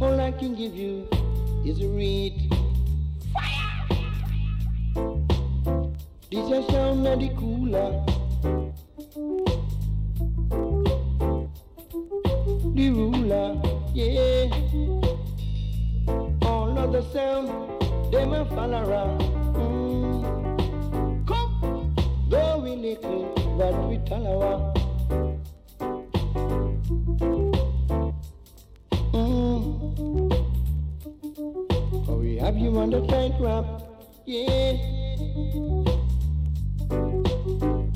All 0.00 0.20
I 0.20 0.32
can 0.32 0.54
give 0.54 0.74
you 0.74 1.06
is 1.64 1.80
a 1.80 1.88
read. 1.88 2.52
Fire! 3.32 3.88
This 6.30 6.50
a 6.50 6.62
sound 6.70 7.06
of 7.06 7.20
the 7.20 7.28
cooler. 7.38 8.04
The 12.74 12.90
ruler, 12.90 13.60
yeah. 13.94 14.50
All 16.42 16.76
of 16.76 16.92
the 16.92 17.02
sound, 17.12 17.48
them 18.12 18.32
a 18.32 18.44
fall 18.46 18.74
around. 18.74 19.20
Mm. 19.54 21.26
Come, 21.26 21.94
though 22.28 22.58
we 22.58 22.74
little, 22.74 23.32
but 23.56 23.74
we 23.88 23.98
talawa. 23.98 24.74
Oh, 29.80 30.42
we 32.20 32.36
have 32.38 32.56
you 32.56 32.76
on 32.78 32.90
the 32.90 33.06
tight 33.06 33.32
wrap, 33.38 33.64
yeah. 34.26 34.72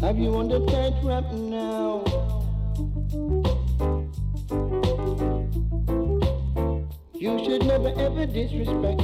Have 0.00 0.16
you 0.16 0.32
on 0.36 0.46
the 0.46 0.64
tight 0.66 0.94
wrap 1.02 1.24
now? 1.32 2.04
You 7.14 7.44
should 7.44 7.66
never 7.66 7.92
ever 7.98 8.26
disrespect. 8.26 9.02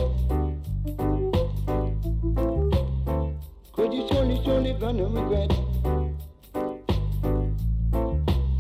Cause 3.73 3.93
you 3.93 4.07
surely, 4.09 4.41
surely 4.45 4.77
gonna 4.79 5.09
regret. 5.09 5.51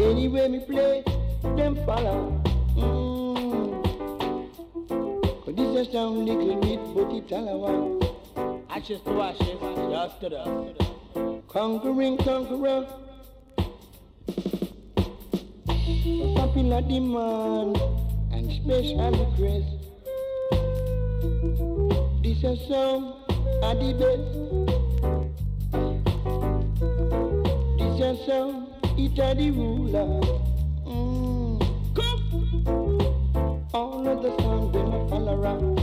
Anyway 0.00 0.48
me 0.48 0.58
play, 0.66 1.04
them 1.54 1.76
follow. 1.86 2.42
Mm. 2.76 3.17
This 5.58 5.88
a 5.88 5.90
sound 5.90 6.24
little 6.24 6.54
bit, 6.60 6.78
but 6.94 7.10
it's 7.12 7.32
all 7.32 7.48
I 7.48 7.54
want. 7.54 8.04
Ashes 8.70 9.00
to 9.00 9.20
ashes, 9.20 9.58
dust 9.90 10.20
to 10.20 10.28
dust. 10.28 10.82
Conquering 11.48 12.16
conqueror. 12.18 12.86
Popular 16.36 16.82
demand 16.82 17.76
and 18.30 18.52
special 18.52 19.10
request. 19.10 19.70
This 22.22 22.44
a 22.44 22.56
song 22.68 23.00
at 23.64 23.80
the 23.80 23.92
best. 23.98 24.22
This 27.98 28.00
song, 28.26 28.52
it 28.96 29.18
a 29.18 29.34
the 29.34 29.50
ruler. 29.50 30.20
Of 34.08 34.22
the 34.22 34.28
a 34.28 34.34
fall 35.10 35.28
around. 35.28 35.78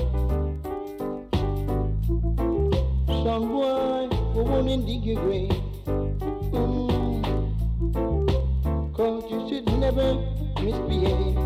Some 3.23 3.49
boy 3.49 4.07
who 4.33 4.41
won't 4.43 4.85
dig 4.87 5.05
your 5.05 5.21
grave. 5.21 5.51
Mm. 6.49 7.21
Cause 8.95 9.23
you 9.29 9.47
should 9.47 9.67
never 9.77 10.15
misbehave. 10.59 11.37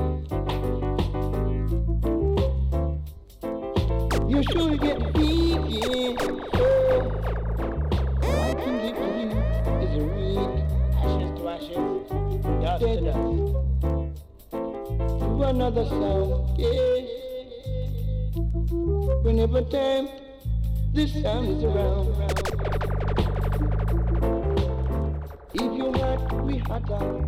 You 4.30 4.42
should 4.44 4.80
get 4.80 5.14
beat, 5.16 5.60
yeah. 5.68 6.16
Oh. 6.54 7.12
I 8.24 8.54
can 8.54 8.76
give 8.80 8.96
you 8.96 9.28
is 9.84 9.94
a 9.98 10.02
reed. 10.16 10.52
Ashes 10.96 11.32
to 11.40 11.50
ashes, 11.50 11.86
dust 12.62 12.82
to 12.86 13.02
dust. 13.02 13.49
To 15.40 15.46
another 15.46 15.86
sound, 15.86 16.60
yeah. 16.60 17.00
Whenever 19.24 19.62
time 19.62 20.10
this 20.92 21.14
sound 21.14 21.48
is 21.48 21.64
around. 21.64 22.10
If 25.54 25.78
you're 25.78 25.98
hot, 25.98 26.44
we 26.44 26.58
hotter. 26.58 27.24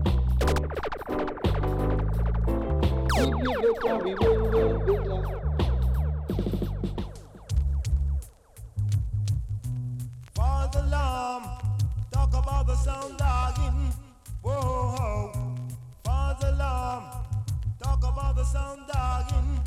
If 3.16 3.30
you 3.44 3.76
better, 3.82 3.98
we 4.04 4.14
will, 4.14 4.80
will. 4.80 5.24
Father 10.36 10.84
Lamb, 10.92 11.44
talk 12.12 12.34
about 12.34 12.68
the 12.68 12.76
sound 12.76 13.18
dogging. 13.18 13.94
Whoa, 14.42 15.32
Father 16.04 16.52
Lamb, 16.60 17.04
talk 17.82 18.04
about 18.04 18.36
the 18.36 18.44
sound 18.44 18.82
dogging. 18.92 19.60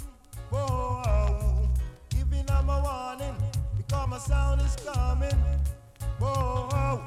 Whoa, 0.51 1.69
giving 2.11 2.47
them 2.47 2.69
a 2.69 2.81
warning 2.81 3.36
because 3.77 4.09
my 4.09 4.19
sound 4.19 4.61
is 4.61 4.77
coming. 4.77 5.39
Whoa, 6.20 7.03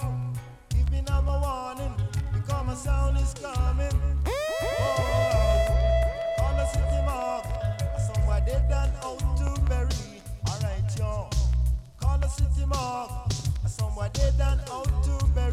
giving 0.70 1.06
them 1.06 1.28
a 1.28 1.40
warning 1.40 1.94
because 2.34 2.66
my 2.66 2.74
sound 2.74 3.18
is 3.18 3.34
coming. 3.36 3.96
Whoa, 4.80 4.98
call 6.38 6.54
the 6.56 6.66
city 6.74 7.02
mark, 7.06 7.46
somewhere 8.06 8.44
they 8.46 8.60
done 8.70 8.92
out 9.04 9.20
to 9.38 9.62
bury. 9.62 10.22
Alright, 10.50 11.00
yo. 11.00 11.30
Call 12.02 12.18
the 12.18 12.28
city 12.28 12.66
mark, 12.66 13.32
somewhere 13.66 14.10
they 14.14 14.32
done 14.38 14.60
out 14.72 15.04
to 15.04 15.26
bury. 15.28 15.47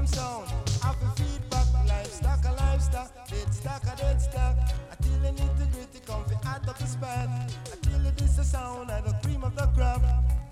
Them 0.00 0.06
sound. 0.06 0.46
I 0.82 0.94
feel 0.94 1.10
feedback, 1.10 1.66
livestock 1.86 2.44
a 2.46 2.52
livestock, 2.52 3.28
dead 3.28 3.52
stock 3.52 3.82
a 3.84 3.96
dead 3.96 4.20
stock. 4.20 4.56
Until 4.90 5.18
the 5.20 5.28
nitty 5.28 5.72
gritty 5.72 6.00
come 6.06 6.24
fi 6.24 6.36
add 6.48 6.68
up 6.68 6.78
the 6.78 6.86
span. 6.86 7.28
Until 7.72 8.06
it 8.06 8.20
is 8.22 8.36
the 8.36 8.44
sound 8.44 8.90
and 8.90 9.04
the 9.04 9.12
cream 9.22 9.44
of 9.44 9.54
the 9.54 9.66
crop. 9.76 10.02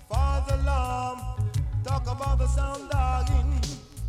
Father 0.07 0.57
Lamb, 0.57 1.17
talk 1.83 2.05
about 2.07 2.37
the 2.37 2.47
sound 2.47 2.89
dogging. 2.91 3.51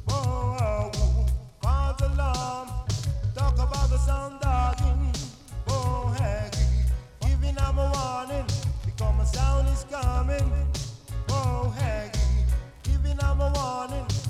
Whoa, 0.08 0.56
whoa, 0.58 0.90
whoa. 0.94 1.26
Father 1.62 2.10
Lamb, 2.18 2.68
talk 3.34 3.54
about 3.54 3.88
the 3.88 3.98
sound 3.98 4.40
dogging. 4.40 5.12
Oh, 5.68 6.14
hey, 6.18 6.50
giving 7.22 7.54
them 7.54 7.78
a 7.78 7.86
warning 7.96 8.46
because 8.84 9.14
my 9.16 9.24
sound 9.24 9.68
is 9.68 9.86
coming. 9.90 10.52
Oh, 11.30 11.72
hey, 11.78 12.10
giving 12.82 13.16
them 13.16 13.40
a 13.40 13.52
warning 13.54 14.29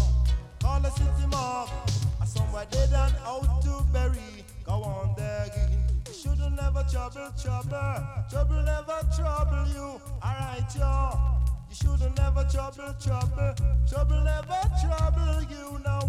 Call 0.61 0.85
a 0.85 0.91
city 0.91 1.27
mark. 1.31 1.69
I 2.21 2.25
somewhere 2.25 2.65
they 2.71 2.85
done 2.91 3.13
out 3.25 3.61
to 3.63 3.83
bury. 3.91 4.45
Go 4.63 4.73
on, 4.83 5.15
begging. 5.15 5.77
You 6.07 6.13
shouldn't 6.13 6.55
never 6.55 6.85
trouble, 6.91 7.31
trouble. 7.41 7.97
Trouble 8.29 8.63
never 8.63 8.99
trouble 9.17 9.65
you. 9.73 10.01
Alright, 10.23 10.75
y'all. 10.77 11.39
You 11.69 11.75
shouldn't 11.75 12.17
never 12.17 12.43
trouble, 12.51 12.93
trouble. 13.01 13.55
Trouble 13.89 14.21
never 14.23 14.61
trouble 14.81 15.41
you. 15.49 15.79
Now. 15.83 16.01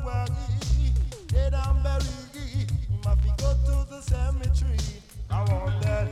Dead 1.28 1.54
and 1.54 1.82
buried. 1.82 2.70
You 2.90 2.98
must 3.04 3.22
go 3.38 3.54
to 3.54 3.88
the 3.88 4.02
cemetery. 4.02 4.76
I 5.30 5.40
want 5.44 5.80
that. 5.82 6.08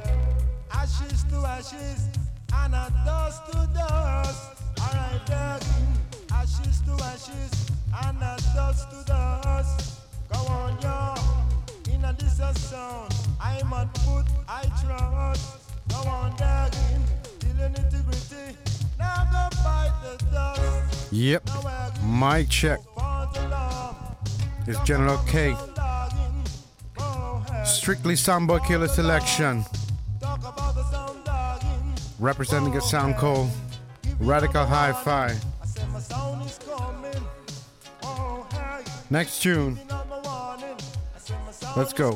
Ashes 0.73 1.25
to 1.25 1.37
ashes. 1.45 2.09
And 2.55 2.75
a 2.75 2.91
dust 3.05 3.45
to 3.53 3.69
dust. 3.75 4.63
Alright. 4.81 5.31
Ashes 6.33 6.81
to 6.87 7.05
ashes. 7.05 7.71
And 7.93 8.23
a 8.23 8.37
dust 8.55 8.91
to 8.91 9.05
dust. 9.05 10.01
Go 10.33 10.39
on, 10.47 10.81
y'all. 10.81 11.19
In 11.93 12.05
a 12.05 12.13
this 12.13 12.41
sound. 12.71 13.13
I'm 13.41 13.73
at 13.73 13.99
foot, 13.99 14.27
I 14.49 14.63
trust. 14.83 15.61
Go 15.89 16.09
on. 16.09 16.37
Till 16.37 17.55
the 17.55 17.69
nitty. 17.69 18.57
Now 18.99 19.25
go 19.33 19.57
bite 19.65 19.93
the 20.05 20.25
dust. 20.27 21.13
Yep. 21.13 21.49
my 22.05 22.45
check. 22.45 22.79
It's 24.67 24.79
General 24.85 25.19
K. 25.27 25.57
Strictly 27.65 28.15
Soundboy 28.15 28.65
Killer 28.67 28.89
Selection. 28.89 29.65
Representing 32.21 32.77
a 32.77 32.81
sound 32.81 33.17
called 33.17 33.51
Radical 34.21 34.65
Hi 34.67 34.93
Fi. 34.93 35.35
Next 39.13 39.43
tune. 39.43 39.77
Let's 41.77 41.93
go. 41.93 42.13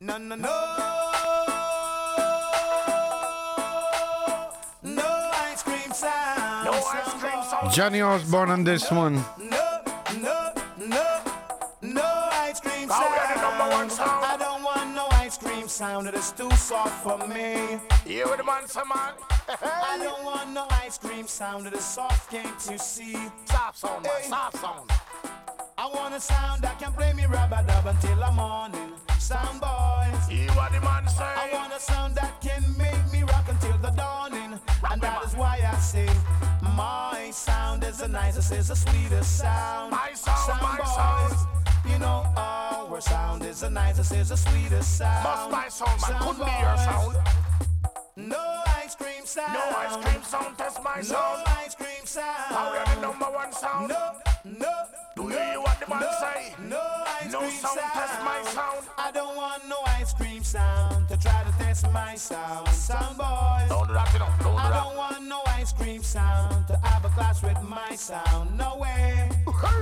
No, 0.00 0.16
no, 0.18 0.36
no. 0.36 0.48
No 4.84 5.30
ice 5.34 5.62
cream 5.64 5.92
sound. 5.92 6.66
No 6.66 6.72
ice 6.72 7.14
cream 7.14 7.42
sound. 7.50 7.72
Johnny 7.72 8.00
Osborne 8.00 8.50
on 8.50 8.62
this 8.62 8.88
one. 8.92 9.14
No, 9.40 9.80
no, 10.20 10.52
no. 10.78 11.20
No 11.82 12.28
ice 12.30 12.60
cream 12.60 12.88
sound. 12.88 14.35
Sound. 15.76 16.06
that 16.06 16.14
is 16.14 16.32
too 16.32 16.50
soft 16.52 17.02
for 17.04 17.18
me. 17.28 17.78
You 18.06 18.24
the 18.34 18.42
man, 18.42 18.66
some 18.66 18.88
man. 18.88 19.12
I 19.46 19.98
don't 20.02 20.24
want 20.24 20.50
no 20.52 20.66
ice 20.70 20.96
cream 20.96 21.26
sound. 21.26 21.66
that 21.66 21.74
is 21.74 21.84
soft, 21.84 22.30
can't 22.30 22.68
you 22.70 22.78
see? 22.78 23.16
Soft 23.44 23.76
sound, 23.76 24.04
man. 24.04 24.22
Soft 24.22 24.56
sound. 24.56 24.90
I 25.76 25.86
want 25.94 26.14
a 26.14 26.20
sound 26.20 26.62
that 26.62 26.78
can 26.78 26.92
play 26.94 27.12
me 27.12 27.26
rubber 27.26 27.62
dub 27.66 27.86
until 27.86 28.16
the 28.16 28.32
morning. 28.32 28.92
Sound 29.18 29.60
boys. 29.60 30.30
You 30.30 30.48
what 30.56 30.72
the 30.72 30.80
man 30.80 31.06
say? 31.08 31.24
I 31.24 31.50
want 31.52 31.74
a 31.74 31.80
sound 31.80 32.14
that 32.14 32.40
can 32.40 32.64
make 32.78 33.12
me 33.12 33.24
rock 33.24 33.44
until 33.46 33.76
the 33.76 33.90
dawnin'. 33.90 34.58
And 34.90 35.00
that 35.02 35.24
is 35.26 35.36
why 35.36 35.60
I 35.62 35.76
say, 35.76 36.08
my 36.74 37.28
sound 37.32 37.84
is 37.84 37.98
the 37.98 38.08
nicest, 38.08 38.50
is 38.50 38.68
the 38.68 38.76
sweetest 38.76 39.40
sound. 39.40 39.90
My 39.90 40.14
sound, 40.14 40.62
my 40.62 40.78
boys, 40.78 40.94
sound. 40.94 41.65
You 41.86 41.98
know 41.98 42.24
our 42.36 43.00
sound 43.00 43.44
is 43.44 43.60
the 43.60 43.70
nicest, 43.70 44.12
is 44.14 44.28
the 44.30 44.36
sweetest 44.36 44.98
sound. 44.98 45.24
Must 45.24 45.50
my 45.50 45.68
sound, 45.68 46.00
man. 46.02 46.20
Couldn't 46.20 46.44
be 46.44 46.52
your 46.60 46.76
sound. 46.76 47.16
No 48.16 48.62
ice 48.66 48.94
cream 48.94 49.24
sound. 49.24 49.52
No 49.52 49.76
ice 49.76 49.96
cream 50.04 50.22
sound, 50.22 50.58
test 50.58 50.82
my 50.82 51.00
sound. 51.00 51.08
No 51.08 51.44
sound. 51.44 51.58
ice 51.58 51.74
cream 51.74 52.04
sound. 52.04 52.26
How 52.48 52.72
are 52.76 52.94
the 52.94 53.00
number 53.00 53.26
one 53.26 53.52
sound? 53.52 53.88
No, 53.88 54.12
no. 54.44 54.72
Do 55.16 55.22
you 55.22 55.28
no, 55.30 55.36
hear 55.36 55.60
what 55.60 55.80
the 55.80 55.86
man 55.88 56.00
no, 56.00 56.10
say? 56.20 56.54
No 56.68 56.82
ice 57.20 57.32
No 57.32 57.38
cream 57.38 57.50
sound, 57.52 57.78
test 57.92 58.24
my 58.24 58.42
sound. 58.50 58.86
I 58.98 59.10
don't 59.12 59.36
want 59.36 59.68
no 59.68 59.76
ice 59.86 60.12
cream 60.14 60.42
sound 60.42 61.08
to 61.08 61.16
try 61.18 61.42
to 61.44 61.52
test 61.58 61.90
my 61.92 62.14
sound. 62.14 62.68
Sound 62.68 63.16
boys. 63.18 63.68
Don't 63.68 63.86
do 63.88 63.94
that, 63.94 64.12
you 64.12 64.18
know. 64.18 64.28
Don't 64.40 64.52
do 64.54 64.58
I 64.58 64.70
that. 64.70 64.82
don't 64.82 64.96
want 64.96 65.22
no 65.24 65.42
ice 65.46 65.72
cream 65.72 66.02
sound 66.02 66.66
to 66.68 66.76
have 66.78 67.04
a 67.04 67.08
class 67.10 67.42
with 67.42 67.62
my 67.62 67.94
sound. 67.94 68.56
No 68.56 68.76
way. 68.78 69.28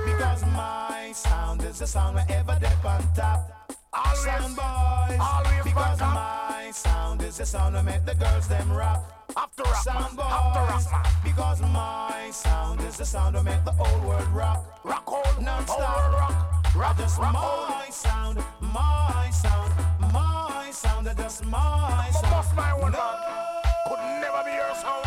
Because 0.05 0.45
my 0.45 1.11
sound 1.13 1.61
is 1.63 1.79
the 1.79 1.87
sound 1.87 2.15
wherever 2.15 2.57
they 2.59 2.87
on 2.87 3.01
top. 3.15 3.71
Always, 3.93 4.19
sound 4.23 4.55
boys. 4.55 5.19
always 5.19 5.63
because 5.63 5.99
my 5.99 6.69
sound 6.73 7.21
is 7.23 7.37
the 7.37 7.45
sound 7.45 7.75
that 7.75 7.85
make 7.85 8.05
the 8.05 8.15
girls 8.15 8.47
them 8.47 8.71
rock. 8.71 9.03
After 9.37 9.63
rock, 9.63 9.83
Sound. 9.83 10.19
After 10.19 10.73
boys, 10.73 10.87
rock, 10.91 11.03
man. 11.03 11.13
because 11.23 11.61
my 11.61 12.29
sound 12.31 12.81
is 12.81 12.97
the 12.97 13.05
sound 13.05 13.35
that 13.35 13.43
make 13.43 13.63
the 13.65 13.71
whole 13.71 14.07
world 14.09 14.27
rock. 14.29 14.79
Rock 14.83 15.11
all, 15.11 15.41
Non-stop. 15.41 15.79
all 15.79 16.11
rock. 16.11 16.75
Rock, 16.75 16.97
Just 16.97 17.17
rock 17.19 17.33
my 17.33 17.39
all. 17.39 17.91
sound, 17.91 18.37
my 18.61 19.29
sound, 19.31 19.71
my 20.13 20.69
sound, 20.71 21.07
just 21.17 21.45
my 21.45 22.09
sound. 22.11 22.31
bust 22.31 22.55
my 22.55 22.73
one 22.73 22.91
no, 22.91 22.97
man. 22.97 23.63
Could 23.87 23.99
never 24.21 24.43
be 24.43 24.51
your 24.51 24.75
sound. 24.75 25.05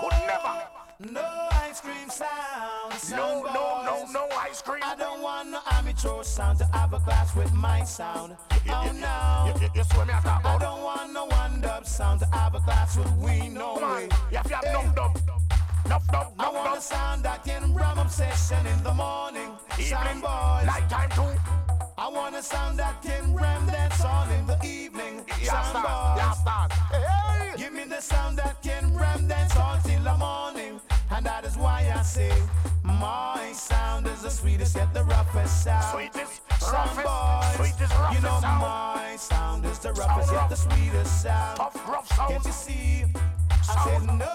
Could 0.00 0.16
never. 0.26 1.12
no 1.12 1.48
ice 1.52 1.80
cream 1.80 2.08
sound. 2.10 2.81
No, 3.10 3.16
sound 3.16 3.44
no, 3.54 3.82
no, 3.84 4.00
boys. 4.04 4.12
no 4.12 4.28
ice 4.38 4.62
cream. 4.62 4.80
I 4.84 4.94
don't 4.96 5.22
want 5.22 5.50
no 5.50 5.60
amateur 5.72 6.22
sound 6.22 6.58
to 6.58 6.64
have 6.66 6.92
a 6.92 6.98
class 7.00 7.34
with 7.34 7.52
my 7.52 7.82
sound. 7.84 8.36
Oh 8.68 8.92
no. 8.94 9.52
You, 9.54 9.62
you, 9.66 9.70
you 9.74 9.84
see 9.84 9.98
me 9.98 10.12
I 10.12 10.58
don't 10.60 10.82
want 10.82 11.12
no 11.12 11.24
one 11.26 11.60
dub 11.60 11.86
sound 11.86 12.20
to 12.20 12.26
have 12.26 12.54
a 12.54 12.60
class 12.60 12.96
with 12.96 13.10
we 13.16 13.48
no 13.48 13.74
Come 13.74 13.84
on. 13.84 14.02
You 14.30 14.36
have 14.36 14.48
to 14.48 14.54
have 14.54 14.64
Hey. 14.64 14.70
enough 14.70 14.94
dub. 14.94 15.18
Enough 15.86 16.06
dub, 16.12 16.32
I 16.38 16.42
enough 16.48 16.54
want 16.54 16.78
a 16.78 16.80
sound 16.80 17.22
that 17.24 17.44
can 17.44 17.74
ram 17.74 17.98
obsession 17.98 18.64
in 18.66 18.82
the 18.84 18.94
morning. 18.94 19.50
Evening, 19.78 20.20
boys. 20.20 20.64
nighttime 20.66 21.10
too. 21.10 21.40
I 21.98 22.08
want 22.08 22.34
a 22.36 22.42
sound 22.42 22.78
that 22.78 23.02
can 23.02 23.34
ram 23.34 23.66
dance 23.66 24.00
all 24.04 24.28
in 24.30 24.46
the 24.46 24.58
evening. 24.64 25.24
Yeah, 25.42 25.50
Sound 25.62 25.66
start, 25.84 26.16
yeah, 26.18 26.28
boys. 26.28 26.38
start. 26.38 26.72
Hey, 26.72 27.52
Give 27.56 27.72
me 27.72 27.84
the 27.84 28.00
sound 28.00 28.38
that 28.38 28.62
can 28.62 28.96
ram 28.96 29.26
dance 29.26 29.56
all 29.56 29.76
till 29.84 30.02
the 30.02 30.14
morning. 30.16 30.80
And 31.10 31.26
that 31.26 31.44
is 31.44 31.56
why 31.56 31.92
I 31.94 32.02
say, 32.02 32.32
my 33.00 33.52
sound 33.54 34.06
is 34.06 34.22
the 34.22 34.30
sweetest 34.30 34.76
yet 34.76 34.92
the 34.94 35.04
roughest 35.04 35.64
sound. 35.64 35.84
Sweetest, 35.92 36.40
Sound 36.60 36.96
roughest, 36.98 37.58
boys. 37.58 37.68
sweetest, 37.70 37.94
You 38.14 38.20
know 38.20 38.38
sound. 38.40 38.60
my 38.62 39.16
sound 39.16 39.64
is 39.66 39.78
the 39.78 39.92
roughest 39.92 40.28
Sound 40.28 40.40
yet 40.40 40.50
the 40.50 40.56
sweetest 40.56 41.22
sound. 41.22 41.56
Tough, 41.56 41.88
rough 41.88 42.08
sound. 42.14 42.30
Can't 42.32 42.44
you 42.44 42.52
see? 42.52 43.04
I 43.50 43.84
said 43.84 44.02
no. 44.06 44.28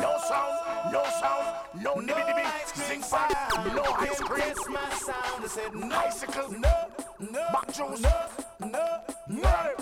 No 0.00 0.18
sound, 0.28 0.92
no 0.92 1.04
sound, 1.20 1.46
no 1.82 1.94
No 1.94 2.00
nibby 2.00 2.20
dibby, 2.22 2.44
ice 2.44 2.72
cream 2.72 2.86
zinc 2.88 3.04
sound. 3.04 3.32
fan, 3.32 3.74
no 3.74 3.82
ice 3.98 4.20
cream. 4.20 4.54
my 4.74 4.90
sound. 4.94 5.44
I 5.44 5.46
said 5.46 5.74
no. 5.74 5.96
Icicle. 5.96 6.52
No. 6.52 6.74
No. 7.20 7.44
Back 7.52 7.72
juice. 7.72 8.00
No. 8.00 8.16
No. 8.60 9.00
No. 9.28 9.74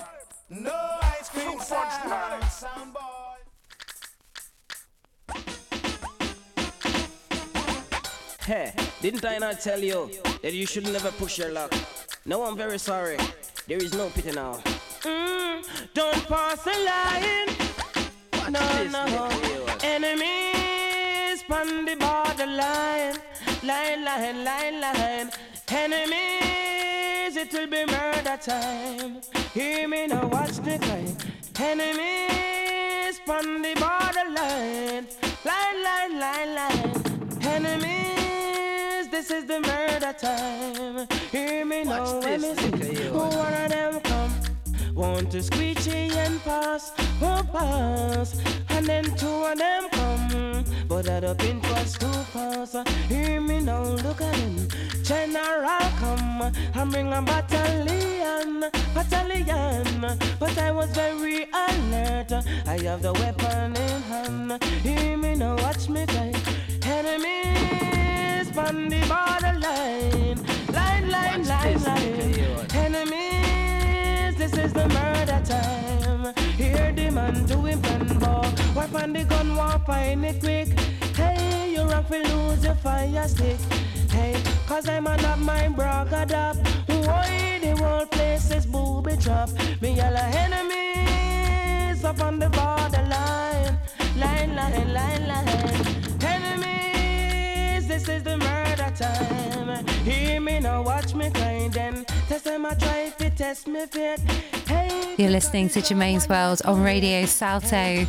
No 0.51 0.99
ice 1.03 1.29
cream 1.31 1.47
Fruit 1.47 1.59
punch, 1.59 1.69
sound. 1.69 2.41
no. 2.43 2.49
Sound 2.49 2.93
boy. 2.93 3.01
Hey, 8.47 8.75
didn't 9.01 9.25
I 9.25 9.39
not 9.39 9.61
tell 9.61 9.81
you 9.81 10.11
that 10.43 10.53
you 10.53 10.67
should 10.67 10.85
never 10.85 11.11
push 11.13 11.39
your 11.39 11.51
luck? 11.51 11.73
No, 12.27 12.45
I'm 12.45 12.59
very 12.59 12.79
sorry. 12.79 13.17
There 13.67 13.79
is 13.79 13.95
no 13.95 14.11
pity 14.11 14.33
now. 14.33 14.61
Mm, 15.01 15.65
don't 15.95 16.29
pass 16.29 16.63
the 16.63 16.77
line. 16.91 17.49
No, 18.53 18.61
this 18.77 18.93
no. 18.93 19.29
Enemies 19.83 21.43
on 21.51 21.87
the 21.87 21.97
borderline. 21.97 23.17
Line, 23.63 24.05
line, 24.05 24.45
line, 24.45 24.81
line. 24.81 25.31
Enemies, 25.69 27.37
it 27.37 27.51
will 27.51 27.67
be 27.67 27.87
murder 27.87 28.39
time. 28.43 29.23
Hear 29.55 29.89
me 29.89 30.07
now, 30.07 30.27
watch 30.27 30.57
the 30.59 30.79
climb. 30.79 31.17
Enemies 31.59 33.21
on 33.27 33.63
the 33.63 33.75
borderline. 33.81 35.07
Line, 35.47 35.83
line, 35.83 36.19
line, 36.21 36.55
line. 36.55 37.05
Enemies, 37.43 38.24
this 39.15 39.31
is 39.31 39.45
the 39.45 39.61
murder 39.61 40.13
time. 40.13 41.07
Hear 41.31 41.65
me 41.65 41.85
now, 41.85 42.19
this, 42.19 42.43
me 42.43 42.83
see 42.83 43.11
one 43.11 43.55
of 43.55 43.69
them 43.71 44.01
come. 44.01 44.33
Want 44.93 45.31
to 45.31 45.41
squeegee 45.41 46.11
and 46.25 46.43
pass, 46.43 46.91
oh 47.23 47.47
pass, 47.53 48.35
and 48.71 48.85
then 48.85 49.05
two 49.17 49.45
of 49.51 49.57
them 49.57 49.89
come. 49.91 50.65
But 50.89 51.05
that 51.05 51.23
up 51.23 51.45
in 51.45 51.61
first 51.61 52.01
two 52.01 52.19
pass. 52.33 52.75
Hear 53.09 53.41
me 53.41 53.61
now, 53.61 53.85
look 53.85 54.21
at 54.21 54.35
him. 54.35 54.69
General 55.05 55.87
come 56.01 56.53
and 56.75 56.91
bring 56.91 57.13
a 57.13 57.23
battalion, 57.23 58.65
battalion. 58.95 60.19
But 60.41 60.59
I 60.59 60.73
was 60.73 60.91
very 60.91 61.47
alert. 61.67 62.33
I 62.67 62.79
have 62.83 63.01
the 63.03 63.13
weapon 63.13 63.77
in 63.77 64.03
hand. 64.11 64.65
Hear 64.83 65.17
me 65.17 65.37
now, 65.37 65.55
watch 65.59 65.89
me 65.89 66.05
fight. 66.07 66.37
Enemies 66.85 67.94
on 68.59 68.89
the 68.89 69.01
borderline, 69.09 70.39
line, 70.73 71.11
line, 71.11 71.45
line, 71.45 71.83
line. 71.83 72.67
Enemies, 72.75 74.37
this 74.37 74.53
is 74.57 74.73
the 74.73 74.89
murder 74.89 75.41
time. 75.45 76.35
Hear 76.57 76.93
the 76.93 77.11
man 77.11 77.47
doing 77.47 77.81
plan 77.83 78.07
ball. 78.19 78.47
Wipe 78.75 78.95
on 78.95 79.13
the 79.13 79.25
gun, 79.25 79.57
walk 79.57 79.87
find 79.87 80.25
it 80.25 80.41
quick. 80.41 80.69
Hey, 81.17 81.73
you 81.75 81.83
rock 81.83 82.09
will 82.11 82.23
lose 82.23 82.65
your 82.65 82.75
fire 82.77 83.27
stick. 83.29 83.59
Hey, 84.11 84.37
cause 84.67 84.89
I'm 84.89 85.07
on 85.07 85.25
up 85.25 85.39
my 85.39 85.69
bragad 85.69 86.33
up. 86.33 86.57
Why 86.87 87.59
the 87.61 87.77
whole 87.77 88.07
place 88.07 88.51
is 88.51 88.67
booby 88.67 89.17
trap? 89.17 89.51
Me 89.81 90.01
all 90.01 90.17
enemies 90.17 92.05
up 92.05 92.21
on 92.21 92.39
the 92.39 92.51
borderline. 92.51 93.79
Line, 94.17 94.55
line, 94.55 94.93
line, 94.93 95.27
line. 95.29 96.04
This 97.95 98.09
is 98.09 98.23
the 98.25 98.37
murder 98.37 98.93
time. 98.97 99.87
Hear 100.05 100.41
me 100.41 100.59
now, 100.59 100.83
watch 100.83 101.15
me 101.15 101.27
and 101.27 102.05
test 102.29 102.43
them, 102.43 102.67
I 102.67 102.75
try 102.75 103.13
to 103.19 103.31
test 103.31 103.69
me 103.69 103.87
fit. 103.87 104.19
Hey, 104.67 105.15
You're 105.17 105.31
listening 105.31 105.69
to 105.69 105.81
Germaine's 105.81 106.29
World 106.29 106.61
on 106.65 106.83
Radio 106.83 107.25
Salto, 107.25 108.05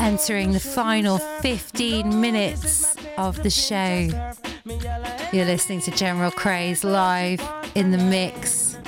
entering 0.00 0.52
the 0.52 0.60
final 0.60 1.18
15 1.18 2.18
minutes 2.18 2.96
of 3.18 3.42
the 3.42 3.50
show. 3.50 4.08
You're 5.30 5.44
listening 5.44 5.82
to 5.82 5.90
General 5.90 6.30
Craze 6.30 6.82
live 6.82 7.46
in 7.74 7.90
the 7.90 7.98
mix. 7.98 8.78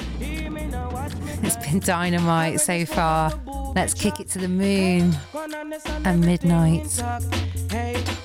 It's 1.43 1.57
been 1.59 1.81
dynamite 1.81 2.63
so 2.63 2.87
far. 2.87 3.39
Let's 3.75 3.93
kick 3.93 4.21
it 4.21 4.31
to 4.31 4.39
the 4.39 4.49
moon 4.49 5.15
and 6.07 6.23
midnight. 6.23 7.03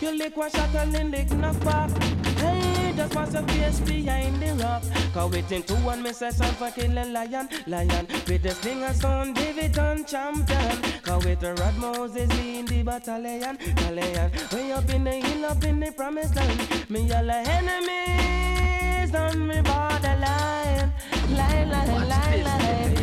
You 0.01 0.17
lick 0.17 0.35
one 0.37 0.51
shot 0.51 0.73
and 0.75 0.93
then 0.93 1.11
lick 1.11 1.31
knock 1.31 1.59
back. 1.61 1.89
Hey, 2.37 2.93
just 2.95 3.13
pass 3.13 3.33
a 3.33 3.43
face 3.43 3.79
behind 3.79 4.41
the 4.41 4.53
rock. 4.63 4.83
Cause 5.13 5.31
waiting 5.31 5.63
to 5.63 5.73
one 5.75 6.03
miss 6.03 6.21
a 6.21 6.31
sound 6.31 6.55
for 6.57 6.71
kill 6.71 6.97
a 6.97 7.05
lion, 7.05 7.49
lion. 7.67 8.07
With 8.27 8.43
the 8.43 8.51
slinger 8.51 8.93
sound, 8.93 9.35
David 9.35 9.77
on 9.79 10.05
champion. 10.05 10.81
Cause 11.01 11.25
with 11.25 11.39
the 11.39 11.53
rod 11.55 11.75
Moses 11.77 12.29
in 12.37 12.65
the 12.65 12.83
battalion, 12.83 13.57
battalion. 13.57 14.31
Way 14.51 14.71
up 14.73 14.89
in 14.89 15.03
the 15.05 15.11
hill, 15.11 15.45
up 15.45 15.63
in 15.63 15.79
the 15.79 15.91
promised 15.91 16.35
land. 16.35 16.89
Me 16.89 17.11
all 17.13 17.25
the 17.25 17.33
enemies 17.33 19.15
on 19.15 19.47
me 19.47 19.61
borderline. 19.61 20.91
Line, 21.29 21.69
line, 21.69 22.09
line, 22.09 22.43
line. 22.43 22.97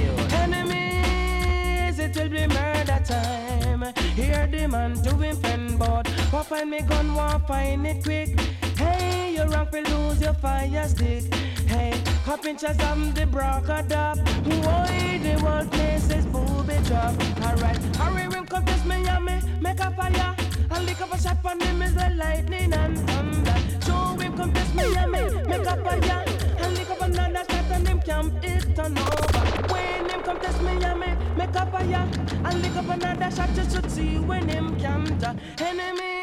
Enemies, 0.44 1.98
it 1.98 2.16
will 2.16 2.28
be 2.28 2.46
murder 2.46 3.00
time. 3.04 3.92
Hear 4.14 4.46
the 4.46 4.68
man 4.68 4.92
doing 5.02 5.36
pen 5.40 5.76
board. 5.76 6.01
What 6.32 6.46
find 6.46 6.70
me 6.70 6.80
gun, 6.80 7.14
want 7.14 7.46
find 7.46 7.86
it 7.86 8.02
quick. 8.02 8.40
Hey, 8.78 9.34
your 9.34 9.46
rank 9.48 9.70
will 9.70 9.82
lose 9.82 10.18
your 10.18 10.32
fire 10.32 10.88
stick. 10.88 11.24
Hey, 11.66 11.92
hop 12.24 12.46
inches 12.46 12.70
of 12.70 13.14
the 13.14 13.26
broker 13.26 13.84
up. 13.94 14.16
Why 14.16 15.20
the 15.22 15.38
whole 15.38 15.66
place 15.66 16.08
is 16.08 16.24
booby 16.24 16.78
drop. 16.86 17.12
Alright, 17.44 17.76
hurry, 17.96 18.28
will 18.28 18.46
come 18.46 18.64
test 18.64 18.86
yummy, 18.86 19.42
make 19.60 19.78
a 19.78 19.90
fire. 19.90 20.34
And 20.70 20.86
lick 20.86 21.02
up 21.02 21.12
a 21.12 21.20
shot 21.20 21.44
on 21.44 21.60
him 21.60 21.82
is 21.82 21.94
the 21.94 22.08
lightning 22.16 22.72
and 22.72 22.98
thunder. 23.10 23.56
Joe 23.84 24.14
will 24.16 24.32
come 24.32 24.54
test 24.54 24.74
yummy, 24.74 25.24
make 25.46 25.66
a 25.66 25.76
fire. 25.84 26.24
And 26.60 26.74
lick 26.78 26.88
up 26.88 27.00
another 27.02 27.44
shot 27.50 27.72
on 27.72 27.84
him, 27.84 28.00
camp 28.00 28.42
it 28.42 28.78
on 28.78 28.96
over. 28.96 29.72
When 29.74 30.08
him 30.08 30.22
come 30.22 30.40
test 30.40 30.62
me, 30.62 30.80
yummy, 30.80 31.14
make 31.36 31.52
fire. 31.52 32.08
And 32.46 32.62
lick 32.62 32.76
up 32.76 32.88
another 32.88 33.36
shot 33.36 33.50
just 33.54 33.76
to 33.76 33.90
see 33.90 34.18
when 34.18 34.48
him 34.48 34.80
can't. 34.80 35.22
Enemy 35.60 36.21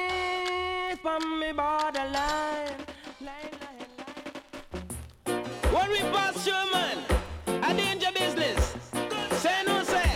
from 1.02 1.40
me 1.40 1.52
borderline. 1.52 2.76
Line, 3.22 3.54
line, 3.64 3.90
line. 5.26 5.44
When 5.74 5.90
we 5.92 6.00
pass 6.12 6.46
you, 6.46 6.54
man, 6.74 6.98
a 7.64 7.74
danger 7.74 8.12
business. 8.14 8.76
Say 9.42 9.64
no 9.66 9.84
say. 9.84 10.12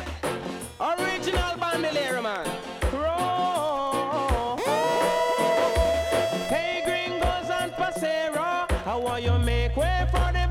Original 0.79 1.57
bandolero, 1.57 2.21
man. 2.21 2.45
Hey, 6.49 6.81
gringos 6.85 7.49
and 7.49 7.71
you 9.23 9.37
make 9.39 9.75
way 9.77 10.05
for 10.11 10.31
the 10.33 10.47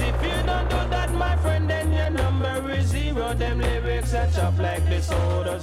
if 0.00 0.22
you 0.22 0.46
don't 0.46 0.68
do 0.68 0.76
that, 0.90 1.12
my 1.14 1.36
friend, 1.36 1.68
then 1.70 1.92
your 1.92 2.10
number 2.10 2.70
is 2.72 2.86
zero. 2.88 3.34
Them 3.34 3.60
lyrics 3.60 4.12
are 4.14 4.30
chopped 4.30 4.58
like 4.58 4.84
the 4.88 5.00
sword 5.00 5.46
of. 5.48 5.54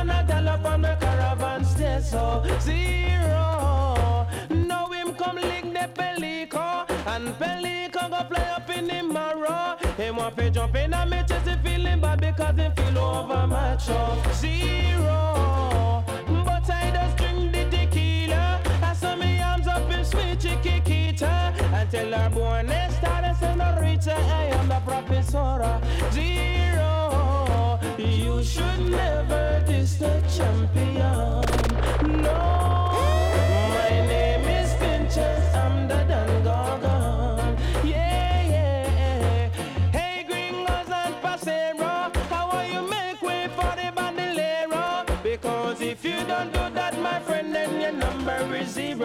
And 0.00 0.10
a 0.10 0.24
gallop 0.26 0.64
on 0.64 0.82
the 0.82 0.96
caravan 0.98 1.64
stay 1.64 2.00
so 2.02 2.42
zero. 2.60 4.26
Now 4.48 4.86
him 4.86 5.14
come 5.14 5.36
lick 5.36 5.64
the 5.64 5.88
pelico 5.94 6.88
and 7.06 7.28
pelico 7.38 8.08
go 8.08 8.24
play 8.24 8.48
up 8.56 8.70
in 8.70 8.86
the 8.86 9.02
marrow. 9.02 9.76
Him 9.96 10.16
want 10.16 10.36
to 10.38 10.50
jump 10.50 10.74
in 10.76 10.94
and 10.94 11.10
me 11.10 11.22
chest 11.28 11.48
he 11.48 11.56
feeling 11.56 12.00
bad 12.00 12.20
because 12.20 12.56
he 12.56 12.68
feel 12.76 12.98
over 12.98 13.46
macho 13.46 14.22
zero. 14.34 16.02
But 16.46 16.70
I 16.70 16.90
just 16.94 17.16
drink 17.18 17.52
the 17.52 17.64
tequila. 17.76 18.60
I 18.82 18.94
saw 18.94 19.14
me 19.16 19.40
arms 19.42 19.66
up 19.66 19.90
in 19.90 20.04
sweet 20.04 20.40
chiquita 20.40 21.52
until 21.74 22.12
her 22.12 22.30
born 22.30 22.68
started 22.68 23.36
senorita. 23.38 24.14
I 24.14 24.44
am 24.44 24.70
champion. 24.70 24.80
No, 24.80 24.90
my 24.90 25.18
is 25.18 25.30
Pinchas. 25.30 25.36
I'm 25.36 25.58
the 25.60 25.60
and 25.60 25.68
my 25.68 25.78
is 25.78 26.14
zero. 26.14 27.29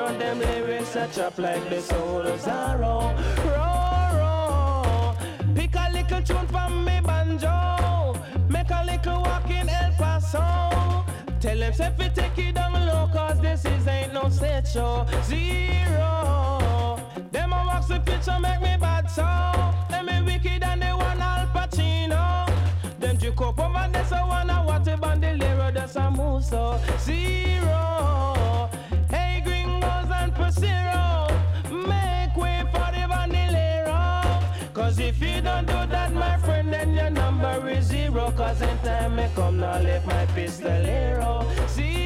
Them 0.06 0.40
lyrics 0.40 0.96
are 0.96 1.08
chopped 1.08 1.40
like 1.40 1.70
the 1.70 1.82
soul 1.82 2.22
of 2.22 2.40
Zorro. 2.40 3.12
Roll, 3.44 4.20
roll. 4.20 5.16
Pick 5.56 5.76
a 5.76 5.90
little 5.92 6.22
tune 6.22 6.48
from 6.48 6.86
me 6.86 7.02
banjo. 7.02 8.14
Walk 9.12 9.50
in 9.50 9.70
El 9.70 9.92
Paso. 9.98 11.06
Tell 11.40 11.60
them 11.60 11.74
if 11.74 11.98
we 11.98 12.10
take 12.10 12.38
it 12.38 12.56
down 12.56 12.74
low, 12.74 13.10
cause 13.14 13.40
this 13.40 13.66
is 13.66 13.88
ain't 13.88 14.14
no 14.14 14.30
set 14.30 14.68
show. 14.68 15.06
Zero. 15.24 17.00
Them 17.32 17.54
a 17.54 17.66
walk 17.68 17.88
the 17.88 18.00
picture 18.00 18.40
make 18.40 18.62
me 18.62 18.76
bad 18.80 19.10
so. 19.10 19.26
Them 19.90 20.06
me 20.08 20.22
wicked 20.34 20.64
and 20.64 20.82
they 20.82 20.94
want 20.94 21.20
Al 21.20 21.48
Pacino. 21.48 22.48
Them 23.00 23.18
drink 23.18 23.42
up 23.42 23.60
over 23.60 23.90
there 23.92 24.06
so 24.06 24.26
wanna 24.28 24.66
a 24.68 24.98
bandolero 24.98 25.72
that's 25.72 25.96
a 25.96 26.10
move 26.12 26.44
so. 26.44 26.80
Zero. 27.00 28.35
Cause 38.46 38.62
in 38.62 38.78
time 38.84 39.16
may 39.16 39.28
come, 39.34 39.58
now 39.58 39.80
left 39.82 40.06
my 40.06 40.24
pistolero. 40.28 41.68
Zero. 41.68 42.05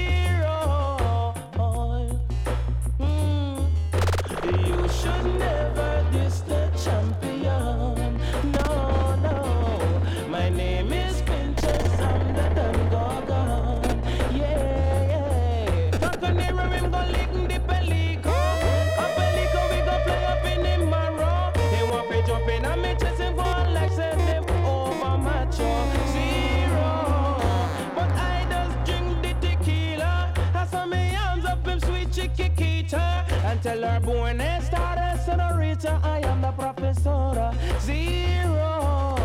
Tell 33.70 33.84
her 33.84 34.00
born 34.00 34.42
a 34.42 34.62
star, 34.62 34.98
senorita, 35.26 36.00
I 36.04 36.20
am 36.26 36.42
the 36.42 36.52
professora. 36.52 37.54
Zero. 37.80 39.16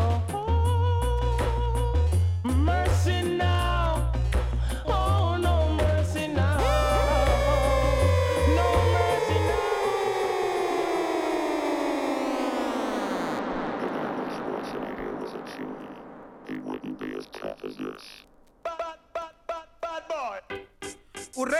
Mercy 2.42 3.22
now. 3.38 3.63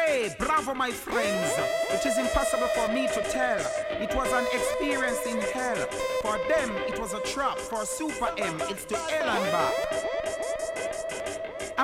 Hooray! 0.07 0.35
Bravo, 0.39 0.75
my 0.75 0.91
friends! 0.91 1.53
It 1.91 2.05
is 2.07 2.19
impossible 2.19 2.69
for 2.69 2.89
me 2.89 3.07
to 3.09 3.23
tell. 3.31 3.61
It 3.91 4.15
was 4.15 4.31
an 4.33 4.47
experience 4.53 5.25
in 5.27 5.41
hell. 5.53 5.87
For 6.23 6.39
them, 6.49 6.71
it 6.89 6.99
was 6.99 7.15
a 7.15 7.21
trap. 7.21 7.59
For 7.59 7.85
Super 7.85 8.31
M, 8.39 8.61
it's 8.69 8.85
to 8.87 8.97
hell 8.97 9.29
and 9.29 9.53
back. 9.53 10.14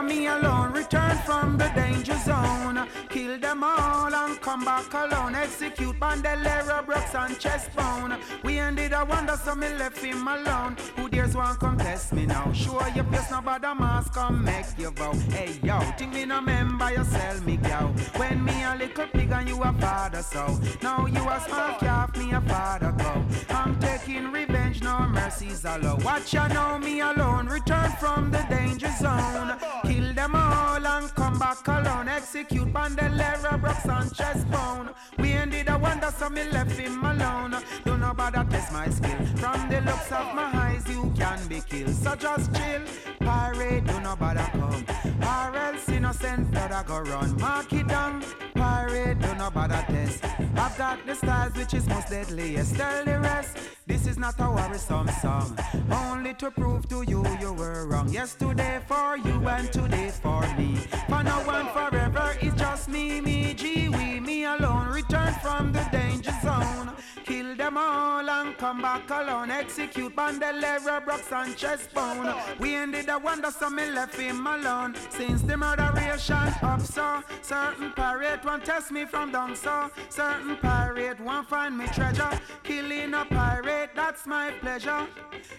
And 0.01 0.09
me 0.09 0.27
alone 0.29 0.73
return 0.73 1.15
from 1.27 1.59
the 1.59 1.69
danger 1.75 2.17
zone. 2.25 2.89
Kill 3.11 3.39
them 3.39 3.63
all 3.63 4.15
and 4.15 4.41
come 4.41 4.65
back 4.65 4.91
alone. 4.95 5.35
Execute 5.35 6.01
Bandolero, 6.01 6.83
Brooks 6.87 7.15
and 7.15 7.39
Chestbone. 7.39 8.17
We 8.43 8.59
ended 8.59 8.95
a 8.95 9.05
wonder, 9.05 9.37
so 9.37 9.55
me 9.55 9.69
left 9.75 9.99
him 9.99 10.27
alone. 10.27 10.79
Who 10.97 11.11
dares 11.11 11.37
want 11.37 11.61
come 11.61 11.77
test 11.77 12.15
me 12.15 12.25
now? 12.25 12.51
Sure 12.53 12.89
your 12.95 13.05
face 13.05 13.31
no 13.31 13.43
bother 13.43 13.75
mask 13.75 14.15
come 14.15 14.43
make 14.43 14.79
your 14.79 14.93
vow. 14.93 15.13
Hey 15.13 15.61
yo, 15.63 15.79
think 15.99 16.15
me 16.15 16.25
no 16.25 16.41
member 16.41 16.91
you 16.93 17.05
sell 17.05 17.39
me 17.43 17.59
cow. 17.59 17.89
When 18.17 18.43
me 18.43 18.55
a 18.65 18.77
little 18.79 19.07
pig 19.07 19.31
and 19.31 19.49
you 19.51 19.63
a 19.63 19.73
father 19.75 20.23
so. 20.23 20.59
Now 20.83 21.05
you 21.05 21.21
a 21.29 21.41
small 21.47 21.79
calf, 21.79 22.17
me 22.17 22.33
a 22.33 22.41
father 22.41 22.93
go. 22.97 23.23
I'm 23.51 23.79
taking 23.79 24.33
revenge, 24.33 24.60
no 24.83 25.01
mercies 25.09 25.65
allowed. 25.65 26.03
Watch 26.05 26.33
ya 26.35 26.49
know 26.49 26.79
me 26.79 27.01
alone. 27.01 27.47
Return 27.47 27.91
from 27.93 28.31
the 28.31 28.43
danger 28.49 28.91
zone. 28.99 29.59
Kill 29.85 30.13
them 30.15 30.35
all 30.35 30.87
and 30.87 31.15
come 31.15 31.39
back 31.39 31.67
alone. 31.67 32.09
Execute 32.09 32.73
Bandolero, 32.73 33.59
Brooks 33.59 33.85
and 33.87 34.15
Chestbone. 34.15 34.91
We 35.19 35.33
ended 35.33 35.69
a 35.69 35.79
wonder, 35.79 36.11
so 36.17 36.29
me 36.31 36.45
left 36.51 36.79
him 36.79 37.05
alone. 37.05 37.57
Don't 37.85 38.01
that 38.01 38.51
test 38.51 38.73
my 38.73 38.89
skill. 38.89 39.27
From 39.37 39.69
the 39.69 39.81
looks 39.81 40.13
of 40.13 40.35
my 40.35 40.51
eyes, 40.55 40.85
you 40.89 41.13
can 41.17 41.47
be 41.49 41.61
killed. 41.61 41.95
So 41.95 42.15
just 42.15 42.55
chill. 42.55 42.83
Pirate, 43.21 43.87
do 43.87 44.01
not 44.01 44.19
bother 44.19 44.49
come. 44.53 44.85
Or 45.23 45.57
else 45.57 45.89
innocent 45.89 46.51
brother 46.51 46.85
go 46.87 47.01
run. 47.01 47.37
Mark 47.39 47.73
it 47.73 47.89
down. 47.89 48.23
Pirate, 48.55 49.19
do 49.21 49.35
not 49.35 49.55
bother 49.55 49.85
test. 49.89 50.25
I've 50.57 50.77
got 50.77 51.07
the 51.07 51.15
styles 51.15 51.55
which 51.55 51.75
is 51.75 51.87
most 51.89 52.09
deadliest. 52.09 52.77
Tell 52.77 53.05
the 53.05 53.21
rest. 53.21 53.57
This 53.87 54.07
is 54.07 54.19
not 54.19 54.39
a 54.39 54.45
worrisome 54.71 55.09
song. 55.21 55.59
Only 55.91 56.33
to 56.35 56.51
prove 56.51 56.89
to 56.91 57.03
you 57.03 57.27
you 57.41 57.53
were 57.53 57.89
wrong. 57.89 58.09
Yesterday 58.09 58.81
for 58.87 59.17
you 59.17 59.49
and 59.49 59.73
today 59.73 60.11
for 60.11 60.43
me. 60.57 60.77
For 61.09 61.23
now 61.25 61.43
and 61.51 61.69
forever 61.71 62.37
it's 62.41 62.55
just 62.55 62.89
me, 62.89 63.21
me, 63.21 63.53
G, 63.55 63.89
we, 63.89 64.21
me 64.21 64.45
alone. 64.45 64.89
Return 64.89 65.35
from 65.43 65.73
the 65.73 65.83
danger 65.91 66.35
zone. 66.43 66.93
Kill 67.25 67.55
them 67.55 67.77
all 67.79 68.29
and 68.29 68.57
come 68.59 68.83
back 68.83 69.09
alone. 69.11 69.51
Execute 69.51 70.15
Bandolero, 70.17 71.01
Brooks 71.01 71.33
and 71.33 71.57
Chestbone. 71.57 72.35
We 72.59 72.75
ended 72.75 73.07
the 73.07 73.19
wonder, 73.19 73.51
so 73.51 73.71
me 73.71 73.91
left 73.91 74.17
him 74.17 74.47
alone. 74.47 74.95
Since 75.11 75.43
the 75.43 75.57
murderation 75.57 76.37
up 76.63 76.81
so, 76.81 77.23
certain 77.43 77.93
pirate 77.93 78.45
won't 78.45 78.65
test 78.65 78.91
me 78.91 79.05
from 79.05 79.33
down 79.33 79.55
so. 79.55 79.91
Certain 80.09 80.57
pirate 80.57 81.21
won't 81.21 81.49
find 81.49 81.77
me 81.79 81.87
treasure. 81.89 82.31
Killing 82.63 83.15
a 83.15 83.25
pirate, 83.25 83.91
that's 83.95 84.27
my 84.27 84.50
pleasure. 84.53 85.07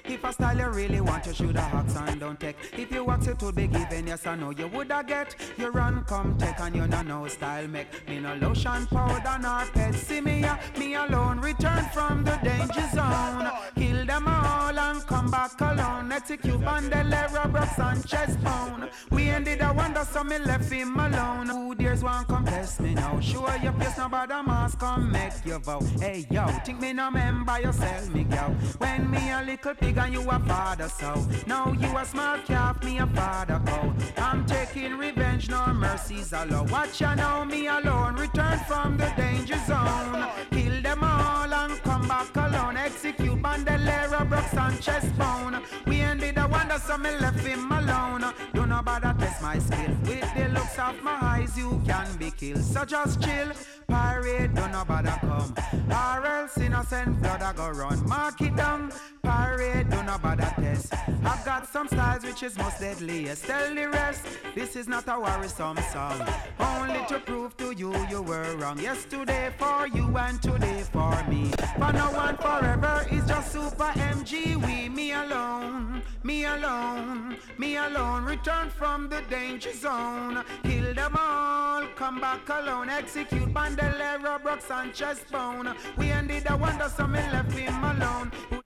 If 0.06 0.24
a 0.24 0.34
style 0.34 0.58
you 0.58 0.70
really 0.70 1.02
want, 1.02 1.26
you 1.26 1.34
should 1.34 1.56
have 1.56 1.74
asked 1.74 1.98
and 1.98 2.20
don't 2.20 2.40
take. 2.40 2.58
If 2.74 2.92
you 2.92 3.04
want 3.04 3.28
it 3.28 3.40
to 3.40 3.52
be 3.52 3.68
given, 3.68 4.08
yes 4.08 4.26
I 4.28 4.36
know 4.36 4.52
you 4.52 4.68
woulda 4.68 5.04
get. 5.08 5.36
You 5.58 5.70
run, 5.70 6.04
come 6.06 6.38
take, 6.38 6.60
and 6.60 6.76
you 6.76 6.88
know 6.88 7.02
no 7.02 7.28
style 7.28 7.68
make. 7.68 8.08
Me 8.08 8.20
no 8.20 8.36
lotion, 8.36 8.86
powder, 8.88 9.38
nor 9.42 9.66
pet. 9.74 9.96
See 9.96 10.22
me, 10.22 10.44
uh, 10.44 10.58
me 10.78 10.96
alone, 10.96 11.40
return 11.40 11.86
from 11.94 12.24
the 12.24 12.38
danger 12.44 12.88
zone. 12.94 13.50
Kill 13.76 14.06
them 14.06 14.28
all 14.28 14.78
and 14.78 15.06
come 15.08 15.32
back 15.32 15.60
alone. 15.62 16.12
Execute 16.12 16.62
Bandolero, 16.62 17.48
Brooks 17.50 17.80
and 17.80 18.06
Chestbone. 18.08 18.90
We 19.12 19.30
ended 19.30 19.62
a 19.62 19.74
wonder, 19.74 20.06
so 20.06 20.24
me 20.24 20.38
left 20.40 20.72
him 20.72 21.00
alone. 21.00 21.48
Who 21.48 21.76
dares 21.76 22.04
want 22.04 22.28
come 22.28 22.46
test 22.46 22.80
me 22.82 22.94
now? 22.94 23.20
Sure 23.20 23.56
your 23.62 23.74
place, 23.74 23.98
no 23.98 24.10
bother 24.10 24.44
mask, 24.44 24.80
come 24.80 25.12
make 25.12 25.46
your 25.46 25.60
vow. 25.60 25.82
Hey 26.00 26.26
yo, 26.30 26.46
think 26.66 26.80
me 26.82 26.94
no 26.94 27.10
member 27.12 27.60
yourself, 27.62 28.14
me 28.14 28.24
go. 28.24 28.56
When 28.82 29.12
me 29.12 29.32
a 29.32 29.44
little 29.46 29.76
pig 29.76 29.98
and 29.98 30.14
you 30.14 30.22
a 30.28 30.40
father, 30.40 30.90
so 30.90 31.14
now 31.46 31.72
you 31.74 31.96
a 31.96 32.04
small 32.04 32.40
calf, 32.40 32.84
me 32.84 32.98
a 32.98 33.06
father 33.06 33.62
cow. 33.64 33.94
I'm 34.18 34.44
taking 34.46 34.98
revenge, 34.98 35.50
no 35.50 35.68
mercies 35.72 36.34
allowed. 36.34 36.72
Watch 36.72 37.00
ya 37.00 37.14
now, 37.14 37.44
me 37.44 37.68
alone, 37.68 38.16
return 38.16 38.58
from 38.68 38.98
the 38.98 39.14
danger 39.16 39.60
zone. 39.68 40.26
Kill 40.50 40.82
them 40.82 41.04
all 41.04 41.54
and 41.54 41.80
come 41.84 42.08
back 42.08 42.36
alone. 42.36 42.76
Execute 42.76 43.40
Bandolero, 43.40 44.26
Brooks 44.26 44.54
and 44.56 44.82
Chestbone. 44.82 45.62
We 45.86 46.02
ended 46.02 46.36
the 46.36 46.48
wonder, 46.48 46.80
so 46.80 46.98
me 46.98 47.12
left 47.20 47.46
him 47.46 47.72
alone. 47.72 48.34
Do 48.54 48.66
not 48.66 48.86
bother 48.86 49.16
test 49.20 49.44
my 49.44 49.60
skill. 49.60 49.96
With 50.06 50.34
the 50.36 50.50
looks 50.50 50.80
of 50.80 51.02
my 51.04 51.18
eyes, 51.22 51.56
you 51.56 51.80
can 51.86 52.18
be 52.18 52.32
killed. 52.32 52.64
So 52.64 52.84
just 52.86 53.22
chill. 53.22 53.52
Pirate, 53.92 54.56
do 54.56 54.62
not 54.70 54.88
bother 54.88 55.18
come. 55.20 55.54
Or 55.90 56.26
else 56.26 56.58
innocent 56.58 57.22
blood 57.22 57.42
I 57.42 57.52
go 57.52 57.70
run. 57.70 58.08
Mark 58.08 58.40
it 58.42 58.56
down. 58.56 58.92
Parade 59.22 59.90
do 59.90 60.02
not 60.04 60.22
bother 60.22 60.52
test. 60.56 60.94
I've 61.24 61.46
got 61.46 61.68
some 61.68 61.88
styles 61.88 62.24
which 62.24 62.42
is 62.44 62.58
most 62.58 62.80
deadliest. 62.80 63.46
Tell 63.46 63.76
the 63.76 63.90
rest, 63.90 64.26
this 64.56 64.76
is 64.76 64.88
not 64.88 65.04
a 65.08 65.20
worrisome 65.20 65.78
song. 65.92 66.26
Only 66.60 67.06
to 67.08 67.20
prove 67.20 67.56
to 67.58 67.72
you 67.72 67.94
you 68.10 68.22
were 68.22 68.56
wrong. 68.58 68.80
Yesterday 68.80 69.52
for 69.58 69.88
you 69.88 70.18
and 70.18 70.42
today 70.42 70.84
for 70.92 71.24
me. 71.30 71.52
For 71.78 71.94
no 71.94 72.08
one 72.12 72.38
forever 72.38 73.06
is 73.12 73.26
just 73.28 73.52
super 73.52 73.92
MG. 74.14 74.56
We, 74.66 74.90
me 74.90 75.12
alone, 75.12 76.02
me 76.24 76.46
alone, 76.46 77.38
me 77.58 77.78
alone. 77.78 78.26
Return 78.26 78.70
from 78.70 79.10
the 79.10 79.22
danger 79.30 79.74
zone. 79.74 80.44
Kill 80.64 80.94
them 80.94 81.16
all, 81.18 81.86
come 81.96 82.20
back 82.20 82.48
alone. 82.50 82.90
Execute 82.90 83.54
Bandolero, 83.82 84.40
Brooks 84.40 84.70
and 84.70 84.94
Chestbone. 84.94 85.76
We 85.98 86.12
ended 86.12 86.44
the 86.44 86.56
wonder, 86.56 86.90
so 86.96 87.08
me 87.08 87.20
left 87.20 87.52
him 87.52 87.84
alone. 87.84 88.61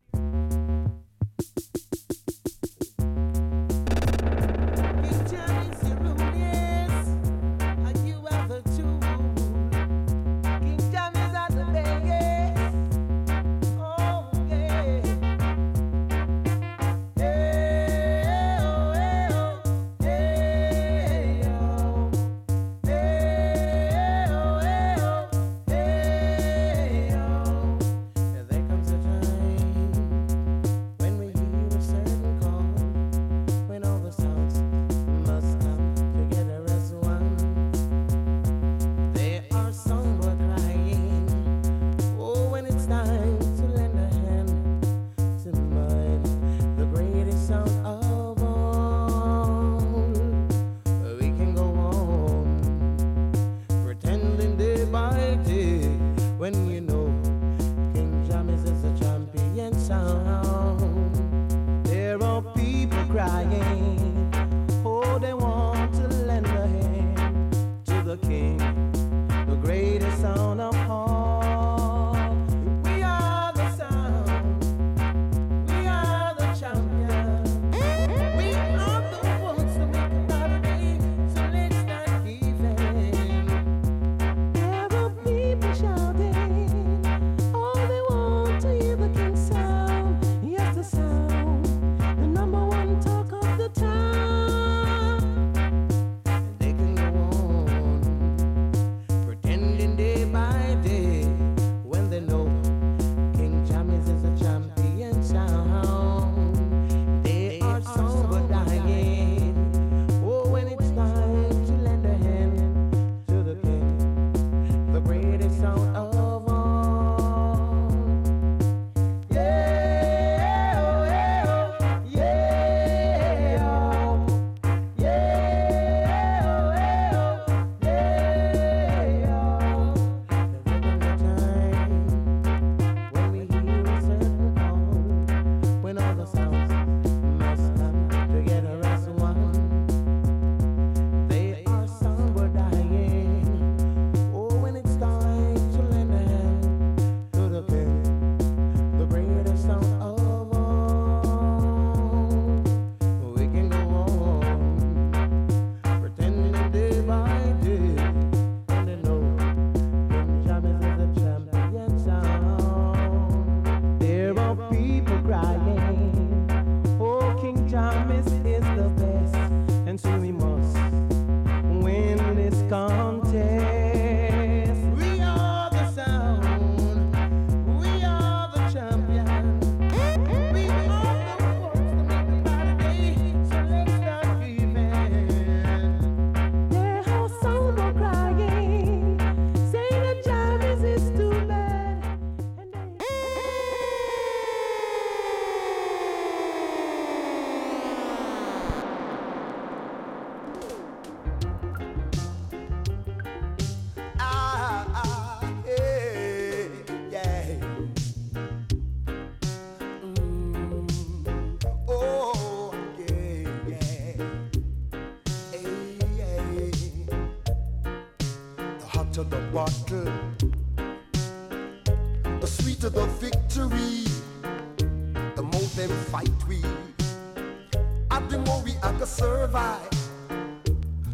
We 228.99 229.05
survive. 229.05 229.89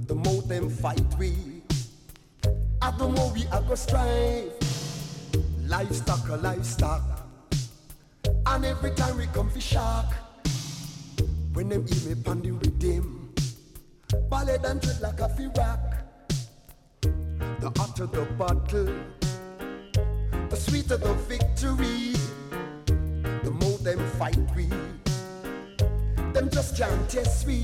The 0.08 0.16
more 0.16 0.41
them 0.44 0.70
fight 0.70 1.03
we, 1.18 1.34
and 2.82 2.98
the 2.98 3.08
more 3.08 3.32
we 3.34 3.41
have 3.52 3.68
to 3.68 3.78
strive. 3.78 4.52
Livestock 5.66 6.28
a 6.30 6.36
livestock, 6.36 7.02
and 8.45 8.66
every 8.66 8.91
time 8.91 9.18
we 9.18 9.26
come 9.28 9.49
for 9.49 9.62
shark, 9.62 10.08
when 11.53 11.70
them 11.70 11.88
hear 11.88 12.16
me 12.16 12.22
pan 12.22 12.41
the 12.41 12.52
rhythm, 12.52 13.34
ballad 14.30 14.66
and 14.66 14.82
dread 14.82 14.99
like 15.02 15.20
a 15.22 15.30
fi 15.30 15.45
rock. 15.58 15.80
The 17.62 17.72
hotter 17.78 18.08
the 18.08 18.26
battle, 18.38 18.94
the 20.49 20.56
sweeter 20.56 20.98
the 20.98 21.14
victory. 21.30 22.16
The 23.44 23.52
more 23.52 23.78
them 23.80 23.99
fight 24.20 24.38
we, 24.56 24.68
them 26.41 26.49
just 26.49 26.76
can't 26.76 27.07
test 27.07 27.45
we. 27.45 27.63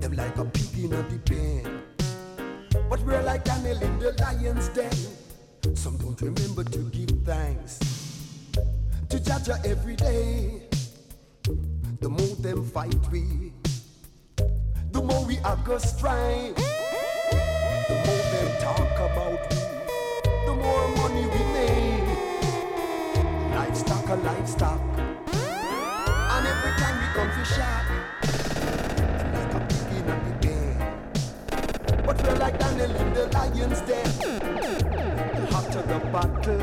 Them 0.00 0.12
like 0.14 0.36
a 0.38 0.44
pig 0.46 0.84
in 0.84 0.92
a 0.94 1.02
the 1.02 1.18
pen, 1.26 1.82
but 2.88 3.00
we're 3.00 3.22
like 3.22 3.44
Daniel 3.44 3.82
in 3.82 3.98
the 3.98 4.12
lion's 4.22 4.68
den. 4.68 4.90
Some 5.74 5.98
don't 5.98 6.18
remember 6.22 6.64
to 6.64 6.78
give 6.96 7.10
thanks 7.26 7.78
to 9.10 9.18
Jaja 9.18 9.62
every 9.66 9.96
day. 9.96 10.62
The 12.00 12.08
more 12.08 12.36
them 12.36 12.64
fight 12.64 12.96
we, 13.10 13.52
the 14.92 15.02
more 15.02 15.24
we 15.26 15.38
are 15.40 15.56
go 15.56 15.76
strive. 15.76 16.56
The 16.56 17.96
more 18.06 18.24
them 18.32 18.48
talk 18.62 18.94
about 19.08 19.40
we, 19.50 19.56
the 20.46 20.54
more 20.54 20.88
money 20.96 21.26
we 21.34 21.42
make. 21.58 22.18
Livestock 23.54 24.08
a 24.08 24.14
livestock, 24.16 24.80
come 27.12 27.30
for 27.30 27.44
them 27.44 27.86
like 29.34 29.54
a 29.54 29.60
pig 29.68 29.88
in 29.98 30.06
the 30.24 30.32
den. 30.40 30.76
But 32.06 32.16
we're 32.22 32.38
like 32.38 32.58
Daniel 32.58 32.90
in 32.90 33.12
the 33.12 33.26
lion's 33.34 33.80
den. 33.82 34.08
The 35.36 35.46
hotter 35.50 35.82
the 35.82 35.98
battle, 36.10 36.62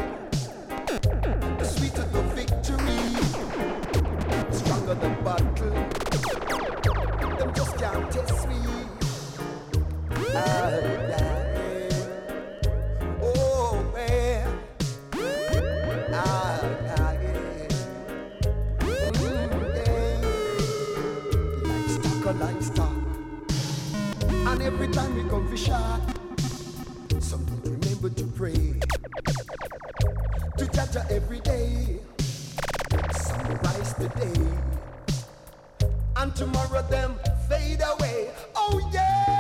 the 1.58 1.66
sweeter 1.66 2.06
the 2.16 2.22
victory. 2.34 3.02
Stronger 4.52 4.96
the 4.96 5.10
battle, 5.24 5.76
them 7.38 7.54
just 7.54 7.78
can't 7.78 8.12
test 8.12 8.48
me. 8.48 8.56
Ah, 10.36 10.70
yeah. 11.10 11.49
Every 24.74 24.88
time 24.90 25.16
we 25.16 25.28
come 25.28 25.48
for 25.48 25.58
shot, 25.58 26.00
some 27.20 27.44
don't 27.46 27.66
remember 27.66 28.10
to 28.10 28.24
pray. 28.38 28.54
To 30.60 30.66
Jaja 30.66 31.10
every 31.10 31.40
day. 31.40 31.98
Some 33.12 33.48
rise 33.64 33.94
today. 33.96 34.42
And 36.18 36.36
tomorrow 36.36 36.84
them 36.84 37.16
fade 37.50 37.82
away. 37.82 38.30
Oh 38.56 38.80
yeah. 38.94 39.39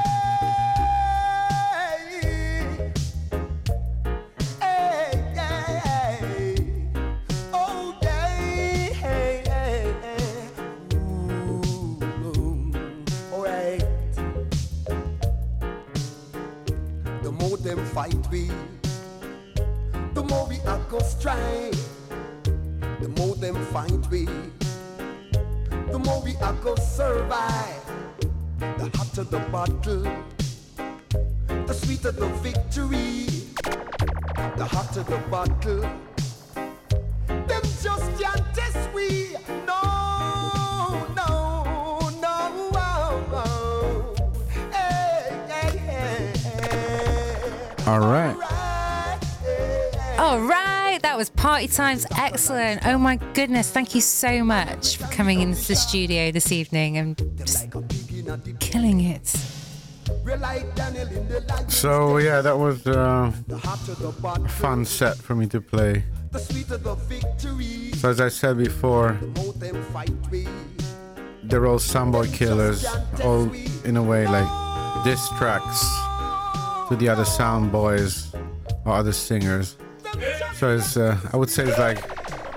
Battle, 29.59 30.03
the 31.67 31.73
sweeter 31.73 32.11
the 32.11 32.27
victory. 32.41 33.25
The 34.55 34.65
hotter 34.65 35.03
the 35.03 35.17
battle, 35.29 35.81
them 37.27 37.63
just 37.83 38.21
can't 38.21 38.55
test 38.55 38.89
we. 38.93 39.33
No, 39.67 41.07
no, 41.13 41.99
no. 42.21 42.37
Oh, 42.73 43.33
oh. 43.33 44.15
Hey, 44.71 45.43
hey, 45.49 45.77
hey. 45.87 47.83
All 47.85 47.99
right. 47.99 48.37
All 50.17 50.39
right, 50.41 50.99
that 51.01 51.17
was 51.17 51.29
Party 51.31 51.67
Times. 51.67 52.05
Excellent. 52.17 52.85
Oh 52.85 52.97
my 52.97 53.17
goodness. 53.33 53.69
Thank 53.71 53.93
you 53.93 53.99
so 53.99 54.41
much 54.43 54.95
for 54.97 55.07
coming 55.07 55.41
into 55.41 55.67
the 55.67 55.75
studio 55.75 56.31
this 56.31 56.53
evening 56.53 56.97
and 56.97 57.21
just 57.35 57.67
killing 58.59 59.01
it. 59.01 59.35
So 61.67 62.17
yeah, 62.17 62.41
that 62.41 62.57
was 62.57 62.85
uh, 62.87 63.31
a 63.51 64.49
fun 64.49 64.85
set 64.85 65.17
for 65.17 65.35
me 65.35 65.47
to 65.47 65.61
play. 65.61 66.03
So 67.93 68.09
as 68.09 68.21
I 68.21 68.29
said 68.29 68.57
before, 68.57 69.17
they're 71.43 71.65
all 71.65 71.79
Soundboy 71.79 72.33
killers, 72.33 72.85
all 73.23 73.49
in 73.83 73.97
a 73.97 74.03
way 74.03 74.27
like 74.27 74.47
diss 75.03 75.27
tracks 75.37 75.79
to 76.89 76.95
the 76.95 77.09
other 77.09 77.25
sound 77.25 77.71
boys 77.71 78.31
or 78.85 78.93
other 78.93 79.11
singers. 79.13 79.77
So 80.55 80.75
it's, 80.75 80.97
uh, 80.97 81.17
I 81.33 81.37
would 81.37 81.49
say 81.49 81.63
it's 81.63 81.77
like 81.79 81.99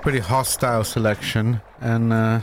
pretty 0.02 0.18
hostile 0.18 0.84
selection, 0.84 1.60
and 1.80 2.12
uh, 2.12 2.40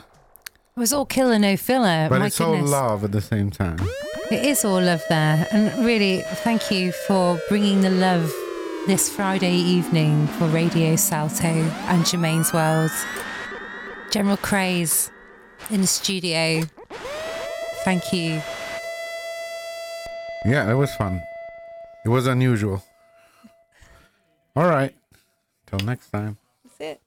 It 0.75 0.79
was 0.79 0.93
all 0.93 1.05
killer, 1.05 1.37
no 1.37 1.57
filler. 1.57 2.07
but 2.09 2.19
my 2.19 2.27
it's 2.27 2.37
goodness. 2.37 2.61
all 2.61 2.67
love 2.67 3.03
at 3.03 3.11
the 3.11 3.21
same 3.21 3.49
time. 3.51 3.77
It 4.31 4.45
is 4.45 4.63
all 4.63 4.79
love 4.79 5.03
there. 5.09 5.47
And 5.51 5.83
really, 5.83 6.21
thank 6.21 6.69
you 6.69 6.91
for 6.91 7.41
bringing 7.49 7.81
the 7.81 7.89
love 7.89 8.31
this 8.85 9.09
Friday 9.09 9.55
evening 9.55 10.27
for 10.27 10.45
Radio 10.49 10.95
Salto 10.95 11.47
and 11.47 12.05
Germaine's 12.05 12.53
World. 12.53 12.91
General 14.11 14.37
Craze 14.37 15.09
in 15.71 15.81
the 15.81 15.87
studio. 15.87 16.61
Thank 17.83 18.13
you. 18.13 18.39
Yeah, 20.45 20.69
it 20.69 20.75
was 20.75 20.93
fun. 20.93 21.23
It 22.05 22.09
was 22.09 22.27
unusual. 22.27 22.83
All 24.55 24.67
right. 24.69 24.93
Till 25.65 25.79
next 25.79 26.11
time. 26.11 26.37
That's 26.63 26.81
it. 26.81 27.01